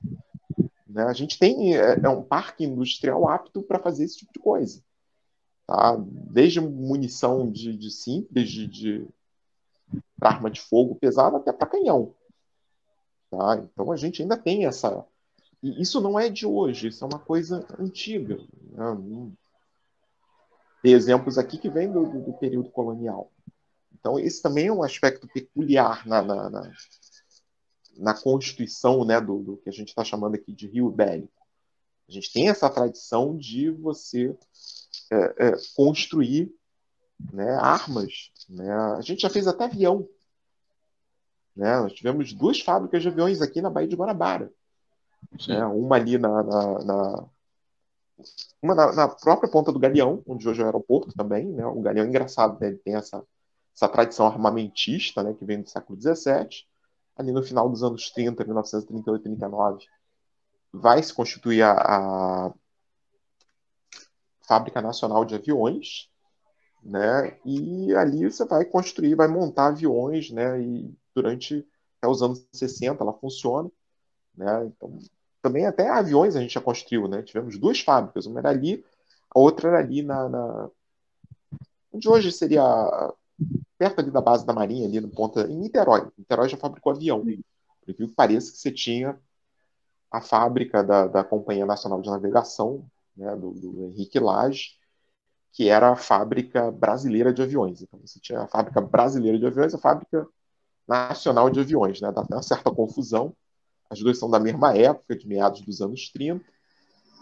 Né? 0.86 1.04
A 1.04 1.12
gente 1.12 1.38
tem 1.38 1.76
é, 1.76 2.00
é 2.02 2.08
um 2.08 2.22
parque 2.22 2.64
industrial 2.64 3.28
apto 3.28 3.62
para 3.62 3.78
fazer 3.78 4.04
esse 4.04 4.18
tipo 4.18 4.32
de 4.32 4.40
coisa. 4.40 4.82
Tá? 5.66 5.96
Desde 5.98 6.60
munição 6.60 7.50
de, 7.50 7.76
de 7.76 7.90
simples, 7.90 8.48
de, 8.48 8.66
de 8.66 9.06
arma 10.20 10.50
de 10.50 10.60
fogo 10.60 10.94
pesada, 10.96 11.36
até 11.36 11.52
para 11.52 11.68
canhão. 11.68 12.14
Tá? 13.30 13.56
Então 13.56 13.92
a 13.92 13.96
gente 13.96 14.22
ainda 14.22 14.36
tem 14.36 14.66
essa. 14.66 15.04
E 15.62 15.80
isso 15.80 16.00
não 16.00 16.18
é 16.18 16.28
de 16.28 16.46
hoje, 16.46 16.88
isso 16.88 17.04
é 17.04 17.08
uma 17.08 17.18
coisa 17.18 17.66
antiga. 17.78 18.36
Né? 18.36 19.32
Tem 20.82 20.92
exemplos 20.92 21.38
aqui 21.38 21.58
que 21.58 21.68
vêm 21.68 21.90
do, 21.90 22.22
do, 22.22 22.32
período 22.34 22.70
colonial. 22.70 23.32
Então, 23.92 24.18
esse 24.18 24.40
também 24.40 24.68
é 24.68 24.72
um 24.72 24.82
aspecto 24.82 25.26
peculiar 25.26 26.06
na, 26.06 26.22
na, 26.22 26.48
na, 26.48 26.72
na 27.96 28.14
constituição 28.14 29.04
né, 29.04 29.20
do, 29.20 29.42
do, 29.42 29.56
que 29.56 29.68
a 29.68 29.72
gente 29.72 29.88
está 29.88 30.04
chamando 30.04 30.36
aqui 30.36 30.52
de 30.52 30.68
Rio 30.68 30.90
Bélico. 30.90 31.32
A 32.08 32.12
gente 32.12 32.32
tem 32.32 32.48
essa 32.48 32.70
tradição 32.70 33.36
de 33.36 33.68
você 33.70 34.36
é, 35.10 35.48
é, 35.48 35.52
construir 35.74 36.54
né, 37.32 37.56
armas. 37.56 38.30
Né? 38.48 38.72
A 38.72 39.00
gente 39.00 39.22
já 39.22 39.30
fez 39.30 39.46
até 39.46 39.64
avião. 39.64 40.08
Né? 41.54 41.80
Nós 41.80 41.92
tivemos 41.92 42.32
duas 42.32 42.60
fábricas 42.60 43.02
de 43.02 43.08
aviões 43.08 43.40
aqui 43.40 43.60
na 43.60 43.70
Baía 43.70 43.88
de 43.88 43.96
Guanabara. 43.96 44.52
Né? 45.48 45.64
Uma 45.66 45.96
ali 45.96 46.18
na, 46.18 46.42
na, 46.42 46.84
na 46.84 47.28
uma 48.62 48.74
na, 48.74 48.92
na, 48.92 49.08
própria 49.08 49.50
ponta 49.50 49.70
do 49.70 49.78
Galeão, 49.78 50.22
onde 50.26 50.48
hoje 50.48 50.60
é 50.60 50.64
o 50.64 50.66
aeroporto 50.66 51.12
também. 51.14 51.46
Né? 51.46 51.66
O 51.66 51.80
Galeão 51.80 52.06
é 52.06 52.08
engraçado, 52.08 52.58
né? 52.60 52.68
ele 52.68 52.78
tem 52.78 52.94
essa, 52.94 53.22
essa 53.74 53.88
tradição 53.88 54.26
armamentista 54.26 55.22
né? 55.22 55.34
que 55.34 55.44
vem 55.44 55.62
do 55.62 55.68
século 55.68 56.00
XVII. 56.00 56.66
Ali 57.16 57.32
no 57.32 57.42
final 57.42 57.68
dos 57.68 57.82
anos 57.82 58.10
30, 58.10 58.44
1938 58.44 59.20
e 59.20 59.24
39, 59.24 59.86
vai 60.72 61.02
se 61.02 61.12
constituir 61.12 61.62
a, 61.62 61.72
a 61.72 62.52
Fábrica 64.46 64.80
Nacional 64.80 65.24
de 65.24 65.34
Aviões, 65.34 66.10
né? 66.86 67.36
E 67.44 67.94
ali 67.94 68.30
você 68.30 68.44
vai 68.44 68.64
construir, 68.64 69.14
vai 69.16 69.26
montar 69.28 69.68
aviões, 69.68 70.30
né? 70.30 70.60
E 70.60 70.94
durante 71.14 71.66
até 71.98 72.08
os 72.08 72.22
anos 72.22 72.46
60 72.52 73.02
ela 73.02 73.12
funciona, 73.12 73.70
né? 74.36 74.66
Então, 74.66 74.98
também 75.42 75.66
até 75.66 75.88
aviões 75.88 76.36
a 76.36 76.40
gente 76.40 76.54
já 76.54 76.60
construiu, 76.60 77.08
né? 77.08 77.22
Tivemos 77.22 77.58
duas 77.58 77.80
fábricas, 77.80 78.26
uma 78.26 78.38
era 78.38 78.50
ali, 78.50 78.84
a 79.34 79.38
outra 79.38 79.68
era 79.68 79.78
ali 79.78 80.02
na, 80.02 80.28
na... 80.28 80.70
onde 81.92 82.08
hoje 82.08 82.30
seria 82.30 82.62
perto 83.78 84.00
ali 84.00 84.10
da 84.10 84.20
base 84.20 84.46
da 84.46 84.52
Marinha, 84.52 84.86
ali 84.86 85.00
no 85.00 85.08
ponta, 85.08 85.42
em 85.42 85.56
Niterói. 85.56 86.08
Niterói 86.16 86.48
já 86.48 86.56
fabricou 86.56 86.92
avião. 86.92 87.24
Por 87.84 87.94
que 87.94 88.06
pareça 88.08 88.52
que 88.52 88.58
você 88.58 88.70
tinha 88.70 89.18
a 90.10 90.20
fábrica 90.20 90.82
da, 90.84 91.06
da 91.06 91.24
Companhia 91.24 91.66
Nacional 91.66 92.00
de 92.00 92.08
Navegação, 92.08 92.88
né, 93.16 93.34
do, 93.36 93.50
do 93.52 93.84
Henrique 93.84 94.18
Lage, 94.18 94.78
que 95.56 95.70
era 95.70 95.92
a 95.92 95.96
fábrica 95.96 96.70
brasileira 96.70 97.32
de 97.32 97.40
aviões. 97.40 97.80
Então 97.80 97.98
você 97.98 98.20
tinha 98.20 98.40
a 98.42 98.46
fábrica 98.46 98.78
brasileira 98.78 99.38
de 99.38 99.46
aviões 99.46 99.74
a 99.74 99.78
fábrica 99.78 100.28
nacional 100.86 101.48
de 101.48 101.58
aviões, 101.58 101.98
né? 101.98 102.12
Dá 102.12 102.20
até 102.20 102.34
uma 102.34 102.42
certa 102.42 102.70
confusão. 102.70 103.34
As 103.88 103.98
duas 103.98 104.18
são 104.18 104.28
da 104.28 104.38
mesma 104.38 104.76
época, 104.76 105.16
de 105.16 105.26
meados 105.26 105.62
dos 105.62 105.80
anos 105.80 106.10
30. 106.10 106.44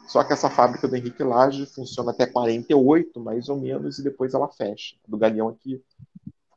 Só 0.09 0.25
que 0.25 0.33
essa 0.33 0.51
fábrica 0.51 0.89
do 0.89 0.97
Henrique 0.97 1.23
Lage 1.23 1.65
funciona 1.65 2.11
até 2.11 2.27
48, 2.27 3.21
mais 3.21 3.49
ou 3.49 3.57
menos, 3.57 4.01
e 4.01 4.03
depois 4.03 4.35
ela 4.35 4.49
fecha. 4.49 4.97
Do 5.07 5.17
Galeão 5.17 5.51
aqui 5.51 5.81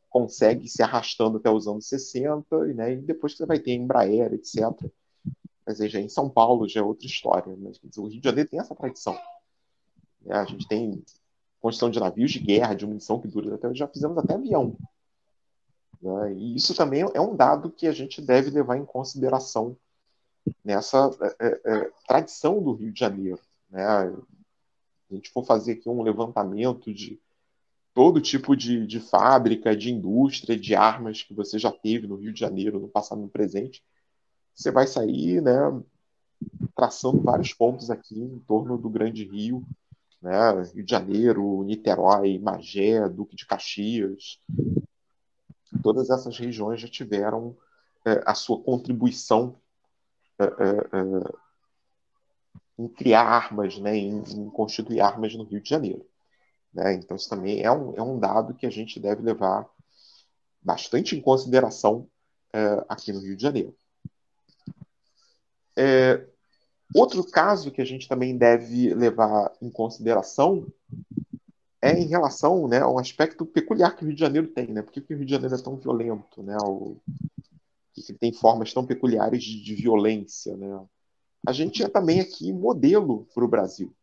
consegue 0.10 0.68
se 0.68 0.82
arrastando 0.82 1.38
até 1.38 1.52
os 1.52 1.68
anos 1.68 1.88
60, 1.88 2.58
né? 2.74 2.94
e 2.94 2.98
depois 2.98 3.38
você 3.38 3.46
vai 3.46 3.60
ter 3.60 3.74
Embraer, 3.74 4.34
etc. 4.34 4.64
Mas 5.64 5.80
aí 5.80 5.88
já 5.90 6.00
em 6.00 6.10
São 6.10 6.28
Paulo 6.28 6.68
já 6.68 6.80
é 6.80 6.84
outra 6.84 7.06
história. 7.06 7.56
Mas 7.56 7.80
dizer, 7.84 8.02
o 8.02 8.08
Rio 8.08 8.20
de 8.20 8.28
Janeiro 8.28 8.50
tem 8.50 8.60
essa 8.60 8.74
tradição. 8.74 9.16
É, 10.26 10.34
a 10.34 10.46
gente 10.46 10.68
tem 10.68 11.04
construção 11.62 11.90
de 11.90 12.00
navios 12.00 12.32
de 12.32 12.40
guerra, 12.40 12.74
de 12.74 12.86
munição 12.86 13.20
que 13.20 13.28
dura 13.28 13.56
até 13.56 13.74
já 13.74 13.88
fizemos 13.88 14.18
até 14.18 14.34
avião. 14.34 14.78
Né? 16.02 16.34
E 16.34 16.56
isso 16.56 16.76
também 16.76 17.02
é 17.14 17.22
um 17.22 17.36
dado 17.36 17.72
que 17.72 17.88
a 17.88 17.92
gente 17.92 18.22
deve 18.22 18.50
levar 18.50 18.78
em 18.78 18.86
consideração 18.86 19.76
nessa 20.64 21.10
é, 21.22 21.48
é, 21.48 21.62
é 21.66 21.92
tradição 22.08 22.62
do 22.62 22.74
Rio 22.74 22.92
de 22.92 23.00
Janeiro. 23.00 23.40
Né? 23.70 23.86
A 23.86 24.14
gente 25.12 25.30
for 25.32 25.46
fazer 25.46 25.74
aqui 25.74 25.90
um 25.90 26.02
levantamento 26.02 26.94
de 26.94 27.20
todo 27.94 28.22
tipo 28.22 28.56
de, 28.56 28.86
de 28.86 29.00
fábrica, 29.00 29.76
de 29.76 29.92
indústria, 29.92 30.58
de 30.58 30.76
armas 30.76 31.24
que 31.24 31.34
você 31.34 31.58
já 31.58 31.72
teve 31.72 32.06
no 32.06 32.16
Rio 32.16 32.32
de 32.32 32.40
Janeiro, 32.40 32.80
no 32.80 32.88
passado 32.88 33.20
e 33.20 33.24
no 33.24 33.30
presente, 33.30 33.84
você 34.54 34.70
vai 34.70 34.86
sair 34.86 35.42
né, 35.42 35.58
traçando 36.76 37.22
vários 37.22 37.54
pontos 37.54 37.90
aqui 37.90 38.20
em 38.20 38.40
torno 38.40 38.78
do 38.78 38.90
Grande 38.90 39.24
Rio, 39.24 39.66
né? 40.22 40.64
Rio 40.74 40.84
de 40.84 40.92
Janeiro, 40.92 41.64
Niterói, 41.64 42.40
Magé, 42.40 43.08
Duque 43.10 43.36
de 43.36 43.46
Caxias. 43.46 44.40
Todas 45.84 46.10
essas 46.10 46.38
regiões 46.38 46.82
já 46.82 46.88
tiveram 46.88 47.56
é, 48.06 48.24
a 48.26 48.34
sua 48.34 48.62
contribuição 48.62 49.60
é, 50.40 50.44
é, 50.44 50.48
é, 50.48 51.34
em 52.80 52.88
criar 52.88 53.24
armas, 53.24 53.78
né? 53.80 53.96
Em, 53.96 54.24
em, 54.24 54.50
constituir 54.50 55.02
armas 55.02 55.34
no 55.36 55.44
Rio 55.44 55.62
de 55.62 55.70
Janeiro. 55.70 56.06
Né? 56.74 56.94
Então, 56.94 57.18
isso 57.18 57.30
também 57.30 57.62
é 57.62 57.72
um, 57.72 57.96
é 57.96 58.02
um 58.02 58.20
dado 58.20 58.54
que 58.54 58.66
a 58.66 58.70
gente 58.70 59.00
deve 59.00 59.22
levar 59.22 59.68
bastante 60.62 61.16
em 61.16 61.22
consideração 61.22 62.10
é, 62.54 62.86
aqui 62.88 63.12
no 63.12 63.20
Rio 63.20 63.36
de 63.36 63.42
Janeiro. 63.42 63.76
É, 65.76 66.28
Outro 66.96 67.24
caso 67.24 67.72
que 67.72 67.82
a 67.82 67.86
gente 67.86 68.08
também 68.08 68.38
deve 68.38 68.94
levar 68.94 69.52
em 69.62 69.70
consideração 69.70 70.66
é 71.82 71.94
em 71.94 72.08
relação 72.08 72.68
né, 72.68 72.80
ao 72.80 72.98
aspecto 72.98 73.46
peculiar 73.46 73.96
que 73.96 74.04
o 74.04 74.08
Rio 74.08 74.16
de 74.16 74.22
Janeiro 74.22 74.48
tem. 74.48 74.68
Né? 74.68 74.82
Por 74.82 74.92
que, 74.92 75.00
o 75.00 75.18
Rio 75.18 75.26
de 75.26 75.32
Janeiro 75.32 75.56
é 75.56 75.62
tão 75.62 75.76
violento? 75.76 76.42
Né? 76.42 76.58
O, 76.64 76.98
que 77.94 78.14
tem 78.14 78.32
formas 78.32 78.74
tão 78.74 78.86
peculiares 78.86 79.44
de, 79.44 79.62
de 79.62 79.76
violência. 79.76 80.56
Né? 80.56 80.86
A 81.46 81.52
gente 81.52 81.84
é 81.84 81.90
também 81.90 82.20
aqui 82.20 82.52
modelo 82.54 83.28
para 83.34 83.44
o 83.44 83.48
Brasil. 83.48 83.94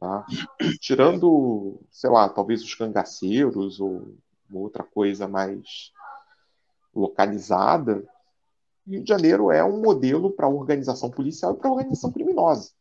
Tá? 0.00 0.26
Tirando, 0.80 1.80
sei 1.90 2.10
lá, 2.10 2.28
talvez 2.28 2.62
os 2.62 2.74
cangaceiros 2.74 3.80
ou 3.80 4.16
outra 4.52 4.84
coisa 4.84 5.26
mais 5.26 5.92
localizada, 6.94 8.06
Rio 8.86 9.02
de 9.02 9.08
Janeiro 9.08 9.50
é 9.50 9.64
um 9.64 9.80
modelo 9.80 10.30
para 10.30 10.48
organização 10.48 11.10
policial 11.10 11.54
e 11.54 11.56
para 11.56 11.70
organização 11.70 12.12
criminosa. 12.12 12.72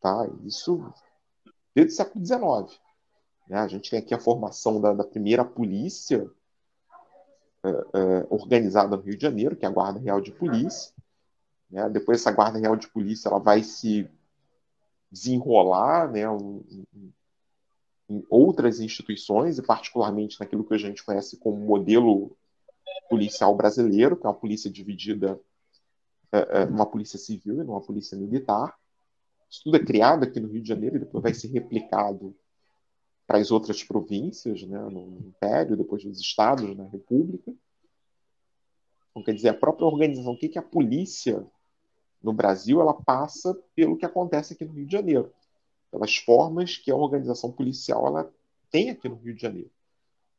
Tá? 0.00 0.28
Isso 0.44 0.92
desde 1.74 1.92
o 1.92 1.96
século 1.96 2.24
XIX. 2.24 2.80
Né? 3.48 3.58
A 3.58 3.68
gente 3.68 3.90
tem 3.90 3.98
aqui 3.98 4.14
a 4.14 4.20
formação 4.20 4.80
da, 4.80 4.92
da 4.92 5.04
primeira 5.04 5.44
polícia 5.44 6.30
é, 7.64 7.68
é, 7.68 8.26
organizada 8.28 8.96
no 8.96 9.02
Rio 9.02 9.16
de 9.16 9.22
Janeiro, 9.22 9.56
que 9.56 9.64
é 9.64 9.68
a 9.68 9.72
Guarda 9.72 10.00
Real 10.00 10.20
de 10.20 10.32
Polícia. 10.32 10.92
Né? 11.70 11.88
Depois 11.88 12.20
essa 12.20 12.32
Guarda 12.32 12.58
Real 12.58 12.76
de 12.76 12.88
Polícia 12.88 13.28
ela 13.28 13.38
vai 13.38 13.62
se 13.62 14.10
desenrolar 15.10 16.10
né, 16.10 16.28
um, 16.28 16.64
um, 16.94 17.12
em 18.08 18.26
outras 18.28 18.80
instituições, 18.80 19.58
e 19.58 19.62
particularmente 19.62 20.40
naquilo 20.40 20.64
que 20.64 20.74
a 20.74 20.78
gente 20.78 21.04
conhece 21.04 21.36
como 21.38 21.56
modelo 21.56 22.36
policial 23.08 23.54
brasileiro, 23.56 24.16
que 24.16 24.26
é 24.26 24.28
uma 24.28 24.34
polícia 24.34 24.70
dividida 24.70 25.38
é, 26.30 26.62
é, 26.62 26.66
numa 26.66 26.86
polícia 26.86 27.18
civil 27.18 27.60
e 27.60 27.64
numa 27.64 27.80
polícia 27.80 28.16
militar. 28.16 28.74
Isso 29.50 29.62
tudo 29.64 29.76
é 29.76 29.84
criado 29.84 30.24
aqui 30.24 30.40
no 30.40 30.48
Rio 30.48 30.62
de 30.62 30.68
Janeiro 30.68 30.96
e 30.96 31.00
depois 31.00 31.22
vai 31.22 31.34
ser 31.34 31.48
replicado 31.48 32.34
para 33.26 33.38
as 33.38 33.50
outras 33.50 33.84
províncias, 33.84 34.62
né, 34.62 34.78
no 34.78 35.18
Império, 35.26 35.76
depois 35.76 36.04
nos 36.04 36.20
estados, 36.20 36.76
na 36.76 36.84
República. 36.84 37.52
Então, 39.10 39.22
quer 39.22 39.34
dizer, 39.34 39.50
a 39.50 39.54
própria 39.54 39.86
organização, 39.86 40.32
o 40.32 40.38
que, 40.38 40.48
que 40.48 40.58
a 40.58 40.62
polícia 40.62 41.46
no 42.22 42.32
Brasil, 42.32 42.80
ela 42.80 42.94
passa 42.94 43.54
pelo 43.74 43.96
que 43.96 44.06
acontece 44.06 44.54
aqui 44.54 44.64
no 44.64 44.72
Rio 44.72 44.86
de 44.86 44.92
Janeiro, 44.92 45.32
pelas 45.90 46.16
formas 46.16 46.76
que 46.76 46.90
a 46.90 46.96
organização 46.96 47.50
policial 47.50 48.06
ela 48.06 48.32
tem 48.70 48.90
aqui 48.90 49.08
no 49.08 49.16
Rio 49.16 49.34
de 49.34 49.42
Janeiro. 49.42 49.70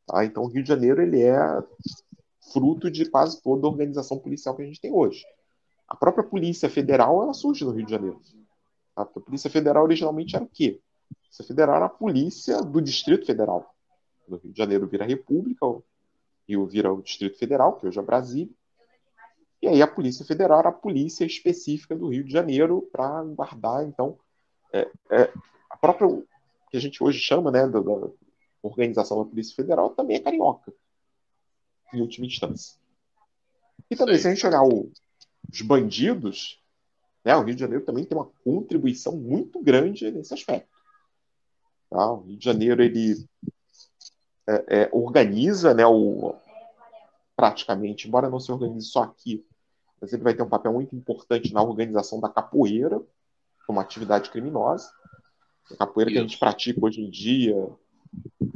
Tá? 0.06 0.24
Então, 0.24 0.44
o 0.44 0.48
Rio 0.48 0.62
de 0.62 0.68
Janeiro 0.68 1.02
ele 1.02 1.22
é 1.22 1.36
fruto 2.52 2.90
de 2.90 3.08
quase 3.08 3.42
toda 3.42 3.66
a 3.66 3.70
organização 3.70 4.18
policial 4.18 4.54
que 4.54 4.62
a 4.62 4.66
gente 4.66 4.80
tem 4.80 4.92
hoje. 4.92 5.24
A 5.88 5.96
própria 5.96 6.24
Polícia 6.24 6.68
Federal 6.68 7.22
ela 7.22 7.34
surge 7.34 7.64
no 7.64 7.70
Rio 7.70 7.84
de 7.84 7.90
Janeiro. 7.90 8.20
A 8.96 9.04
Polícia 9.04 9.50
Federal 9.50 9.84
originalmente 9.84 10.36
era 10.36 10.44
o 10.44 10.48
quê? 10.48 10.80
A 11.10 11.14
Polícia 11.14 11.44
Federal 11.44 11.76
era 11.76 11.86
a 11.86 11.90
polícia 11.90 12.62
do 12.62 12.80
Distrito 12.80 13.26
Federal. 13.26 13.74
No 14.28 14.36
Rio 14.38 14.52
de 14.52 14.58
Janeiro 14.58 14.86
vira 14.86 15.04
República, 15.04 15.66
o 15.66 15.82
vira 16.66 16.92
o 16.92 17.02
Distrito 17.02 17.38
Federal, 17.38 17.76
que 17.76 17.86
hoje 17.86 17.98
é 17.98 18.02
Brasília. 18.02 18.52
E 19.60 19.68
aí 19.68 19.80
a 19.80 19.86
Polícia 19.86 20.24
Federal 20.24 20.58
era 20.58 20.68
a 20.68 20.72
polícia 20.72 21.24
específica 21.24 21.96
do 21.96 22.08
Rio 22.08 22.24
de 22.24 22.32
Janeiro 22.32 22.82
para 22.92 23.22
guardar, 23.24 23.86
então, 23.86 24.18
é, 24.72 24.90
é, 25.10 25.32
a 25.70 25.76
própria 25.76 26.08
que 26.70 26.76
a 26.76 26.80
gente 26.80 27.02
hoje 27.02 27.18
chama, 27.18 27.50
né, 27.50 27.66
da, 27.66 27.80
da 27.80 28.10
organização 28.62 29.22
da 29.22 29.28
Polícia 29.28 29.54
Federal 29.54 29.90
também 29.90 30.16
é 30.16 30.20
carioca, 30.20 30.72
em 31.96 32.00
última 32.00 32.26
instância. 32.26 32.76
E 33.90 33.96
também, 33.96 34.16
Sim. 34.16 34.22
se 34.22 34.28
a 34.28 34.34
gente 34.34 34.46
olhar 34.46 34.62
o, 34.62 34.90
os 35.50 35.62
bandidos, 35.62 36.60
né, 37.24 37.36
o 37.36 37.42
Rio 37.42 37.54
de 37.54 37.60
Janeiro 37.60 37.84
também 37.84 38.04
tem 38.04 38.16
uma 38.16 38.30
contribuição 38.44 39.16
muito 39.16 39.62
grande 39.62 40.10
nesse 40.10 40.34
aspecto. 40.34 40.68
Tá? 41.90 42.12
O 42.12 42.22
Rio 42.22 42.36
de 42.36 42.44
Janeiro 42.44 42.82
ele 42.82 43.26
é, 44.46 44.82
é, 44.82 44.90
organiza, 44.92 45.72
né, 45.72 45.86
o, 45.86 46.34
praticamente, 47.36 48.06
embora 48.06 48.30
não 48.30 48.40
se 48.40 48.52
organize 48.52 48.86
só 48.86 49.02
aqui, 49.02 49.44
mas 50.00 50.12
ele 50.12 50.22
vai 50.22 50.34
ter 50.34 50.42
um 50.42 50.48
papel 50.48 50.72
muito 50.72 50.94
importante 50.94 51.52
na 51.52 51.62
organização 51.62 52.20
da 52.20 52.28
capoeira, 52.28 53.00
como 53.66 53.80
atividade 53.80 54.30
criminosa. 54.30 54.90
A 55.70 55.76
capoeira 55.76 56.10
Isso. 56.10 56.14
que 56.14 56.18
a 56.18 56.28
gente 56.28 56.38
pratica 56.38 56.84
hoje 56.84 57.00
em 57.00 57.10
dia, 57.10 57.56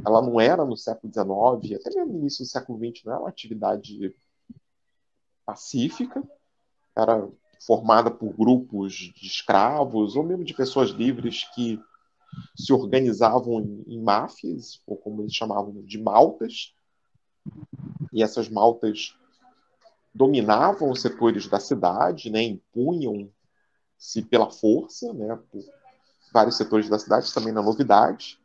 ela 0.05 0.21
não 0.21 0.39
era 0.39 0.63
no 0.63 0.77
século 0.77 1.11
XIX, 1.11 1.79
até 1.79 1.95
mesmo 1.95 2.13
no 2.13 2.19
início 2.19 2.43
do 2.43 2.49
século 2.49 2.77
XX, 2.77 3.03
não 3.05 3.13
era 3.13 3.21
uma 3.21 3.29
atividade 3.29 4.15
pacífica, 5.45 6.23
era 6.95 7.27
formada 7.65 8.09
por 8.09 8.33
grupos 8.33 8.93
de 8.93 9.27
escravos 9.27 10.15
ou 10.15 10.23
mesmo 10.23 10.43
de 10.43 10.53
pessoas 10.53 10.89
livres 10.91 11.43
que 11.53 11.79
se 12.55 12.71
organizavam 12.71 13.59
em, 13.59 13.83
em 13.87 14.01
máfias, 14.01 14.81
ou 14.85 14.95
como 14.95 15.21
eles 15.21 15.33
chamavam 15.33 15.81
de 15.81 15.97
maltas, 16.01 16.73
e 18.13 18.23
essas 18.23 18.47
maltas 18.47 19.15
dominavam 20.13 20.89
os 20.89 21.01
setores 21.01 21.47
da 21.47 21.59
cidade, 21.59 22.29
né, 22.29 22.43
impunham-se 22.43 24.21
pela 24.23 24.49
força, 24.49 25.13
né, 25.13 25.37
por 25.51 25.63
vários 26.33 26.57
setores 26.57 26.89
da 26.89 26.99
cidade, 26.99 27.33
também 27.33 27.53
na 27.53 27.61
novidade, 27.61 28.39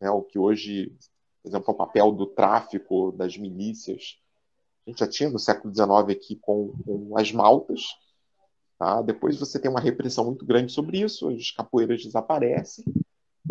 né, 0.00 0.10
o 0.10 0.22
que 0.22 0.38
hoje, 0.38 0.92
por 1.42 1.48
exemplo, 1.48 1.70
é 1.70 1.74
o 1.74 1.76
papel 1.76 2.12
do 2.12 2.26
tráfico, 2.26 3.12
das 3.12 3.36
milícias, 3.36 4.18
a 4.86 4.90
gente 4.90 5.00
já 5.00 5.08
tinha 5.08 5.30
no 5.30 5.38
século 5.38 5.72
XIX 5.74 6.16
aqui 6.16 6.36
com, 6.36 6.72
com 6.84 7.18
as 7.18 7.30
maltas, 7.32 7.82
tá? 8.78 9.02
depois 9.02 9.38
você 9.38 9.58
tem 9.60 9.70
uma 9.70 9.80
repressão 9.80 10.24
muito 10.24 10.44
grande 10.44 10.72
sobre 10.72 11.00
isso, 11.00 11.28
as 11.28 11.50
capoeiras 11.50 12.02
desaparecem, 12.02 12.84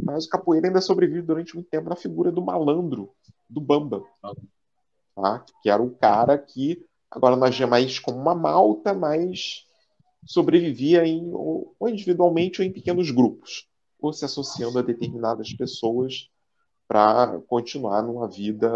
mas 0.04 0.26
o 0.26 0.30
capoeira 0.30 0.68
ainda 0.68 0.82
sobrevive 0.82 1.22
durante 1.22 1.56
muito 1.56 1.70
tempo 1.70 1.90
na 1.90 1.96
figura 1.96 2.32
do 2.32 2.42
malandro, 2.42 3.12
do 3.50 3.62
bamba, 3.62 4.04
tá? 5.16 5.46
que 5.62 5.70
era 5.70 5.82
o 5.82 5.92
cara 5.92 6.38
que 6.38 6.84
agora 7.12 7.36
nós 7.36 7.58
vemos 7.58 7.72
mais 7.72 8.00
como 8.00 8.18
uma 8.18 8.36
malta, 8.36 8.94
mas 8.94 9.66
sobrevivia 10.26 11.06
em, 11.06 11.32
ou 11.32 11.76
individualmente 11.88 12.62
ou 12.62 12.68
em 12.68 12.74
pequenos 12.74 13.12
grupos, 13.12 13.68
ou 14.00 14.12
se 14.12 14.26
associando 14.26 14.80
a 14.80 14.82
determinadas 14.82 15.54
pessoas 15.54 16.30
para 16.90 17.40
continuar 17.42 18.02
numa 18.02 18.28
vida 18.28 18.68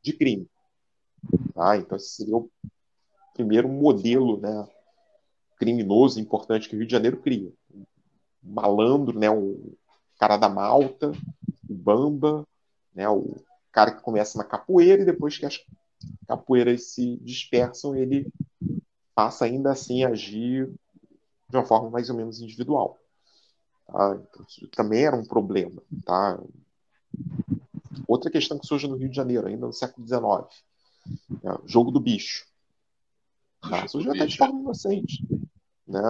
de 0.00 0.12
crime. 0.12 0.48
Tá? 1.52 1.76
Então, 1.76 1.96
esse 1.96 2.10
seria 2.10 2.36
o 2.36 2.48
primeiro 3.34 3.68
modelo 3.68 4.40
né, 4.40 4.68
criminoso 5.58 6.20
importante 6.20 6.68
que 6.68 6.76
o 6.76 6.78
Rio 6.78 6.86
de 6.86 6.92
Janeiro 6.92 7.20
cria. 7.20 7.52
O 7.74 7.84
malandro, 8.40 9.18
né, 9.18 9.28
o 9.28 9.76
cara 10.16 10.36
da 10.36 10.48
malta, 10.48 11.10
o 11.68 11.74
bamba, 11.74 12.46
né, 12.94 13.08
o 13.08 13.34
cara 13.72 13.90
que 13.90 14.00
começa 14.00 14.38
na 14.38 14.44
capoeira 14.44 15.02
e 15.02 15.06
depois 15.06 15.36
que 15.36 15.44
as 15.44 15.60
capoeiras 16.28 16.92
se 16.92 17.16
dispersam, 17.16 17.96
ele 17.96 18.32
passa 19.12 19.44
ainda 19.44 19.72
assim 19.72 20.04
a 20.04 20.10
agir 20.10 20.72
de 21.48 21.56
uma 21.56 21.64
forma 21.64 21.90
mais 21.90 22.08
ou 22.10 22.16
menos 22.16 22.40
individual. 22.40 22.96
Tá? 23.88 24.20
Então, 24.22 24.46
isso 24.48 24.68
também 24.68 25.04
era 25.04 25.16
um 25.16 25.24
problema. 25.24 25.82
Tá? 26.04 26.38
Outra 28.06 28.30
questão 28.30 28.58
que 28.58 28.66
surge 28.66 28.86
no 28.86 28.96
Rio 28.96 29.08
de 29.08 29.16
Janeiro, 29.16 29.46
ainda 29.46 29.66
no 29.66 29.72
século 29.72 30.06
XIX, 30.06 30.62
é 31.42 31.52
o 31.52 31.66
jogo 31.66 31.90
do 31.90 32.00
bicho. 32.00 32.46
Tá? 33.60 33.86
Surgiu 33.88 34.12
até 34.12 34.26
de 34.26 34.36
forma 34.36 34.60
inocente. 34.60 35.24
Né? 35.86 36.02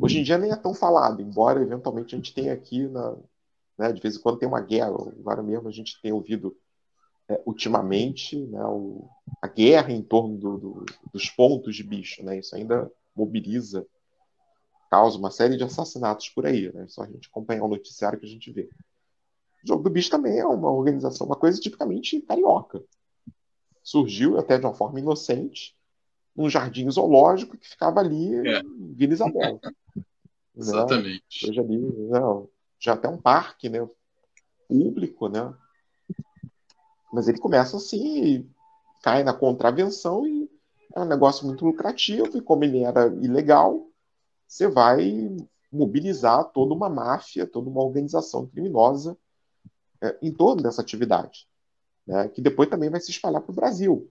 Hoje 0.00 0.18
em 0.18 0.22
dia 0.22 0.38
nem 0.38 0.50
é 0.50 0.56
tão 0.56 0.74
falado, 0.74 1.22
embora 1.22 1.62
eventualmente 1.62 2.14
a 2.14 2.18
gente 2.18 2.34
tenha 2.34 2.52
aqui, 2.52 2.86
na, 2.88 3.16
né, 3.78 3.92
de 3.92 4.00
vez 4.00 4.16
em 4.16 4.20
quando 4.20 4.38
tem 4.38 4.48
uma 4.48 4.60
guerra, 4.60 4.88
agora 4.88 5.42
mesmo 5.42 5.68
a 5.68 5.72
gente 5.72 6.00
tem 6.00 6.12
ouvido 6.12 6.56
é, 7.28 7.40
ultimamente 7.46 8.36
né, 8.36 8.64
o, 8.64 9.08
a 9.40 9.48
guerra 9.48 9.92
em 9.92 10.02
torno 10.02 10.36
do, 10.36 10.58
do, 10.58 10.86
dos 11.12 11.30
pontos 11.30 11.76
de 11.76 11.82
bicho. 11.82 12.22
Né, 12.24 12.38
isso 12.38 12.54
ainda 12.54 12.90
mobiliza, 13.14 13.86
causa 14.90 15.18
uma 15.18 15.30
série 15.30 15.56
de 15.56 15.64
assassinatos 15.64 16.28
por 16.28 16.46
aí. 16.46 16.72
Né, 16.72 16.86
só 16.88 17.02
a 17.02 17.06
gente 17.06 17.28
acompanhar 17.28 17.64
o 17.64 17.68
noticiário 17.68 18.18
que 18.18 18.26
a 18.26 18.30
gente 18.30 18.50
vê. 18.52 18.68
O 19.64 19.68
Jogo 19.68 19.82
do 19.82 19.90
Bicho 19.90 20.10
também 20.10 20.38
é 20.38 20.46
uma 20.46 20.70
organização, 20.70 21.26
uma 21.26 21.36
coisa 21.36 21.58
tipicamente 21.58 22.20
carioca. 22.20 22.84
Surgiu 23.82 24.38
até 24.38 24.58
de 24.58 24.66
uma 24.66 24.74
forma 24.74 25.00
inocente, 25.00 25.74
num 26.36 26.50
jardim 26.50 26.90
zoológico 26.90 27.56
que 27.56 27.68
ficava 27.68 28.00
ali 28.00 28.34
é. 28.46 28.60
em 28.60 28.92
Vila 28.92 29.14
Isabel. 29.14 29.58
Exatamente. 30.54 31.46
Né? 31.46 31.50
Hoje 31.50 31.60
ali, 31.60 31.78
né? 31.78 32.20
já 32.78 32.92
até 32.92 33.08
um 33.08 33.16
parque 33.16 33.70
né? 33.70 33.88
público, 34.68 35.28
né? 35.28 35.54
Mas 37.10 37.26
ele 37.26 37.38
começa 37.38 37.78
assim, 37.78 38.46
cai 39.02 39.24
na 39.24 39.32
contravenção 39.32 40.26
e 40.26 40.50
é 40.94 41.00
um 41.00 41.06
negócio 41.06 41.46
muito 41.46 41.64
lucrativo, 41.64 42.36
e 42.36 42.42
como 42.42 42.64
ele 42.64 42.82
era 42.82 43.06
ilegal, 43.06 43.88
você 44.46 44.68
vai 44.68 45.34
mobilizar 45.72 46.44
toda 46.52 46.74
uma 46.74 46.88
máfia, 46.88 47.46
toda 47.46 47.68
uma 47.68 47.82
organização 47.82 48.46
criminosa 48.46 49.16
é, 50.04 50.18
em 50.22 50.32
torno 50.32 50.62
dessa 50.62 50.82
atividade, 50.82 51.46
né, 52.06 52.28
que 52.28 52.40
depois 52.40 52.68
também 52.68 52.90
vai 52.90 53.00
se 53.00 53.10
espalhar 53.10 53.40
para 53.40 53.52
o 53.52 53.54
Brasil. 53.54 54.10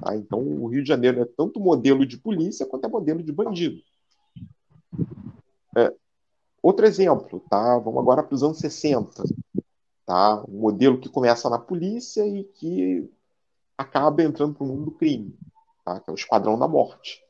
Tá? 0.00 0.16
Então, 0.16 0.40
o 0.40 0.66
Rio 0.66 0.82
de 0.82 0.88
Janeiro 0.88 1.20
é 1.20 1.24
tanto 1.24 1.60
modelo 1.60 2.04
de 2.04 2.16
polícia 2.16 2.66
quanto 2.66 2.86
é 2.86 2.88
modelo 2.88 3.22
de 3.22 3.32
bandido. 3.32 3.80
É, 5.76 5.92
outro 6.62 6.86
exemplo, 6.86 7.40
tá? 7.48 7.78
vamos 7.78 8.00
agora 8.00 8.22
para 8.22 8.34
os 8.34 8.42
anos 8.42 8.58
60 8.58 9.22
tá? 10.04 10.42
Um 10.48 10.60
modelo 10.60 10.98
que 10.98 11.08
começa 11.08 11.48
na 11.48 11.58
polícia 11.58 12.26
e 12.26 12.44
que 12.44 13.10
acaba 13.76 14.22
entrando 14.22 14.54
para 14.54 14.64
o 14.64 14.66
mundo 14.66 14.84
do 14.86 14.90
crime, 14.92 15.36
tá? 15.84 16.00
Que 16.00 16.10
é 16.10 16.12
o 16.12 16.16
Esquadrão 16.16 16.58
da 16.58 16.68
Morte. 16.68 17.22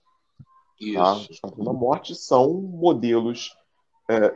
Tá? 0.95 1.15
O 1.15 1.27
Esquadrão 1.31 1.65
da 1.65 1.73
Morte 1.73 2.15
são 2.15 2.53
modelos 2.55 3.57
é, 4.11 4.35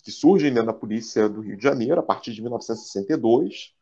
que 0.00 0.10
surgem 0.10 0.52
dentro 0.52 0.66
da 0.66 0.72
polícia 0.72 1.28
do 1.28 1.40
Rio 1.40 1.56
de 1.56 1.62
Janeiro 1.62 2.00
a 2.00 2.02
partir 2.02 2.32
de 2.32 2.40
1962. 2.40 3.74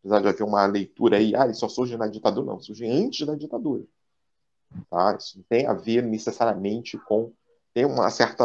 Apesar 0.00 0.20
de 0.20 0.28
haver 0.28 0.44
uma 0.44 0.64
leitura 0.66 1.16
aí, 1.16 1.34
ah, 1.34 1.46
isso 1.46 1.60
só 1.60 1.68
surge 1.68 1.96
na 1.96 2.06
ditadura, 2.06 2.46
não, 2.46 2.60
surge 2.60 2.86
antes 2.86 3.26
da 3.26 3.34
ditadura. 3.34 3.84
Tá? 4.90 5.16
Isso 5.18 5.38
não 5.38 5.44
tem 5.48 5.66
a 5.66 5.74
ver 5.74 6.02
necessariamente 6.02 6.96
com. 6.98 7.32
Tem 7.74 7.84
uma 7.84 8.10
certa 8.10 8.44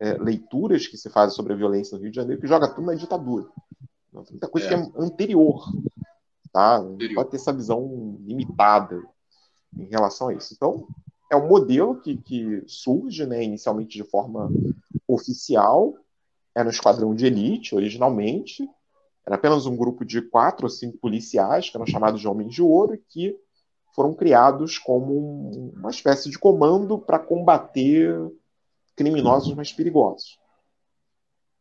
é, 0.00 0.14
leituras 0.14 0.86
que 0.86 0.96
se 0.96 1.08
fazem 1.08 1.34
sobre 1.34 1.52
a 1.52 1.56
violência 1.56 1.96
no 1.96 2.02
Rio 2.02 2.10
de 2.10 2.16
Janeiro 2.16 2.40
que 2.40 2.46
joga 2.46 2.68
tudo 2.68 2.86
na 2.86 2.94
ditadura. 2.94 3.46
Então, 4.08 4.24
muita 4.30 4.48
coisa 4.48 4.66
é. 4.66 4.68
que 4.68 4.74
é 4.74 5.02
anterior. 5.02 5.64
Tá? 6.52 6.76
Anterior. 6.76 7.14
Pode 7.14 7.30
ter 7.30 7.36
essa 7.36 7.52
visão 7.52 8.18
limitada 8.20 9.02
em 9.76 9.84
relação 9.84 10.28
a 10.28 10.34
isso. 10.34 10.52
Então, 10.54 10.86
é 11.30 11.36
um 11.36 11.48
modelo 11.48 12.00
que, 12.00 12.16
que 12.18 12.62
surge 12.66 13.24
né, 13.24 13.42
inicialmente 13.42 13.96
de 13.96 14.04
forma 14.04 14.50
oficial, 15.14 15.94
era 16.54 16.68
um 16.68 16.70
esquadrão 16.70 17.14
de 17.14 17.26
elite 17.26 17.74
originalmente, 17.74 18.68
era 19.26 19.36
apenas 19.36 19.66
um 19.66 19.76
grupo 19.76 20.04
de 20.04 20.20
quatro 20.20 20.66
ou 20.66 20.70
cinco 20.70 20.98
policiais, 20.98 21.70
que 21.70 21.76
eram 21.76 21.86
chamados 21.86 22.20
de 22.20 22.28
Homens 22.28 22.54
de 22.54 22.62
Ouro, 22.62 22.98
que 23.08 23.36
foram 23.94 24.14
criados 24.14 24.78
como 24.78 25.72
uma 25.74 25.90
espécie 25.90 26.30
de 26.30 26.38
comando 26.38 26.98
para 26.98 27.18
combater 27.18 28.14
criminosos 28.96 29.54
mais 29.54 29.72
perigosos. 29.72 30.38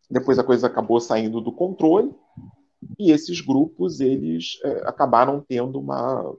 Depois 0.10 0.40
a 0.40 0.44
coisa 0.44 0.68
acabou 0.68 1.00
saindo 1.00 1.40
do 1.40 1.52
controle 1.52 2.14
e 2.98 3.12
esses 3.12 3.40
grupos 3.42 4.00
eles 4.00 4.60
é, 4.64 4.88
acabaram 4.88 5.44
tendo 5.48 5.80
uma 5.80 6.36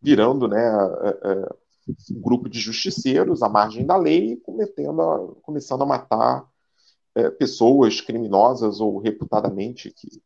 virando, 0.00 0.46
né, 0.46 0.62
é, 0.62 1.54
um 1.86 2.20
grupo 2.20 2.48
de 2.48 2.58
justiceiros 2.58 3.42
à 3.42 3.48
margem 3.48 3.84
da 3.84 3.96
lei, 3.96 4.36
cometendo 4.36 5.02
a, 5.02 5.34
começando 5.42 5.82
a 5.82 5.86
matar 5.86 6.48
é, 7.14 7.30
pessoas 7.30 8.00
criminosas 8.00 8.80
ou 8.80 8.98
reputadamente 8.98 9.90
que 9.90 10.22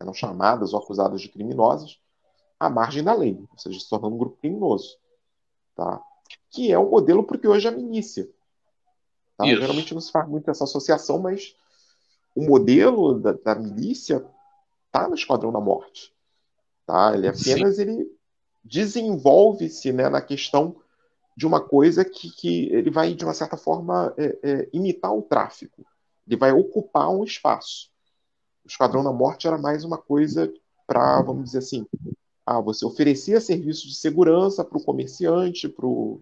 eram 0.00 0.14
chamadas 0.14 0.72
ou 0.72 0.78
acusadas 0.78 1.20
de 1.20 1.28
criminosas 1.28 1.98
à 2.58 2.70
margem 2.70 3.02
da 3.02 3.14
lei, 3.14 3.38
ou 3.50 3.58
seja, 3.58 3.78
se 3.78 3.88
tornando 3.88 4.14
um 4.14 4.18
grupo 4.18 4.38
criminoso, 4.38 4.96
tá? 5.74 6.00
Que 6.50 6.72
é 6.72 6.78
o 6.78 6.86
um 6.86 6.90
modelo 6.90 7.24
porque 7.24 7.46
hoje 7.46 7.66
é 7.66 7.70
a 7.70 7.74
milícia. 7.74 8.28
Tá? 9.36 9.44
Geralmente 9.44 9.92
não 9.92 10.00
se 10.00 10.10
faz 10.10 10.26
muito 10.28 10.50
essa 10.50 10.64
associação, 10.64 11.18
mas 11.18 11.54
o 12.34 12.42
modelo 12.42 13.20
da, 13.20 13.32
da 13.32 13.54
milícia 13.54 14.26
está 14.86 15.08
no 15.08 15.14
Esquadrão 15.14 15.52
da 15.52 15.60
Morte. 15.60 16.14
Tá? 16.86 17.14
Ele 17.14 17.28
apenas 17.28 17.76
Sim. 17.76 17.82
ele 17.82 18.15
desenvolve-se 18.66 19.92
né, 19.92 20.08
na 20.08 20.20
questão 20.20 20.76
de 21.36 21.46
uma 21.46 21.60
coisa 21.60 22.04
que, 22.04 22.30
que 22.30 22.66
ele 22.72 22.90
vai, 22.90 23.14
de 23.14 23.24
uma 23.24 23.34
certa 23.34 23.56
forma, 23.56 24.12
é, 24.16 24.38
é, 24.42 24.68
imitar 24.72 25.14
o 25.14 25.22
tráfico. 25.22 25.84
Ele 26.26 26.36
vai 26.36 26.50
ocupar 26.52 27.10
um 27.10 27.22
espaço. 27.22 27.90
O 28.64 28.68
Esquadrão 28.68 29.04
da 29.04 29.12
Morte 29.12 29.46
era 29.46 29.58
mais 29.58 29.84
uma 29.84 29.98
coisa 29.98 30.52
para, 30.86 31.22
vamos 31.22 31.44
dizer 31.44 31.58
assim, 31.58 31.86
ah, 32.44 32.60
você 32.60 32.84
oferecia 32.84 33.40
serviço 33.40 33.86
de 33.86 33.94
segurança 33.94 34.64
para 34.64 34.78
o 34.78 34.84
comerciante, 34.84 35.68
para 35.68 35.86
o 35.86 36.20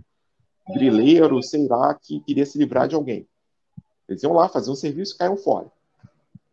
grileiro, 0.74 1.42
sei 1.42 1.66
lá, 1.68 1.94
que 1.94 2.20
queria 2.20 2.44
se 2.44 2.58
livrar 2.58 2.88
de 2.88 2.94
alguém. 2.94 3.26
Eles 4.08 4.22
iam 4.22 4.32
lá 4.32 4.48
fazer 4.48 4.70
um 4.70 4.74
serviço 4.74 5.14
e 5.14 5.18
caíam 5.18 5.36
fora. 5.36 5.70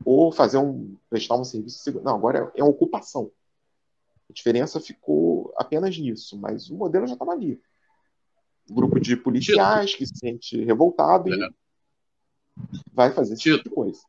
Ou 0.06 0.32
fazer 0.32 0.58
um, 0.58 0.96
prestar 1.10 1.36
um 1.36 1.44
serviço 1.44 1.78
de 1.78 1.84
segurança. 1.84 2.10
Não, 2.10 2.18
agora 2.18 2.52
é, 2.56 2.60
é 2.60 2.64
uma 2.64 2.72
ocupação. 2.72 3.32
A 4.30 4.34
diferença 4.34 4.80
ficou 4.80 5.31
apenas 5.62 5.98
nisso, 5.98 6.38
mas 6.38 6.70
o 6.70 6.76
modelo 6.76 7.08
já 7.08 7.14
estava 7.14 7.32
ali. 7.32 7.60
Um 8.70 8.76
grupo 8.76 9.00
de 9.00 9.16
policiais 9.18 9.96
que 9.96 10.06
se 10.06 10.18
sente 10.18 10.64
revoltado 10.64 11.30
e 11.30 11.44
é. 11.44 11.50
vai 12.94 13.12
fazer 13.12 13.34
esse 13.34 13.44
tipo 13.44 13.64
de 13.64 13.70
coisa. 13.70 14.02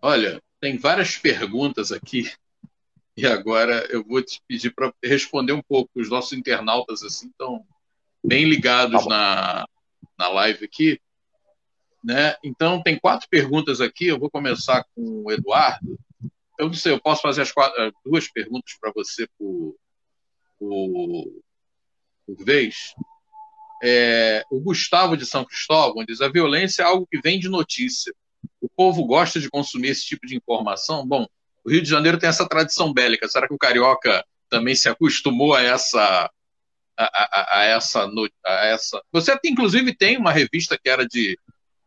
Olha, 0.00 0.42
tem 0.60 0.76
várias 0.78 1.16
perguntas 1.16 1.92
aqui 1.92 2.30
e 3.16 3.26
agora 3.26 3.86
eu 3.90 4.04
vou 4.04 4.22
te 4.22 4.42
pedir 4.46 4.74
para 4.74 4.92
responder 5.02 5.52
um 5.52 5.62
pouco. 5.62 5.90
Os 5.94 6.08
nossos 6.08 6.32
internautas 6.32 7.02
assim 7.02 7.28
estão 7.28 7.64
bem 8.24 8.44
ligados 8.44 9.04
tá 9.04 9.08
na, 9.08 9.68
na 10.18 10.28
live 10.28 10.64
aqui. 10.64 11.00
Né? 12.02 12.34
Então, 12.42 12.82
tem 12.82 12.98
quatro 12.98 13.28
perguntas 13.28 13.80
aqui. 13.80 14.06
Eu 14.06 14.18
vou 14.18 14.30
começar 14.30 14.84
com 14.94 15.24
o 15.24 15.30
Eduardo 15.30 15.98
eu 16.60 16.66
não 16.66 16.74
sei, 16.74 16.92
eu 16.92 17.00
posso 17.00 17.22
fazer 17.22 17.42
as 17.42 17.50
quatro, 17.50 17.92
duas 18.04 18.30
perguntas 18.30 18.76
para 18.78 18.92
você 18.94 19.26
por, 19.38 19.74
por, 20.60 21.24
por 22.26 22.44
vez. 22.44 22.94
É, 23.82 24.44
o 24.50 24.60
Gustavo 24.60 25.16
de 25.16 25.24
São 25.24 25.44
Cristóvão 25.44 26.04
diz: 26.04 26.20
a 26.20 26.28
violência 26.28 26.82
é 26.82 26.84
algo 26.84 27.08
que 27.10 27.20
vem 27.20 27.40
de 27.40 27.48
notícia. 27.48 28.14
O 28.60 28.68
povo 28.68 29.04
gosta 29.06 29.40
de 29.40 29.48
consumir 29.48 29.88
esse 29.88 30.04
tipo 30.04 30.26
de 30.26 30.36
informação. 30.36 31.06
Bom, 31.06 31.26
o 31.64 31.70
Rio 31.70 31.82
de 31.82 31.88
Janeiro 31.88 32.18
tem 32.18 32.28
essa 32.28 32.46
tradição 32.46 32.92
bélica. 32.92 33.26
Será 33.26 33.48
que 33.48 33.54
o 33.54 33.58
carioca 33.58 34.24
também 34.50 34.74
se 34.74 34.88
acostumou 34.88 35.54
a 35.54 35.62
essa 35.62 36.30
a, 36.96 37.04
a, 37.04 37.60
a 37.60 37.64
essa 37.64 38.06
a 38.44 38.66
essa? 38.66 39.02
Você 39.10 39.38
inclusive 39.46 39.96
tem 39.96 40.18
uma 40.18 40.30
revista 40.30 40.78
que 40.78 40.88
era 40.88 41.06
de 41.06 41.38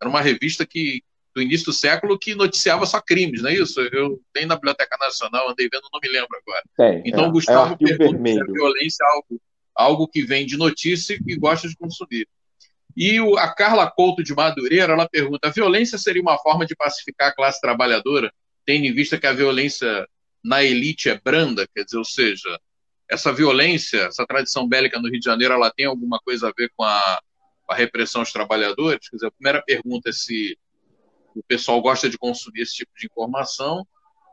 era 0.01 0.09
uma 0.09 0.21
revista 0.21 0.65
que 0.65 1.03
do 1.35 1.41
início 1.41 1.65
do 1.65 1.73
século 1.73 2.17
que 2.17 2.35
noticiava 2.35 2.85
só 2.85 3.01
crimes, 3.01 3.41
não 3.41 3.49
é 3.49 3.55
isso? 3.55 3.81
Eu 3.81 4.21
tenho 4.31 4.47
na 4.47 4.55
Biblioteca 4.55 4.95
Nacional, 4.99 5.49
andei 5.49 5.67
vendo, 5.71 5.89
não 5.91 5.99
me 6.01 6.09
lembro 6.09 6.37
agora. 6.37 6.63
Tem, 6.77 7.01
então, 7.05 7.25
é, 7.25 7.31
Gustavo 7.31 7.73
é 7.73 7.77
pergunta 7.77 8.29
se 8.29 8.41
a 8.41 8.45
violência 8.45 9.03
é 9.03 9.15
algo, 9.15 9.41
algo 9.75 10.07
que 10.07 10.23
vem 10.23 10.45
de 10.45 10.57
notícia 10.57 11.15
e 11.15 11.23
que 11.23 11.35
gosta 11.35 11.67
de 11.67 11.75
consumir. 11.75 12.27
E 12.95 13.19
o, 13.19 13.37
a 13.37 13.53
Carla 13.53 13.89
Couto 13.89 14.23
de 14.23 14.35
Madureira, 14.35 14.93
ela 14.93 15.09
pergunta, 15.09 15.47
a 15.47 15.51
violência 15.51 15.97
seria 15.97 16.21
uma 16.21 16.37
forma 16.37 16.65
de 16.65 16.75
pacificar 16.75 17.29
a 17.29 17.35
classe 17.35 17.59
trabalhadora, 17.59 18.31
tendo 18.65 18.85
em 18.85 18.93
vista 18.93 19.17
que 19.17 19.25
a 19.25 19.33
violência 19.33 20.07
na 20.43 20.63
elite 20.63 21.09
é 21.09 21.19
branda, 21.19 21.67
quer 21.73 21.83
dizer, 21.83 21.97
ou 21.97 22.05
seja, 22.05 22.59
essa 23.09 23.33
violência, 23.33 24.01
essa 24.01 24.25
tradição 24.25 24.67
bélica 24.67 24.99
no 24.99 25.09
Rio 25.09 25.19
de 25.19 25.25
Janeiro, 25.25 25.53
ela 25.53 25.71
tem 25.71 25.85
alguma 25.85 26.19
coisa 26.19 26.49
a 26.49 26.53
ver 26.55 26.71
com 26.75 26.83
a, 26.83 27.19
com 27.65 27.73
a 27.73 27.75
repressão 27.75 28.21
aos 28.21 28.31
trabalhadores? 28.31 29.09
Quer 29.09 29.15
dizer, 29.15 29.27
a 29.27 29.31
primeira 29.31 29.61
pergunta 29.63 30.09
é 30.09 30.13
se 30.13 30.57
o 31.35 31.43
pessoal 31.43 31.81
gosta 31.81 32.09
de 32.09 32.17
consumir 32.17 32.61
esse 32.61 32.75
tipo 32.75 32.91
de 32.97 33.05
informação 33.05 33.85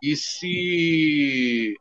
e 0.03 0.17
se 0.17 1.77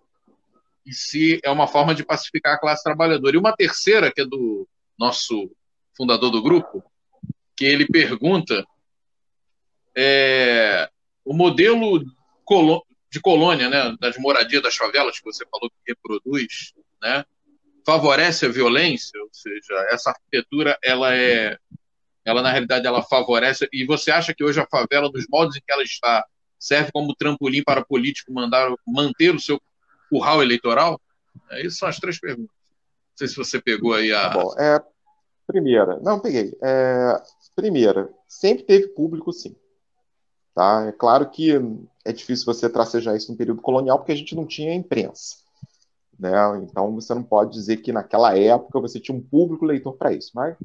e 0.85 0.93
se 0.93 1.39
é 1.43 1.51
uma 1.51 1.67
forma 1.67 1.93
de 1.93 2.03
pacificar 2.03 2.55
a 2.55 2.59
classe 2.59 2.83
trabalhadora. 2.83 3.35
E 3.35 3.39
uma 3.39 3.55
terceira, 3.55 4.11
que 4.11 4.21
é 4.21 4.25
do 4.25 4.67
nosso 4.97 5.51
fundador 5.95 6.31
do 6.31 6.41
grupo, 6.41 6.83
que 7.55 7.65
ele 7.65 7.85
pergunta 7.85 8.65
é, 9.95 10.89
o 11.23 11.33
modelo 11.33 12.03
de 13.11 13.19
colônia, 13.21 13.69
né, 13.69 13.95
das 13.99 14.17
moradias 14.17 14.63
das 14.63 14.75
favelas 14.75 15.19
que 15.19 15.25
você 15.25 15.45
falou 15.51 15.69
que 15.69 15.91
reproduz, 15.91 16.73
né, 17.01 17.23
favorece 17.85 18.45
a 18.45 18.49
violência, 18.49 19.21
ou 19.21 19.29
seja, 19.31 19.73
essa 19.91 20.11
arquitetura 20.11 20.77
ela 20.83 21.13
é 21.13 21.57
ela 22.29 22.41
na 22.41 22.51
realidade 22.51 22.85
ela 22.85 23.01
favorece. 23.01 23.67
E 23.71 23.85
você 23.85 24.11
acha 24.11 24.33
que 24.33 24.43
hoje 24.43 24.59
a 24.59 24.67
favela, 24.67 25.11
dos 25.11 25.25
modos 25.29 25.55
em 25.55 25.59
que 25.59 25.71
ela 25.71 25.83
está, 25.83 26.25
serve 26.57 26.91
como 26.91 27.15
trampolim 27.15 27.63
para 27.63 27.83
político 27.83 28.33
mandar, 28.33 28.73
manter 28.85 29.33
o 29.33 29.39
seu 29.39 29.59
curral 30.09 30.41
eleitoral? 30.41 30.99
É, 31.51 31.61
essas 31.61 31.77
são 31.77 31.87
as 31.87 31.97
três 31.97 32.19
perguntas. 32.19 32.51
Não 32.51 33.17
sei 33.17 33.27
se 33.27 33.35
você 33.35 33.61
pegou 33.61 33.93
aí 33.93 34.11
a. 34.13 34.29
Tá 34.29 34.37
bom, 34.37 34.53
é, 34.57 34.81
primeira, 35.47 35.99
não 36.01 36.19
peguei. 36.19 36.55
É, 36.61 37.21
primeira, 37.55 38.09
sempre 38.27 38.63
teve 38.63 38.87
público, 38.89 39.33
sim. 39.33 39.55
Tá? 40.53 40.87
É 40.87 40.91
claro 40.91 41.29
que 41.29 41.51
é 42.05 42.11
difícil 42.11 42.45
você 42.45 42.69
tracejar 42.69 43.15
isso 43.15 43.31
no 43.31 43.37
período 43.37 43.61
colonial 43.61 43.97
porque 43.97 44.11
a 44.11 44.15
gente 44.15 44.35
não 44.35 44.45
tinha 44.45 44.73
imprensa. 44.73 45.37
Né? 46.19 46.31
Então 46.63 46.93
você 46.93 47.13
não 47.13 47.23
pode 47.23 47.53
dizer 47.53 47.77
que 47.77 47.93
naquela 47.93 48.37
época 48.37 48.79
você 48.79 48.99
tinha 48.99 49.17
um 49.17 49.21
público 49.21 49.65
leitor 49.65 49.95
para 49.95 50.11
isso. 50.11 50.31
Mas 50.35 50.57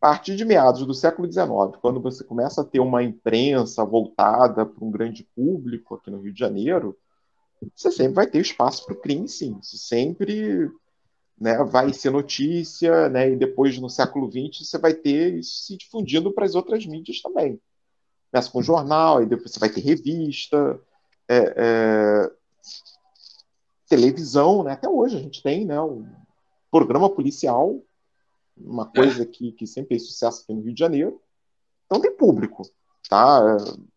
a 0.00 0.08
partir 0.08 0.34
de 0.34 0.46
meados 0.46 0.86
do 0.86 0.94
século 0.94 1.30
XIX, 1.30 1.78
quando 1.82 2.00
você 2.00 2.24
começa 2.24 2.62
a 2.62 2.64
ter 2.64 2.80
uma 2.80 3.02
imprensa 3.02 3.84
voltada 3.84 4.64
para 4.64 4.82
um 4.82 4.90
grande 4.90 5.28
público 5.36 5.94
aqui 5.94 6.10
no 6.10 6.22
Rio 6.22 6.32
de 6.32 6.40
Janeiro, 6.40 6.96
você 7.76 7.92
sempre 7.92 8.14
vai 8.14 8.26
ter 8.26 8.40
espaço 8.40 8.86
para 8.86 8.94
o 8.94 9.00
crime, 9.00 9.28
sim. 9.28 9.58
Sempre 9.62 10.70
né, 11.38 11.62
vai 11.64 11.92
ser 11.92 12.10
notícia, 12.10 13.10
né, 13.10 13.30
e 13.30 13.36
depois 13.36 13.78
no 13.78 13.90
século 13.90 14.30
XX 14.30 14.66
você 14.66 14.78
vai 14.78 14.94
ter 14.94 15.34
isso 15.34 15.64
se 15.64 15.76
difundindo 15.76 16.32
para 16.32 16.46
as 16.46 16.54
outras 16.54 16.86
mídias 16.86 17.20
também. 17.20 17.60
Começa 18.32 18.50
com 18.50 18.62
jornal, 18.62 19.18
aí 19.18 19.26
depois 19.26 19.52
você 19.52 19.60
vai 19.60 19.68
ter 19.68 19.82
revista, 19.82 20.80
é, 21.28 21.54
é, 21.56 22.30
televisão, 23.86 24.62
né? 24.62 24.72
até 24.72 24.88
hoje 24.88 25.16
a 25.16 25.20
gente 25.20 25.42
tem 25.42 25.66
né, 25.66 25.78
um 25.78 26.06
programa 26.70 27.10
policial 27.10 27.82
uma 28.64 28.86
coisa 28.86 29.22
é. 29.22 29.26
que, 29.26 29.52
que 29.52 29.66
sempre 29.66 29.88
fez 29.88 30.06
sucesso 30.06 30.42
aqui 30.42 30.52
no 30.54 30.62
Rio 30.62 30.74
de 30.74 30.80
Janeiro. 30.80 31.20
Então 31.86 32.00
tem 32.00 32.14
público, 32.16 32.62
tá? 33.08 33.56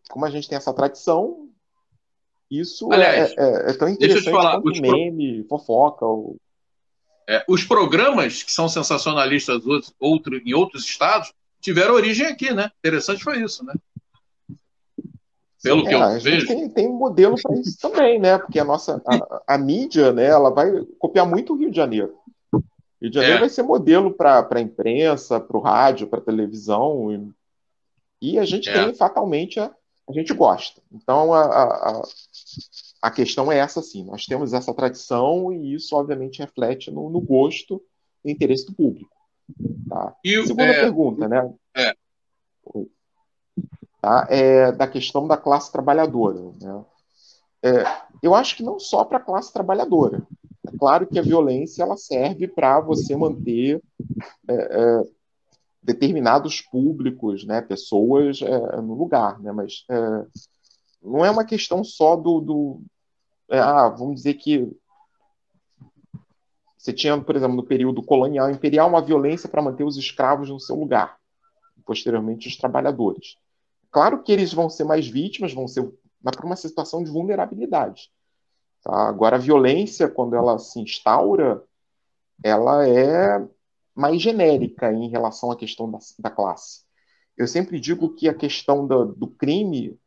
Como 0.09 0.25
a 0.25 0.29
gente 0.29 0.49
tem 0.49 0.57
essa 0.57 0.73
tradição, 0.73 1.49
isso 2.49 2.91
é, 2.91 2.95
Aliás, 2.95 3.31
é, 3.31 3.35
é, 3.35 3.71
é, 3.71 3.73
tão 3.73 3.89
interessante 3.89 4.31
falar, 4.31 4.61
quanto 4.61 4.81
meme, 4.81 5.43
pro... 5.43 5.57
fofoca. 5.57 6.05
Ou... 6.05 6.37
É, 7.27 7.43
os 7.47 7.63
programas 7.63 8.43
que 8.43 8.51
são 8.51 8.69
sensacionalistas 8.69 9.63
outro, 9.99 10.37
em 10.37 10.53
outros 10.53 10.85
estados 10.85 11.33
tiveram 11.59 11.95
origem 11.95 12.27
aqui, 12.27 12.53
né? 12.53 12.69
Interessante 12.79 13.23
foi 13.23 13.41
isso, 13.41 13.65
né? 13.65 13.73
Pelo 15.63 15.81
Sim, 15.81 15.87
que 15.87 15.95
eu 15.95 16.19
vejo. 16.19 16.47
Tem, 16.47 16.69
tem 16.69 16.87
um 16.89 16.97
modelo 16.97 17.35
para 17.41 17.57
isso 17.57 17.77
também, 17.79 18.19
né? 18.19 18.37
Porque 18.37 18.59
a 18.59 18.65
nossa 18.65 19.01
a, 19.07 19.55
a, 19.55 19.57
mídia, 19.57 20.11
né? 20.11 20.25
Ela 20.25 20.49
vai 20.49 20.69
copiar 20.99 21.25
muito 21.25 21.53
o 21.53 21.55
Rio 21.55 21.71
de 21.71 21.77
Janeiro. 21.77 22.13
Rio 23.03 23.09
de 23.09 23.15
Janeiro 23.15 23.37
é. 23.37 23.39
vai 23.41 23.49
ser 23.49 23.63
modelo 23.63 24.13
para 24.13 24.47
a 24.49 24.61
imprensa, 24.61 25.37
para 25.37 25.57
o 25.57 25.59
rádio, 25.59 26.07
para 26.07 26.19
a 26.19 26.23
televisão. 26.23 27.35
E, 28.21 28.31
e, 28.31 28.39
a 28.39 28.45
gente 28.45 28.69
é. 28.69 28.73
tem, 28.73 28.93
fatalmente, 28.93 29.59
a, 29.59 29.75
a 30.07 30.13
gente 30.13 30.33
gosta. 30.33 30.81
Então, 30.89 31.33
a, 31.33 31.43
a, 31.43 32.01
a, 33.01 33.11
questão 33.11 33.51
é 33.51 33.57
essa, 33.57 33.81
sim. 33.81 34.05
Nós 34.05 34.25
temos 34.25 34.53
essa 34.53 34.73
tradição 34.73 35.51
e 35.51 35.73
isso, 35.73 35.93
obviamente, 35.97 36.39
reflete 36.39 36.89
no, 36.89 37.09
no 37.09 37.19
gosto 37.19 37.83
e 38.23 38.31
interesse 38.31 38.67
do 38.67 38.73
público. 38.73 39.11
Tá? 39.89 40.15
E, 40.23 40.41
Segunda 40.47 40.63
é, 40.63 40.79
pergunta, 40.79 41.27
né? 41.27 41.53
É. 41.75 41.93
Tá? 43.99 44.27
É 44.29 44.71
da 44.71 44.87
questão 44.87 45.27
da 45.27 45.35
classe 45.35 45.69
trabalhadora. 45.69 46.39
Né? 46.61 46.85
É, 47.63 47.83
eu 48.21 48.33
acho 48.33 48.55
que 48.55 48.63
não 48.63 48.79
só 48.79 49.03
para 49.03 49.17
a 49.17 49.21
classe 49.21 49.51
trabalhadora. 49.51 50.25
Claro 50.79 51.07
que 51.07 51.19
a 51.19 51.23
violência 51.23 51.83
ela 51.83 51.97
serve 51.97 52.47
para 52.47 52.79
você 52.79 53.15
manter 53.15 53.81
é, 54.49 54.53
é, 54.53 55.03
determinados 55.81 56.61
públicos, 56.61 57.45
né, 57.45 57.61
pessoas 57.61 58.41
é, 58.41 58.81
no 58.81 58.93
lugar, 58.93 59.39
né, 59.41 59.51
mas 59.51 59.83
é, 59.89 60.25
não 61.01 61.25
é 61.25 61.29
uma 61.29 61.45
questão 61.45 61.83
só 61.83 62.15
do, 62.15 62.39
do 62.39 62.81
é, 63.49 63.59
ah, 63.59 63.89
vamos 63.89 64.15
dizer 64.15 64.35
que 64.35 64.71
você 66.77 66.91
tinha, 66.91 67.19
por 67.21 67.35
exemplo, 67.35 67.55
no 67.55 67.63
período 67.63 68.03
colonial 68.03 68.49
imperial, 68.49 68.89
uma 68.89 69.01
violência 69.01 69.47
para 69.47 69.61
manter 69.61 69.83
os 69.83 69.97
escravos 69.97 70.49
no 70.49 70.59
seu 70.59 70.75
lugar, 70.75 71.17
posteriormente 71.85 72.47
os 72.47 72.57
trabalhadores. 72.57 73.37
Claro 73.89 74.21
que 74.23 74.31
eles 74.31 74.53
vão 74.53 74.69
ser 74.69 74.83
mais 74.83 75.07
vítimas, 75.07 75.53
vão 75.53 75.67
ser 75.67 75.89
mas 76.23 76.35
para 76.37 76.45
uma 76.45 76.55
situação 76.55 77.03
de 77.03 77.11
vulnerabilidade. 77.11 78.09
Tá? 78.83 79.07
Agora, 79.07 79.37
a 79.37 79.39
violência, 79.39 80.07
quando 80.07 80.35
ela 80.35 80.59
se 80.59 80.79
instaura, 80.79 81.63
ela 82.43 82.87
é 82.87 83.45
mais 83.95 84.21
genérica 84.21 84.91
em 84.91 85.09
relação 85.09 85.51
à 85.51 85.55
questão 85.55 85.89
da, 85.89 85.99
da 86.19 86.29
classe. 86.29 86.81
Eu 87.37 87.47
sempre 87.47 87.79
digo 87.79 88.13
que 88.13 88.27
a 88.27 88.33
questão 88.33 88.85
do, 88.85 89.05
do 89.05 89.27
crime 89.27 89.97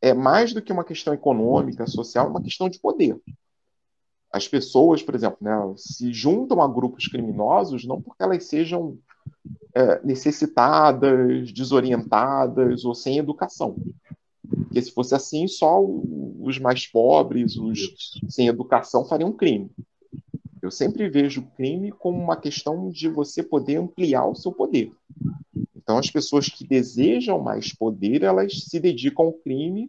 é 0.00 0.14
mais 0.14 0.52
do 0.52 0.62
que 0.62 0.72
uma 0.72 0.84
questão 0.84 1.12
econômica, 1.12 1.86
social, 1.86 2.26
é 2.26 2.30
uma 2.30 2.42
questão 2.42 2.68
de 2.68 2.78
poder. 2.78 3.20
As 4.32 4.48
pessoas, 4.48 5.02
por 5.02 5.14
exemplo, 5.14 5.38
né, 5.40 5.52
se 5.76 6.12
juntam 6.12 6.62
a 6.62 6.68
grupos 6.68 7.06
criminosos 7.06 7.84
não 7.84 8.00
porque 8.00 8.22
elas 8.22 8.44
sejam 8.44 8.98
é, 9.74 10.04
necessitadas, 10.04 11.52
desorientadas 11.52 12.84
ou 12.84 12.94
sem 12.94 13.18
educação. 13.18 13.76
Porque 14.48 14.82
se 14.82 14.90
fosse 14.90 15.14
assim, 15.14 15.46
só 15.46 15.80
os 16.42 16.58
mais 16.58 16.86
pobres, 16.86 17.56
os 17.56 18.20
sem 18.28 18.48
educação 18.48 19.04
fariam 19.04 19.32
crime. 19.32 19.70
Eu 20.60 20.70
sempre 20.70 21.08
vejo 21.08 21.40
o 21.40 21.50
crime 21.56 21.90
como 21.90 22.22
uma 22.22 22.36
questão 22.36 22.88
de 22.90 23.08
você 23.08 23.42
poder 23.42 23.76
ampliar 23.76 24.26
o 24.26 24.34
seu 24.34 24.52
poder. 24.52 24.92
Então, 25.74 25.98
as 25.98 26.10
pessoas 26.10 26.48
que 26.48 26.66
desejam 26.66 27.40
mais 27.40 27.74
poder, 27.74 28.22
elas 28.22 28.64
se 28.64 28.78
dedicam 28.78 29.26
ao 29.26 29.32
crime 29.32 29.86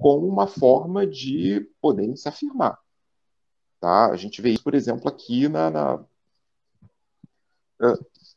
como 0.00 0.26
uma 0.26 0.46
forma 0.46 1.06
de 1.06 1.68
poderem 1.80 2.16
se 2.16 2.28
afirmar. 2.28 2.78
Tá? 3.80 4.10
A 4.10 4.16
gente 4.16 4.40
vê 4.40 4.50
isso, 4.50 4.64
por 4.64 4.74
exemplo, 4.74 5.08
aqui 5.08 5.48
na, 5.48 5.70
na, 5.70 6.04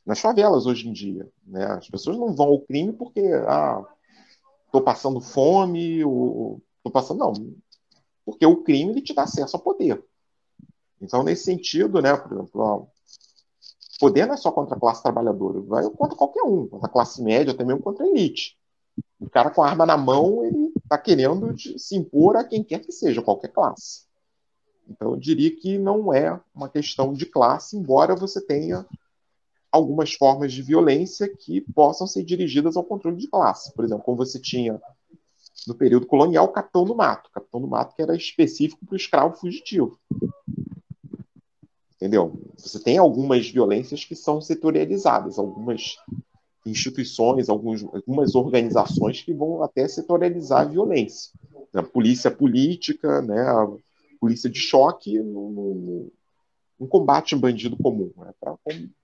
nas 0.06 0.20
favelas 0.20 0.66
hoje 0.66 0.89
em 0.89 0.93
dia. 0.93 1.28
Né? 1.45 1.66
As 1.66 1.89
pessoas 1.89 2.18
não 2.18 2.36
vão 2.36 2.47
ao 2.47 2.62
crime 2.62 2.91
porque 2.91 3.22
ah, 3.47 3.84
estou 4.66 4.82
passando 4.82 5.22
fome, 5.22 6.04
ou 6.04 6.62
estou 6.82 6.91
passando. 6.91 7.19
Não, 7.19 7.34
porque 8.25 8.45
o 8.45 8.63
crime 8.63 8.91
ele 8.91 9.01
te 9.01 9.13
dá 9.13 9.23
acesso 9.23 9.55
ao 9.55 9.61
poder. 9.61 10.03
Então, 11.01 11.23
nesse 11.23 11.43
sentido, 11.43 12.01
né, 12.01 12.15
por 12.15 12.32
exemplo, 12.34 12.88
poder 13.99 14.25
não 14.25 14.34
é 14.34 14.38
só 14.38 14.51
contra 14.51 14.75
a 14.75 14.79
classe 14.79 15.01
trabalhadora, 15.01 15.61
vai 15.61 15.89
contra 15.89 16.15
qualquer 16.15 16.43
um, 16.43 16.67
contra 16.67 16.88
a 16.88 16.91
classe 16.91 17.21
média, 17.21 17.53
até 17.53 17.63
mesmo 17.63 17.82
contra 17.82 18.05
a 18.05 18.07
elite. 18.07 18.57
O 19.19 19.29
cara 19.29 19.49
com 19.49 19.63
a 19.63 19.69
arma 19.69 19.86
na 19.86 19.97
mão, 19.97 20.43
ele 20.43 20.71
está 20.84 20.97
querendo 20.97 21.55
se 21.57 21.95
impor 21.95 22.36
a 22.36 22.43
quem 22.43 22.63
quer 22.63 22.79
que 22.79 22.91
seja, 22.91 23.21
qualquer 23.21 23.49
classe. 23.49 24.05
Então, 24.88 25.11
eu 25.11 25.17
diria 25.17 25.55
que 25.55 25.77
não 25.77 26.13
é 26.13 26.39
uma 26.53 26.67
questão 26.67 27.13
de 27.13 27.25
classe, 27.25 27.77
embora 27.77 28.15
você 28.15 28.41
tenha 28.41 28.86
algumas 29.71 30.13
formas 30.13 30.51
de 30.51 30.61
violência 30.61 31.29
que 31.29 31.61
possam 31.61 32.05
ser 32.05 32.23
dirigidas 32.23 32.75
ao 32.75 32.84
controle 32.84 33.17
de 33.17 33.27
classe. 33.27 33.71
Por 33.73 33.86
exemplo, 33.86 34.03
como 34.03 34.17
você 34.17 34.38
tinha 34.39 34.82
no 35.68 35.76
período 35.76 36.05
colonial 36.05 36.45
o 36.45 36.51
capitão 36.51 36.84
do 36.84 36.95
mato. 36.95 37.30
Capitão 37.32 37.62
do 37.62 37.68
mato 37.68 37.95
que 37.95 38.01
era 38.01 38.16
específico 38.16 38.86
para 38.86 38.93
o 38.93 38.97
escravo 38.97 39.36
fugitivo. 39.36 39.99
Entendeu? 41.95 42.41
Você 42.57 42.80
tem 42.80 42.97
algumas 42.97 43.47
violências 43.47 44.03
que 44.03 44.16
são 44.16 44.41
setorializadas, 44.41 45.38
algumas 45.38 45.97
instituições, 46.66 47.49
alguns, 47.49 47.84
algumas 47.84 48.36
organizações 48.36 49.22
que 49.22 49.34
vão 49.34 49.64
até 49.64 49.88
setorializar 49.88 50.62
a 50.62 50.66
violência. 50.66 51.32
A 51.74 51.84
polícia 51.84 52.30
política, 52.30 53.22
né, 53.22 53.41
a 53.41 53.68
polícia 54.20 54.49
de 54.49 54.59
choque 54.59 55.20
não, 55.20 56.09
combate 56.89 57.36
bandido 57.36 57.78
comum, 57.78 58.12
né, 58.18 58.34
para 58.39 58.55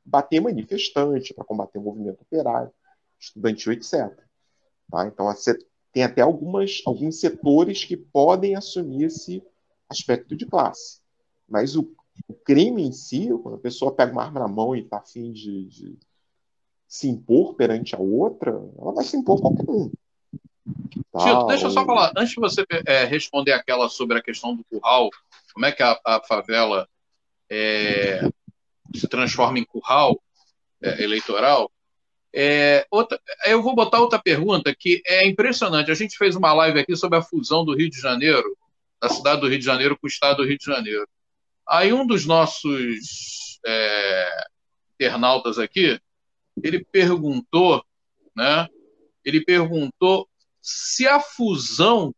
combater 0.04 0.40
manifestante, 0.40 1.34
para 1.34 1.46
combater 1.46 1.80
movimento 1.80 2.22
operário, 2.22 2.72
estudantil, 3.20 3.74
etc. 3.74 4.12
Tá? 4.92 5.08
Então, 5.08 5.30
tem 5.98 6.04
até 6.04 6.22
algumas, 6.22 6.84
alguns 6.86 7.20
setores 7.20 7.84
que 7.84 7.98
podem 7.98 8.56
assumir 8.56 9.06
esse 9.06 9.42
aspecto 9.90 10.36
de 10.36 10.46
classe. 10.46 11.02
Mas 11.50 11.76
o, 11.76 11.92
o 12.28 12.36
crime 12.36 12.84
em 12.84 12.92
si, 12.92 13.30
quando 13.42 13.56
a 13.56 13.60
pessoa 13.60 13.92
pega 13.92 14.12
uma 14.12 14.24
arma 14.24 14.42
na 14.42 14.48
mão 14.48 14.76
e 14.76 14.82
está 14.82 14.98
afim 14.98 15.32
de, 15.32 15.66
de 15.66 15.98
se 16.88 17.10
impor 17.10 17.56
perante 17.56 17.96
a 17.96 18.00
outra, 18.00 18.52
ela 18.78 18.94
vai 18.94 19.04
se 19.04 19.18
impor 19.18 19.42
qualquer 19.42 19.68
um. 19.68 19.92
Tá? 21.12 21.20
Tito, 21.20 21.48
deixa 21.48 21.66
eu 21.66 21.72
só 21.72 21.84
falar, 21.84 22.14
antes 22.16 22.30
de 22.30 22.42
você 22.42 22.64
é, 22.86 23.04
responder 23.06 23.54
aquela 23.54 23.90
sobre 23.90 24.20
a 24.20 24.22
questão 24.22 24.56
do 24.56 24.64
curral, 24.66 25.10
como 25.52 25.66
é 25.66 25.72
que 25.72 25.82
a, 25.82 26.00
a 26.06 26.22
favela 26.22 26.88
é, 27.50 28.22
se 28.94 29.08
transforma 29.08 29.58
em 29.58 29.66
curral 29.66 30.22
é, 30.80 31.04
eleitoral. 31.04 31.72
É, 32.40 32.86
outra, 32.92 33.20
eu 33.48 33.64
vou 33.64 33.74
botar 33.74 34.00
outra 34.00 34.22
pergunta 34.22 34.72
que 34.76 35.02
é 35.08 35.28
impressionante. 35.28 35.90
A 35.90 35.96
gente 35.96 36.16
fez 36.16 36.36
uma 36.36 36.54
live 36.54 36.80
aqui 36.80 36.96
sobre 36.96 37.18
a 37.18 37.22
fusão 37.24 37.66
do 37.66 37.76
Rio 37.76 37.90
de 37.90 38.00
Janeiro, 38.00 38.56
da 39.02 39.10
cidade 39.10 39.42
do 39.42 39.48
Rio 39.48 39.58
de 39.58 39.66
Janeiro, 39.66 39.98
com 39.98 40.06
o 40.06 40.08
estado 40.08 40.38
do 40.38 40.46
Rio 40.46 40.56
de 40.56 40.64
Janeiro. 40.64 41.10
Aí 41.68 41.92
um 41.92 42.06
dos 42.06 42.28
nossos 42.28 43.60
é, 43.66 44.46
internautas 44.94 45.58
aqui, 45.58 46.00
ele 46.62 46.86
perguntou, 46.86 47.84
né? 48.36 48.68
Ele 49.26 49.44
perguntou 49.44 50.30
se 50.62 51.08
a 51.08 51.20
fusão, 51.20 52.14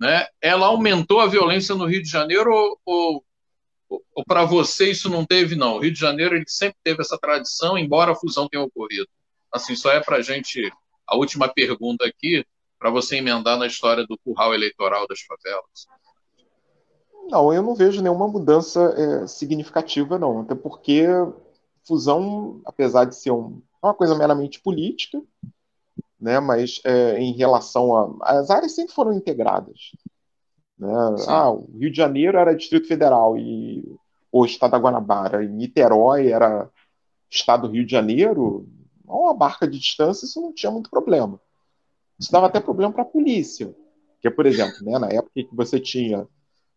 né? 0.00 0.26
Ela 0.40 0.68
aumentou 0.68 1.20
a 1.20 1.26
violência 1.26 1.74
no 1.74 1.84
Rio 1.84 2.02
de 2.02 2.08
Janeiro 2.08 2.50
ou, 2.50 2.80
ou 2.86 3.24
para 4.26 4.44
você 4.44 4.90
isso 4.90 5.08
não 5.08 5.24
teve, 5.24 5.54
não? 5.54 5.76
O 5.76 5.80
Rio 5.80 5.92
de 5.92 5.98
Janeiro 5.98 6.34
ele 6.34 6.44
sempre 6.46 6.76
teve 6.82 7.00
essa 7.00 7.18
tradição, 7.18 7.76
embora 7.76 8.12
a 8.12 8.16
fusão 8.16 8.48
tenha 8.48 8.62
ocorrido. 8.62 9.08
Assim, 9.50 9.74
só 9.76 9.90
é 9.90 10.00
para 10.00 10.16
a 10.16 10.22
gente, 10.22 10.72
a 11.06 11.16
última 11.16 11.48
pergunta 11.48 12.06
aqui, 12.06 12.44
para 12.78 12.90
você 12.90 13.16
emendar 13.16 13.58
na 13.58 13.66
história 13.66 14.06
do 14.06 14.18
curral 14.18 14.54
eleitoral 14.54 15.06
das 15.06 15.20
favelas. 15.20 15.86
Não, 17.30 17.52
eu 17.52 17.62
não 17.62 17.74
vejo 17.74 18.02
nenhuma 18.02 18.26
mudança 18.26 18.94
é, 18.96 19.26
significativa, 19.26 20.18
não. 20.18 20.40
Até 20.40 20.54
porque 20.54 21.06
fusão, 21.86 22.60
apesar 22.64 23.04
de 23.04 23.16
ser 23.16 23.30
um, 23.30 23.62
é 23.82 23.86
uma 23.86 23.94
coisa 23.94 24.14
meramente 24.14 24.60
política, 24.60 25.20
né, 26.20 26.38
mas 26.40 26.80
é, 26.84 27.18
em 27.18 27.32
relação 27.32 28.20
a. 28.22 28.38
As 28.38 28.50
áreas 28.50 28.74
sempre 28.74 28.94
foram 28.94 29.12
integradas. 29.12 29.92
Né? 30.82 30.88
Ah, 31.28 31.48
o 31.48 31.70
Rio 31.78 31.92
de 31.92 31.96
Janeiro 31.96 32.36
era 32.36 32.56
Distrito 32.56 32.88
Federal 32.88 33.38
e 33.38 33.84
o 34.32 34.44
Estado 34.44 34.72
da 34.72 34.78
Guanabara, 34.78 35.44
e 35.44 35.48
Niterói 35.48 36.28
era 36.28 36.68
Estado 37.30 37.68
do 37.68 37.74
Rio 37.74 37.86
de 37.86 37.92
Janeiro, 37.92 38.66
uma 39.06 39.32
barca 39.32 39.68
de 39.68 39.78
distância, 39.78 40.26
isso 40.26 40.40
não 40.40 40.52
tinha 40.52 40.72
muito 40.72 40.90
problema. 40.90 41.40
Isso 42.18 42.32
dava 42.32 42.46
até 42.46 42.58
problema 42.58 42.92
para 42.92 43.02
a 43.02 43.06
polícia. 43.06 43.72
Que, 44.20 44.28
por 44.28 44.44
exemplo, 44.44 44.74
né, 44.82 44.98
na 44.98 45.08
época 45.08 45.30
que 45.34 45.48
você 45.52 45.78
tinha 45.78 46.26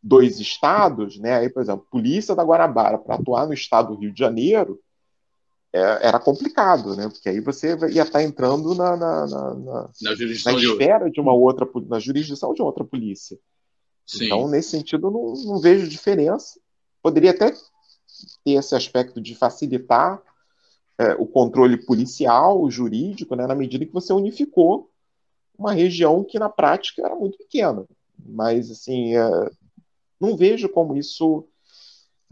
dois 0.03 0.39
estados, 0.39 1.17
né, 1.17 1.37
aí, 1.37 1.49
por 1.49 1.63
exemplo, 1.63 1.87
polícia 1.89 2.35
da 2.35 2.43
Guanabara 2.43 2.99
para 2.99 3.15
atuar 3.15 3.47
no 3.47 3.53
estado 3.53 3.95
do 3.95 4.01
Rio 4.01 4.13
de 4.13 4.19
Janeiro, 4.19 4.79
é, 5.73 6.07
era 6.07 6.19
complicado, 6.19 6.95
né? 6.95 7.09
Porque 7.09 7.27
aí 7.27 7.39
você 7.39 7.75
ia 7.91 8.03
estar 8.03 8.19
tá 8.19 8.23
entrando 8.23 8.73
na, 8.75 8.95
na, 8.95 9.27
na, 9.27 9.53
na, 9.55 9.89
na 10.01 10.53
esfera 10.53 11.09
de 11.09 11.19
uma 11.19 11.33
outra, 11.33 11.67
na 11.87 11.99
jurisdição 11.99 12.53
de 12.53 12.61
outra 12.61 12.83
polícia. 12.83 13.37
Sim. 14.05 14.25
Então, 14.25 14.47
nesse 14.47 14.69
sentido, 14.69 15.07
eu 15.07 15.11
não, 15.11 15.33
não 15.33 15.59
vejo 15.59 15.87
diferença. 15.87 16.59
Poderia 17.01 17.31
até 17.31 17.51
ter 17.51 18.51
esse 18.51 18.75
aspecto 18.75 19.19
de 19.19 19.35
facilitar 19.35 20.21
é, 20.97 21.13
o 21.15 21.25
controle 21.25 21.77
policial, 21.85 22.69
jurídico, 22.69 23.35
né, 23.35 23.45
na 23.45 23.55
medida 23.55 23.85
que 23.85 23.93
você 23.93 24.13
unificou 24.13 24.89
uma 25.57 25.71
região 25.71 26.23
que 26.23 26.37
na 26.37 26.49
prática 26.49 27.01
era 27.01 27.15
muito 27.15 27.37
pequena. 27.37 27.85
Mas, 28.17 28.71
assim, 28.71 29.15
é, 29.15 29.49
não 30.19 30.35
vejo 30.37 30.69
como 30.69 30.95
isso 30.95 31.47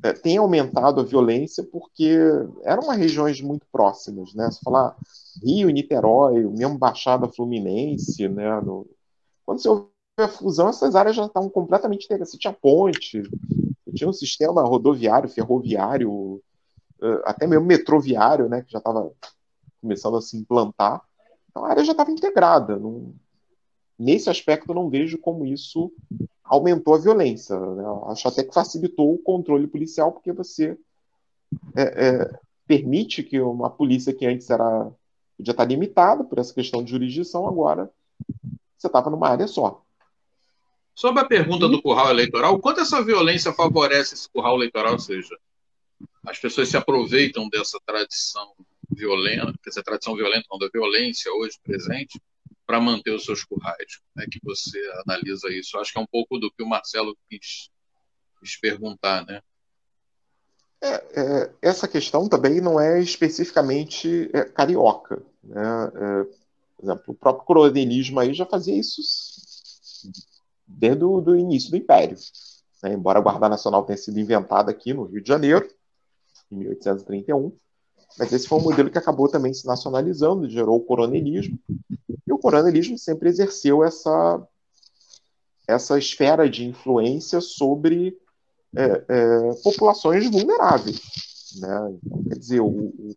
é, 0.03 0.13
tem 0.13 0.37
aumentado 0.37 0.99
a 0.99 1.03
violência, 1.03 1.63
porque 1.63 2.17
eram 2.63 2.89
regiões 2.89 3.39
muito 3.41 3.65
próximas, 3.71 4.33
né? 4.33 4.49
Se 4.51 4.59
falar 4.61 4.95
Rio, 5.43 5.69
Niterói, 5.69 6.45
mesmo 6.45 6.77
Baixada 6.77 7.27
Fluminense, 7.29 8.27
né? 8.27 8.59
No, 8.61 8.87
quando 9.45 9.61
você 9.61 9.69
a 10.17 10.27
fusão, 10.27 10.69
essas 10.69 10.95
áreas 10.95 11.15
já 11.15 11.25
estavam 11.25 11.49
completamente 11.49 12.05
integradas. 12.05 12.31
Você 12.31 12.37
tinha 12.37 12.53
ponte, 12.53 13.23
tinha 13.93 14.09
um 14.09 14.13
sistema 14.13 14.61
rodoviário, 14.63 15.29
ferroviário, 15.29 16.41
eh, 17.01 17.21
até 17.25 17.47
mesmo 17.47 17.65
metroviário, 17.65 18.47
né, 18.47 18.61
que 18.61 18.71
já 18.71 18.77
estava 18.77 19.11
começando 19.81 20.17
a 20.17 20.21
se 20.21 20.37
implantar. 20.37 21.01
Então 21.49 21.65
a 21.65 21.69
área 21.69 21.83
já 21.83 21.91
estava 21.91 22.11
integrada. 22.11 22.77
Não... 22.77 23.13
Nesse 23.97 24.29
aspecto, 24.29 24.73
não 24.73 24.89
vejo 24.89 25.17
como 25.17 25.45
isso 25.45 25.91
aumentou 26.43 26.95
a 26.95 26.99
violência. 26.99 27.59
Né? 27.59 27.83
Acho 28.07 28.27
até 28.27 28.43
que 28.43 28.53
facilitou 28.53 29.13
o 29.13 29.19
controle 29.19 29.67
policial, 29.67 30.11
porque 30.11 30.31
você 30.31 30.77
é, 31.75 32.07
é, 32.07 32.39
permite 32.67 33.23
que 33.23 33.39
uma 33.39 33.69
polícia 33.69 34.13
que 34.13 34.25
antes 34.25 34.49
era 34.49 34.91
podia 35.37 35.51
estar 35.51 35.65
limitada 35.65 36.23
por 36.23 36.37
essa 36.37 36.53
questão 36.53 36.83
de 36.83 36.91
jurisdição, 36.91 37.47
agora 37.47 37.91
você 38.77 38.87
estava 38.87 39.09
numa 39.09 39.29
área 39.29 39.47
só. 39.47 39.83
Sobre 40.95 41.21
a 41.21 41.25
pergunta 41.25 41.67
do 41.67 41.81
curral 41.81 42.11
eleitoral, 42.11 42.59
quanto 42.59 42.81
essa 42.81 43.03
violência 43.03 43.51
favorece 43.51 44.13
esse 44.13 44.29
curral 44.29 44.55
eleitoral? 44.55 44.93
Ou 44.93 44.99
seja, 44.99 45.35
as 46.25 46.37
pessoas 46.37 46.69
se 46.69 46.77
aproveitam 46.77 47.49
dessa 47.49 47.79
tradição 47.85 48.53
violenta, 48.91 49.53
dessa 49.65 49.81
tradição 49.81 50.15
violenta, 50.15 50.45
não, 50.51 50.59
da 50.59 50.69
violência 50.71 51.33
hoje 51.33 51.57
presente, 51.63 52.21
para 52.65 52.79
manter 52.79 53.11
os 53.11 53.25
seus 53.25 53.43
currais. 53.43 53.97
Como 54.13 54.25
é 54.25 54.29
que 54.29 54.39
você 54.43 54.79
analisa 55.05 55.49
isso? 55.49 55.77
Acho 55.77 55.91
que 55.91 55.99
é 55.99 56.01
um 56.01 56.07
pouco 56.07 56.37
do 56.37 56.51
que 56.51 56.63
o 56.63 56.69
Marcelo 56.69 57.17
quis, 57.29 57.69
quis 58.39 58.59
perguntar, 58.59 59.25
né? 59.25 59.41
É, 60.81 60.95
é, 61.15 61.53
essa 61.61 61.87
questão 61.87 62.27
também 62.27 62.59
não 62.59 62.79
é 62.79 63.01
especificamente 63.01 64.29
é, 64.33 64.43
carioca. 64.43 65.23
Né? 65.43 65.61
É, 65.95 66.23
por 66.75 66.83
exemplo, 66.83 67.03
o 67.07 67.13
próprio 67.13 67.45
coronelismo 67.45 68.19
aí 68.19 68.33
já 68.33 68.45
fazia 68.45 68.77
isso 68.77 69.01
desde 70.67 71.03
o 71.03 71.35
início 71.35 71.71
do 71.71 71.77
Império. 71.77 72.17
Né? 72.81 72.93
Embora 72.93 73.19
a 73.19 73.21
Guarda 73.21 73.49
Nacional 73.49 73.83
tenha 73.83 73.97
sido 73.97 74.19
inventada 74.19 74.71
aqui 74.71 74.93
no 74.93 75.05
Rio 75.05 75.21
de 75.21 75.27
Janeiro, 75.27 75.67
em 76.51 76.57
1831, 76.57 77.51
mas 78.17 78.31
esse 78.31 78.47
foi 78.47 78.59
um 78.59 78.63
modelo 78.63 78.91
que 78.91 78.97
acabou 78.97 79.27
também 79.27 79.53
se 79.53 79.65
nacionalizando, 79.65 80.49
gerou 80.49 80.77
o 80.77 80.83
coronelismo, 80.83 81.59
e 82.25 82.31
o 82.31 82.37
coronelismo 82.37 82.97
sempre 82.97 83.29
exerceu 83.29 83.83
essa, 83.83 84.47
essa 85.67 85.97
esfera 85.97 86.49
de 86.49 86.65
influência 86.65 87.41
sobre 87.41 88.17
é, 88.75 89.05
é, 89.07 89.53
populações 89.63 90.29
vulneráveis. 90.29 91.01
Né? 91.59 91.97
Então, 92.03 92.23
quer 92.23 92.37
dizer, 92.37 92.59
o, 92.59 92.67
o, 92.67 93.15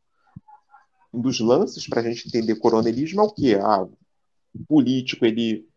um 1.13 1.21
dos 1.21 1.41
lances 1.41 1.87
para 1.87 2.01
a 2.01 2.05
gente 2.05 2.29
entender 2.29 2.57
coronelismo 2.57 3.21
é 3.21 3.25
o 3.25 3.31
quê? 3.31 3.59
Ah, 3.61 3.83
o 3.83 4.67
político 4.67 5.25
ele 5.25 5.69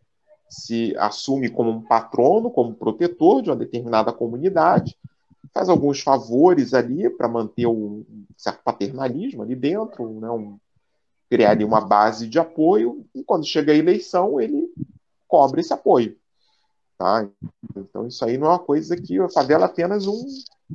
se 0.49 0.95
assume 0.97 1.49
como 1.49 1.69
um 1.69 1.81
patrono, 1.81 2.49
como 2.49 2.73
protetor 2.73 3.41
de 3.41 3.49
uma 3.49 3.55
determinada 3.55 4.11
comunidade, 4.11 4.97
faz 5.53 5.69
alguns 5.69 6.01
favores 6.01 6.73
ali 6.73 7.09
para 7.09 7.27
manter 7.27 7.67
um 7.67 8.05
certo 8.37 8.63
paternalismo 8.63 9.43
ali 9.43 9.55
dentro, 9.55 10.19
né? 10.19 10.29
um, 10.29 10.57
criar 11.29 11.51
ali 11.51 11.63
uma 11.63 11.81
base 11.81 12.27
de 12.27 12.39
apoio, 12.39 13.05
e 13.13 13.23
quando 13.23 13.45
chega 13.45 13.71
a 13.71 13.75
eleição, 13.75 14.41
ele 14.41 14.67
cobre 15.27 15.61
esse 15.61 15.71
apoio. 15.71 16.17
Tá? 16.97 17.29
Então, 17.75 18.07
isso 18.07 18.25
aí 18.25 18.37
não 18.37 18.47
é 18.47 18.49
uma 18.51 18.59
coisa 18.59 18.97
que 18.97 19.19
a 19.19 19.29
favela 19.29 19.67
apenas 19.67 20.07
um 20.07 20.25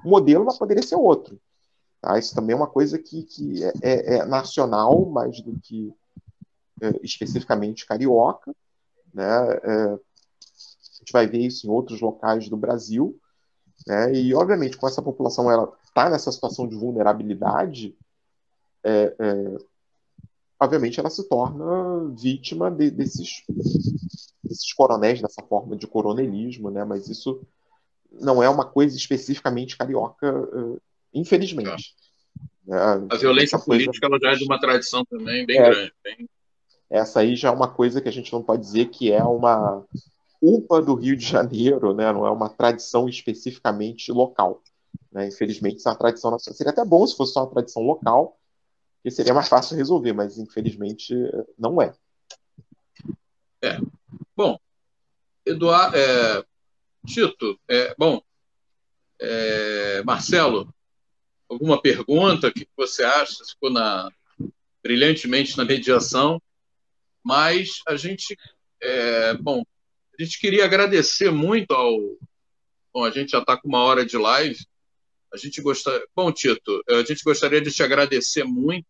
modelo, 0.04 0.44
mas 0.44 0.56
poderia 0.56 0.82
ser 0.82 0.96
outro. 0.96 1.38
Tá? 2.00 2.18
Isso 2.18 2.34
também 2.34 2.54
é 2.54 2.56
uma 2.56 2.66
coisa 2.68 2.98
que, 2.98 3.24
que 3.24 3.64
é, 3.64 3.72
é, 3.82 4.14
é 4.16 4.24
nacional, 4.24 5.04
mais 5.06 5.40
do 5.40 5.58
que 5.60 5.92
é, 6.80 7.00
especificamente 7.02 7.86
carioca. 7.86 8.54
Né? 9.14 9.24
É, 9.24 9.84
a 9.92 10.98
gente 10.98 11.12
vai 11.12 11.26
ver 11.26 11.38
isso 11.38 11.66
em 11.66 11.70
outros 11.70 12.00
locais 12.00 12.48
do 12.48 12.56
Brasil. 12.56 13.18
Né? 13.86 14.14
E, 14.14 14.34
obviamente, 14.34 14.76
com 14.76 14.88
essa 14.88 15.00
população 15.00 15.50
ela 15.50 15.72
está 15.86 16.10
nessa 16.10 16.32
situação 16.32 16.66
de 16.66 16.74
vulnerabilidade, 16.74 17.96
é, 18.82 19.14
é, 19.18 19.56
obviamente 20.60 20.98
ela 20.98 21.10
se 21.10 21.26
torna 21.28 22.12
vítima 22.14 22.70
de, 22.70 22.90
desses, 22.90 23.44
desses 24.42 24.72
coronéis, 24.72 25.22
dessa 25.22 25.42
forma 25.42 25.76
de 25.76 25.86
coronelismo, 25.86 26.70
né? 26.70 26.84
Mas 26.84 27.08
isso 27.08 27.46
não 28.10 28.42
é 28.42 28.48
uma 28.48 28.64
coisa 28.64 28.96
especificamente 28.96 29.76
carioca, 29.76 30.32
uh, 30.32 30.80
infelizmente. 31.12 31.94
É. 32.68 32.76
A 33.10 33.16
violência 33.16 33.58
política 33.58 34.06
ela 34.06 34.18
já 34.20 34.32
é 34.32 34.36
de 34.36 34.44
uma 34.44 34.58
tradição 34.58 35.04
também 35.04 35.44
bem 35.44 35.58
é, 35.58 35.70
grande. 35.70 35.92
Bem... 36.02 36.28
Essa 36.90 37.20
aí 37.20 37.34
já 37.34 37.48
é 37.48 37.52
uma 37.52 37.68
coisa 37.68 38.00
que 38.00 38.08
a 38.08 38.12
gente 38.12 38.32
não 38.32 38.42
pode 38.42 38.62
dizer 38.62 38.86
que 38.86 39.10
é 39.10 39.22
uma 39.22 39.84
culpa 40.40 40.80
do 40.80 40.94
Rio 40.94 41.16
de 41.16 41.24
Janeiro, 41.24 41.94
né? 41.94 42.12
Não 42.12 42.26
é 42.26 42.30
uma 42.30 42.48
tradição 42.48 43.08
especificamente 43.08 44.12
local. 44.12 44.62
Né? 45.10 45.28
Infelizmente, 45.28 45.78
isso 45.78 45.88
é 45.88 45.92
uma 45.92 45.98
tradição 45.98 46.30
nacional. 46.30 46.56
Seria 46.56 46.72
até 46.72 46.84
bom 46.84 47.06
se 47.06 47.16
fosse 47.16 47.32
só 47.32 47.40
uma 47.44 47.50
tradição 47.50 47.82
local, 47.82 48.38
que 49.02 49.10
seria 49.10 49.34
mais 49.34 49.48
fácil 49.48 49.76
resolver, 49.76 50.12
mas 50.12 50.38
infelizmente 50.38 51.14
não 51.58 51.80
é. 51.80 51.94
É. 53.62 53.78
Bom, 54.36 54.58
Eduardo, 55.46 55.96
é, 55.96 56.44
Tito, 57.06 57.58
é, 57.68 57.94
bom, 57.96 58.20
é, 59.20 60.02
Marcelo, 60.04 60.72
alguma 61.48 61.80
pergunta? 61.80 62.52
Que 62.52 62.68
você 62.76 63.04
acha? 63.04 63.44
Ficou 63.44 63.70
na, 63.70 64.10
brilhantemente 64.82 65.56
na 65.56 65.64
mediação, 65.64 66.40
mas 67.24 67.80
a 67.88 67.96
gente, 67.96 68.36
é, 68.80 69.34
bom, 69.34 69.64
a 70.18 70.22
gente 70.22 70.38
queria 70.38 70.64
agradecer 70.64 71.30
muito 71.30 71.72
ao, 71.72 71.98
bom, 72.92 73.04
a 73.04 73.10
gente 73.10 73.30
já 73.30 73.38
está 73.38 73.56
com 73.56 73.66
uma 73.68 73.82
hora 73.82 74.04
de 74.04 74.16
live, 74.16 74.58
a 75.32 75.36
gente 75.36 75.60
gostaria. 75.60 76.06
Bom, 76.14 76.30
Tito, 76.30 76.82
a 76.88 77.02
gente 77.02 77.24
gostaria 77.24 77.60
de 77.60 77.72
te 77.72 77.82
agradecer 77.82 78.44
muito 78.44 78.86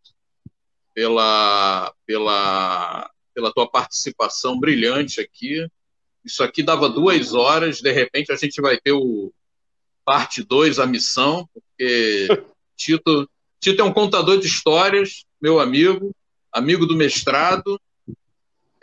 pela, 0.92 1.92
pela, 2.06 3.10
pela 3.32 3.52
tua 3.52 3.68
participação 3.68 4.60
brilhante 4.60 5.20
aqui. 5.20 5.66
Isso 6.22 6.42
aqui 6.42 6.62
dava 6.62 6.88
duas 6.88 7.32
horas, 7.32 7.80
de 7.80 7.90
repente 7.90 8.30
a 8.30 8.36
gente 8.36 8.60
vai 8.60 8.78
ter 8.78 8.92
o 8.92 9.32
parte 10.04 10.42
2, 10.42 10.78
a 10.78 10.86
missão, 10.86 11.48
porque 11.52 12.28
Tito, 12.76 13.28
Tito 13.58 13.80
é 13.80 13.84
um 13.84 13.92
contador 13.92 14.38
de 14.38 14.46
histórias, 14.46 15.24
meu 15.40 15.58
amigo, 15.58 16.14
amigo 16.52 16.84
do 16.84 16.94
mestrado, 16.94 17.80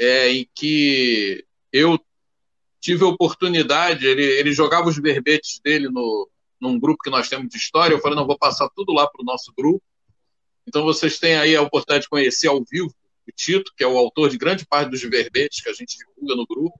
é, 0.02 0.32
em 0.32 0.50
que 0.56 1.46
eu 1.72 2.04
tive 2.80 3.04
a 3.04 3.08
oportunidade, 3.08 4.08
ele, 4.08 4.24
ele 4.24 4.52
jogava 4.52 4.90
os 4.90 4.98
verbetes 4.98 5.60
dele 5.64 5.90
no, 5.90 6.28
num 6.60 6.80
grupo 6.80 7.04
que 7.04 7.12
nós 7.12 7.30
temos 7.30 7.48
de 7.50 7.58
história. 7.58 7.94
Eu 7.94 8.00
falei, 8.00 8.18
não, 8.18 8.26
vou 8.26 8.38
passar 8.38 8.68
tudo 8.76 8.92
lá 8.94 9.08
para 9.08 9.22
o 9.22 9.26
nosso 9.26 9.54
grupo. 9.56 9.84
Então 10.68 10.84
vocês 10.84 11.20
têm 11.20 11.36
aí 11.36 11.56
a 11.56 11.62
oportunidade 11.62 12.06
de 12.06 12.10
conhecer 12.10 12.48
ao 12.48 12.64
vivo 12.64 12.92
o 13.28 13.32
Tito, 13.32 13.72
que 13.78 13.84
é 13.84 13.88
o 13.88 13.96
autor 13.96 14.32
de 14.32 14.40
grande 14.40 14.66
parte 14.66 14.90
dos 14.90 15.02
verbetes 15.04 15.62
que 15.62 15.70
a 15.70 15.74
gente 15.74 15.96
divulga 16.00 16.36
no 16.36 16.48
grupo. 16.48 16.80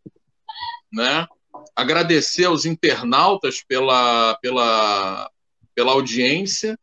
Né? 0.92 1.28
Agradecer 1.76 2.46
aos 2.46 2.66
internautas 2.66 3.62
pela, 3.62 4.36
pela, 4.42 5.30
pela 5.76 5.92
audiência. 5.92 6.76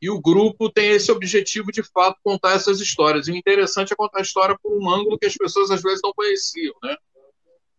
E 0.00 0.08
o 0.08 0.20
grupo 0.20 0.70
tem 0.70 0.90
esse 0.90 1.10
objetivo 1.10 1.72
de 1.72 1.82
fato 1.82 2.18
contar 2.22 2.52
essas 2.52 2.80
histórias. 2.80 3.26
E 3.26 3.32
o 3.32 3.36
interessante 3.36 3.92
é 3.92 3.96
contar 3.96 4.20
a 4.20 4.22
história 4.22 4.56
por 4.62 4.72
um 4.72 4.88
ângulo 4.88 5.18
que 5.18 5.26
as 5.26 5.36
pessoas 5.36 5.70
às 5.70 5.82
vezes 5.82 6.00
não 6.02 6.12
conheciam, 6.12 6.74
né? 6.82 6.96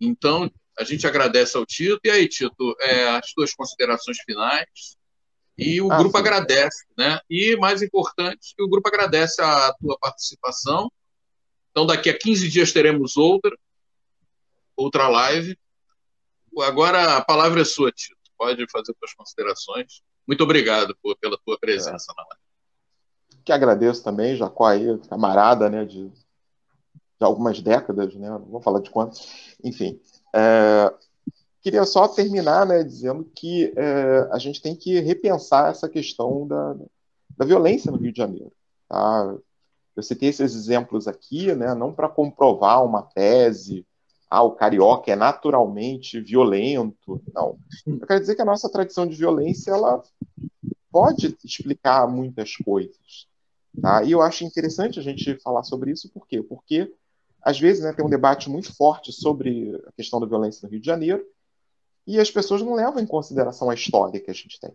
Então, 0.02 0.52
a 0.78 0.84
gente 0.84 1.08
agradece 1.08 1.56
ao 1.56 1.66
Tito. 1.66 2.00
E 2.04 2.10
aí, 2.10 2.28
Tito, 2.28 2.76
é, 2.80 3.10
as 3.10 3.32
tuas 3.34 3.54
considerações 3.54 4.18
finais. 4.20 4.98
E 5.58 5.82
o 5.82 5.92
ah, 5.92 5.98
grupo 5.98 6.18
sim. 6.18 6.24
agradece, 6.24 6.86
né? 6.98 7.20
E 7.30 7.56
mais 7.58 7.82
importante, 7.82 8.54
o 8.60 8.68
grupo 8.68 8.88
agradece 8.88 9.42
a 9.42 9.74
tua 9.74 9.98
participação. 10.00 10.92
Então, 11.72 11.86
daqui 11.86 12.10
a 12.10 12.18
15 12.18 12.50
dias 12.50 12.72
teremos 12.72 13.18
outra, 13.18 13.58
outra 14.76 15.08
live. 15.08 15.58
Agora 16.60 17.18
a 17.18 17.24
palavra 17.24 17.62
é 17.62 17.66
sua, 17.66 17.92
Tito. 17.92 18.18
Pode 18.38 18.66
fazer 18.72 18.94
suas 18.98 19.14
considerações. 19.14 20.02
Muito 20.30 20.44
obrigado 20.44 20.96
por, 21.02 21.18
pela 21.18 21.40
tua 21.44 21.58
presença 21.58 22.12
é. 22.12 22.16
na 22.16 22.22
live. 22.22 22.44
Que 23.44 23.52
agradeço 23.52 24.04
também, 24.04 24.36
Jacó 24.36 24.68
aí, 24.68 24.96
camarada, 25.10 25.68
né, 25.72 25.84
de, 25.84 26.08
de 26.08 26.12
algumas 27.22 27.60
décadas, 27.60 28.14
né? 28.14 28.30
Não 28.30 28.46
vou 28.46 28.62
falar 28.62 28.80
de 28.80 28.92
quanto. 28.92 29.20
Enfim, 29.64 30.00
é, 30.36 30.94
queria 31.64 31.84
só 31.84 32.08
terminar 32.08 32.68
né, 32.68 32.84
dizendo 32.84 33.26
que 33.36 33.74
é, 33.76 34.30
a 34.32 34.38
gente 34.38 34.62
tem 34.62 34.76
que 34.76 35.00
repensar 35.00 35.72
essa 35.72 35.90
questão 35.90 36.46
da, 36.48 36.76
da 37.36 37.44
violência 37.44 37.92
no 37.92 37.98
Rio 37.98 38.14
de 38.14 38.20
Janeiro. 38.20 38.54
Tá? 38.88 39.36
Eu 39.96 40.04
citei 40.04 40.30
esses 40.30 40.54
exemplos 40.54 41.08
aqui, 41.08 41.56
né, 41.56 41.74
não 41.74 41.92
para 41.92 42.08
comprovar 42.08 42.86
uma 42.86 43.02
tese, 43.02 43.84
ah, 44.30 44.44
o 44.44 44.52
carioca 44.52 45.12
é 45.12 45.16
naturalmente 45.16 46.22
violento. 46.22 47.22
Não. 47.34 47.58
Eu 47.88 48.06
quero 48.06 48.20
dizer 48.20 48.36
que 48.36 48.42
a 48.42 48.46
nossa 48.46 48.70
tradição 48.70 49.08
de 49.08 49.16
violência 49.16 49.72
ela 49.72 50.04
pode 50.92 51.36
explicar 51.44 52.08
muitas 52.08 52.56
coisas. 52.58 53.28
Tá? 53.82 54.04
E 54.04 54.12
eu 54.12 54.22
acho 54.22 54.44
interessante 54.44 55.00
a 55.00 55.04
gente 55.04 55.40
falar 55.40 55.64
sobre 55.64 55.92
isso, 55.92 56.10
por 56.10 56.28
quê? 56.28 56.42
Porque 56.44 56.94
às 57.42 57.60
vezes 57.60 57.84
né, 57.84 57.94
tem 57.94 58.06
um 58.06 58.10
debate 58.10 58.50
muito 58.50 58.76
forte 58.76 59.12
sobre 59.12 59.76
a 59.88 59.92
questão 59.94 60.20
da 60.20 60.28
violência 60.28 60.66
no 60.66 60.72
Rio 60.72 60.82
de 60.82 60.86
Janeiro 60.86 61.26
e 62.06 62.20
as 62.20 62.30
pessoas 62.30 62.62
não 62.62 62.74
levam 62.74 63.00
em 63.00 63.06
consideração 63.06 63.70
a 63.70 63.74
história 63.74 64.20
que 64.20 64.30
a 64.30 64.34
gente 64.34 64.60
tem. 64.60 64.72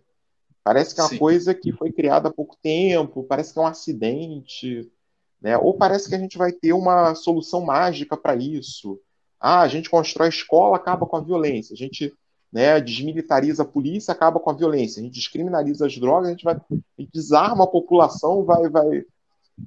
Parece 0.63 0.95
que 0.95 0.99
é 0.99 1.03
uma 1.03 1.09
Sim. 1.09 1.19
coisa 1.19 1.53
que 1.53 1.71
foi 1.71 1.91
criada 1.91 2.29
há 2.29 2.33
pouco 2.33 2.57
tempo, 2.61 3.23
parece 3.23 3.53
que 3.53 3.59
é 3.59 3.61
um 3.61 3.67
acidente, 3.67 4.91
né? 5.39 5.57
ou 5.57 5.75
parece 5.75 6.09
que 6.09 6.15
a 6.15 6.19
gente 6.19 6.37
vai 6.37 6.51
ter 6.51 6.73
uma 6.73 7.13
solução 7.13 7.61
mágica 7.61 8.17
para 8.17 8.35
isso. 8.35 8.99
Ah, 9.47 9.61
a 9.61 9.67
gente 9.67 9.91
constrói 9.91 10.29
escola, 10.29 10.75
acaba 10.75 11.05
com 11.05 11.17
a 11.17 11.21
violência. 11.21 11.75
A 11.75 11.77
gente 11.77 12.11
né, 12.51 12.81
desmilitariza 12.81 13.61
a 13.61 13.67
polícia, 13.67 14.11
acaba 14.11 14.39
com 14.39 14.49
a 14.49 14.55
violência. 14.55 14.99
A 14.99 15.03
gente 15.03 15.13
descriminaliza 15.13 15.85
as 15.85 15.95
drogas, 15.99 16.29
a 16.29 16.31
gente 16.31 16.43
vai 16.43 16.55
a 16.55 16.61
gente 16.99 17.11
desarma 17.13 17.63
a 17.63 17.67
população, 17.67 18.43
vai, 18.43 18.67
vai. 18.67 19.05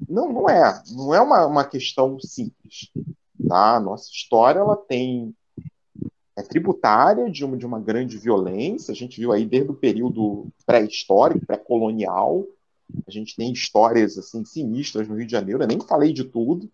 Não, 0.08 0.32
não 0.32 0.50
é. 0.50 0.82
Não 0.90 1.14
é 1.14 1.20
uma, 1.20 1.46
uma 1.46 1.64
questão 1.64 2.18
simples. 2.18 2.90
Tá? 3.48 3.78
Nossa 3.78 4.10
história 4.10 4.58
ela 4.58 4.76
tem 4.76 5.32
é 6.36 6.42
tributária 6.42 7.30
de 7.30 7.44
uma, 7.44 7.56
de 7.56 7.64
uma 7.64 7.78
grande 7.78 8.18
violência. 8.18 8.90
A 8.90 8.96
gente 8.96 9.20
viu 9.20 9.30
aí 9.30 9.46
desde 9.46 9.70
o 9.70 9.76
período 9.76 10.48
pré-histórico, 10.66 11.46
pré-colonial. 11.46 12.44
A 13.06 13.10
gente 13.12 13.36
tem 13.36 13.52
histórias 13.52 14.18
assim 14.18 14.44
sinistras 14.44 15.06
no 15.06 15.14
Rio 15.14 15.26
de 15.26 15.30
Janeiro. 15.30 15.62
Eu 15.62 15.68
nem 15.68 15.80
falei 15.80 16.12
de 16.12 16.24
tudo, 16.24 16.68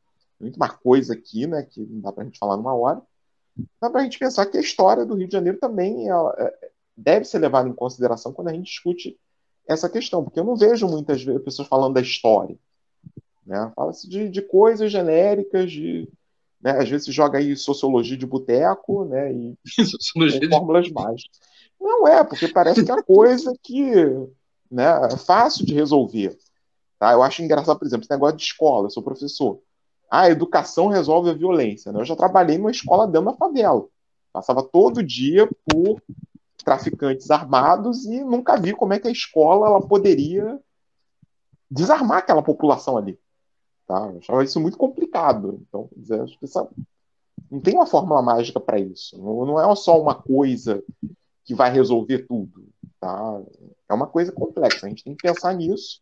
muito 0.44 0.58
mais 0.58 0.72
coisa 0.72 1.14
aqui, 1.14 1.46
né? 1.46 1.62
Que 1.62 1.80
não 1.80 2.00
dá 2.00 2.12
para 2.12 2.22
a 2.22 2.26
gente 2.26 2.38
falar 2.38 2.56
numa 2.56 2.74
hora. 2.74 3.02
Dá 3.80 3.90
para 3.90 4.00
a 4.00 4.04
gente 4.04 4.18
pensar 4.18 4.46
que 4.46 4.56
a 4.56 4.60
história 4.60 5.04
do 5.04 5.14
Rio 5.14 5.26
de 5.26 5.32
Janeiro 5.32 5.58
também 5.58 6.08
ela, 6.08 6.34
é, 6.38 6.70
deve 6.96 7.24
ser 7.24 7.38
levada 7.38 7.68
em 7.68 7.74
consideração 7.74 8.32
quando 8.32 8.48
a 8.48 8.52
gente 8.52 8.66
discute 8.66 9.18
essa 9.66 9.88
questão, 9.88 10.22
porque 10.22 10.38
eu 10.38 10.44
não 10.44 10.56
vejo 10.56 10.86
muitas 10.86 11.22
vezes 11.22 11.42
pessoas 11.42 11.68
falando 11.68 11.94
da 11.94 12.00
história. 12.00 12.56
Né? 13.46 13.72
Fala-se 13.74 14.08
de, 14.08 14.28
de 14.28 14.42
coisas 14.42 14.90
genéricas, 14.90 15.70
de 15.70 16.08
né? 16.64 16.78
Às 16.78 16.88
vezes 16.88 17.04
se 17.04 17.12
joga 17.12 17.38
aí 17.38 17.54
sociologia 17.54 18.16
de 18.16 18.24
boteco, 18.24 19.04
né? 19.04 19.30
E 19.30 19.58
sociologia 19.84 20.48
fórmulas 20.48 20.90
mágicas. 20.90 21.38
Não 21.78 22.08
é, 22.08 22.24
porque 22.24 22.48
parece 22.48 22.82
que 22.82 22.90
é 22.90 23.02
coisa 23.02 23.52
que 23.62 23.94
né, 24.70 24.86
é 25.12 25.16
fácil 25.18 25.66
de 25.66 25.74
resolver. 25.74 26.38
Tá? 26.98 27.12
Eu 27.12 27.22
acho 27.22 27.42
engraçado, 27.42 27.78
por 27.78 27.84
exemplo, 27.84 28.04
esse 28.04 28.10
negócio 28.10 28.38
de 28.38 28.44
escola, 28.44 28.86
eu 28.86 28.90
sou 28.90 29.02
professor. 29.02 29.60
Ah, 30.10 30.22
a 30.22 30.30
educação 30.30 30.88
resolve 30.88 31.30
a 31.30 31.34
violência. 31.34 31.92
Né? 31.92 32.00
Eu 32.00 32.04
já 32.04 32.16
trabalhei 32.16 32.58
numa 32.58 32.70
escola 32.70 33.06
dentro 33.06 33.30
da 33.30 33.36
favela. 33.36 33.86
Passava 34.32 34.62
todo 34.62 35.02
dia 35.02 35.48
por 35.66 36.02
traficantes 36.64 37.30
armados 37.30 38.04
e 38.06 38.24
nunca 38.24 38.56
vi 38.56 38.72
como 38.74 38.94
é 38.94 38.98
que 38.98 39.06
a 39.06 39.12
escola 39.12 39.66
ela 39.66 39.86
poderia 39.86 40.58
desarmar 41.70 42.18
aquela 42.18 42.42
população 42.42 42.96
ali. 42.96 43.18
Tá? 43.86 44.10
Eu 44.12 44.18
achava 44.18 44.44
isso 44.44 44.60
muito 44.60 44.78
complicado. 44.78 45.60
Então, 45.68 45.88
essa, 46.42 46.68
não 47.50 47.60
tem 47.60 47.74
uma 47.74 47.86
fórmula 47.86 48.22
mágica 48.22 48.58
para 48.58 48.78
isso. 48.78 49.16
Não, 49.18 49.60
é 49.60 49.76
só 49.76 50.00
uma 50.00 50.14
coisa 50.14 50.82
que 51.44 51.54
vai 51.54 51.70
resolver 51.70 52.26
tudo. 52.26 52.66
Tá? 52.98 53.42
É 53.88 53.94
uma 53.94 54.06
coisa 54.06 54.32
complexa. 54.32 54.86
A 54.86 54.88
gente 54.88 55.04
tem 55.04 55.14
que 55.14 55.22
pensar 55.22 55.54
nisso. 55.54 56.00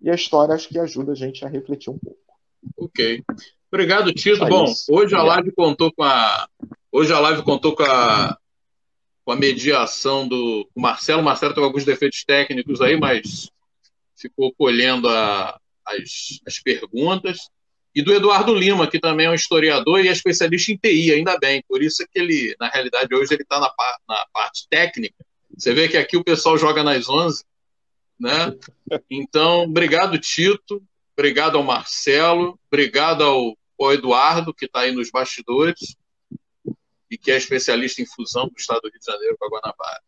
E 0.00 0.10
a 0.10 0.14
história 0.14 0.54
acho 0.54 0.68
que 0.68 0.78
ajuda 0.78 1.12
a 1.12 1.14
gente 1.14 1.44
a 1.44 1.48
refletir 1.48 1.90
um 1.90 1.98
pouco. 1.98 2.18
Ok. 2.76 3.22
Obrigado, 3.70 4.12
Tito. 4.12 4.44
Bom, 4.46 4.72
hoje 4.88 5.14
a 5.14 5.22
live 5.22 5.52
contou 5.52 5.92
com 5.92 6.02
a. 6.02 6.48
Hoje 6.90 7.12
a 7.12 7.20
live 7.20 7.42
contou 7.42 7.76
com 7.76 7.82
a, 7.82 8.36
com 9.24 9.32
a 9.32 9.36
mediação 9.36 10.26
do 10.26 10.68
Marcelo. 10.74 11.20
O 11.20 11.24
Marcelo 11.24 11.54
teve 11.54 11.66
alguns 11.66 11.84
defeitos 11.84 12.24
técnicos 12.24 12.80
aí, 12.80 12.98
mas 12.98 13.50
ficou 14.16 14.52
colhendo 14.54 15.08
a, 15.08 15.60
as, 15.86 16.40
as 16.46 16.58
perguntas, 16.60 17.50
e 17.94 18.02
do 18.02 18.12
Eduardo 18.12 18.54
Lima, 18.54 18.88
que 18.88 19.00
também 19.00 19.26
é 19.26 19.30
um 19.30 19.34
historiador 19.34 20.04
e 20.04 20.08
é 20.08 20.12
especialista 20.12 20.70
em 20.70 20.76
TI, 20.76 21.12
ainda 21.12 21.38
bem. 21.38 21.64
Por 21.66 21.82
isso 21.82 22.02
é 22.02 22.06
que 22.06 22.18
ele, 22.18 22.54
na 22.60 22.68
realidade, 22.68 23.12
hoje 23.14 23.34
ele 23.34 23.42
está 23.42 23.58
na, 23.58 23.72
na, 24.08 24.26
parte 24.32 24.68
técnica. 24.68 25.16
Você 25.56 25.72
vê 25.74 25.88
que 25.88 25.96
aqui 25.96 26.16
o 26.16 26.22
pessoal 26.22 26.56
joga 26.56 26.84
nas 26.84 27.08
11, 27.08 27.44
né? 28.20 28.54
Então, 29.10 29.64
obrigado, 29.64 30.18
Tito. 30.18 30.82
Obrigado 31.18 31.56
ao 31.56 31.64
Marcelo. 31.64 32.56
Obrigado 32.70 33.24
ao, 33.24 33.58
ao 33.80 33.92
Eduardo, 33.92 34.54
que 34.54 34.66
está 34.66 34.82
aí 34.82 34.92
nos 34.92 35.10
bastidores 35.10 35.96
e 37.10 37.18
que 37.18 37.32
é 37.32 37.36
especialista 37.36 38.00
em 38.00 38.06
fusão 38.06 38.46
do 38.46 38.54
Estado 38.56 38.82
do 38.82 38.88
Rio 38.88 39.00
de 39.00 39.04
Janeiro 39.04 39.36
com 39.36 39.46
a 39.46 39.48
Guanabara. 39.48 40.00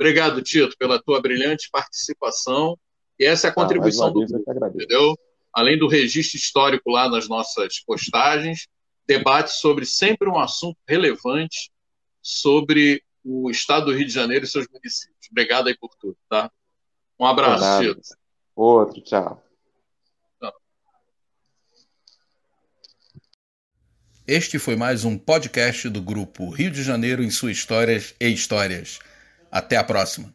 Obrigado, 0.00 0.40
Tito, 0.40 0.74
pela 0.78 0.98
tua 0.98 1.20
brilhante 1.20 1.68
participação 1.70 2.78
e 3.18 3.26
essa 3.26 3.48
é 3.48 3.50
a 3.50 3.52
ah, 3.52 3.54
contribuição 3.54 4.10
do 4.10 4.24
grupo, 4.24 4.68
entendeu? 4.74 5.14
Além 5.52 5.78
do 5.78 5.86
registro 5.86 6.38
histórico 6.38 6.90
lá 6.90 7.10
nas 7.10 7.28
nossas 7.28 7.80
postagens, 7.80 8.66
debate 9.06 9.52
sobre 9.52 9.84
sempre 9.84 10.30
um 10.30 10.38
assunto 10.38 10.78
relevante 10.88 11.70
sobre 12.22 13.04
o 13.22 13.50
estado 13.50 13.86
do 13.86 13.92
Rio 13.92 14.06
de 14.06 14.12
Janeiro 14.12 14.46
e 14.46 14.48
seus 14.48 14.66
municípios. 14.66 15.28
Obrigado 15.30 15.68
aí 15.68 15.76
por 15.76 15.94
tudo, 16.00 16.16
tá? 16.26 16.50
Um 17.20 17.26
abraço, 17.26 17.82
Tito. 17.82 18.00
Outro, 18.56 19.02
tchau. 19.02 19.43
Este 24.26 24.58
foi 24.58 24.74
mais 24.74 25.04
um 25.04 25.18
podcast 25.18 25.86
do 25.90 26.00
grupo 26.00 26.48
Rio 26.48 26.70
de 26.70 26.82
Janeiro 26.82 27.22
em 27.22 27.28
suas 27.28 27.58
histórias 27.58 28.14
e 28.18 28.26
histórias. 28.28 28.98
Até 29.50 29.76
a 29.76 29.84
próxima. 29.84 30.32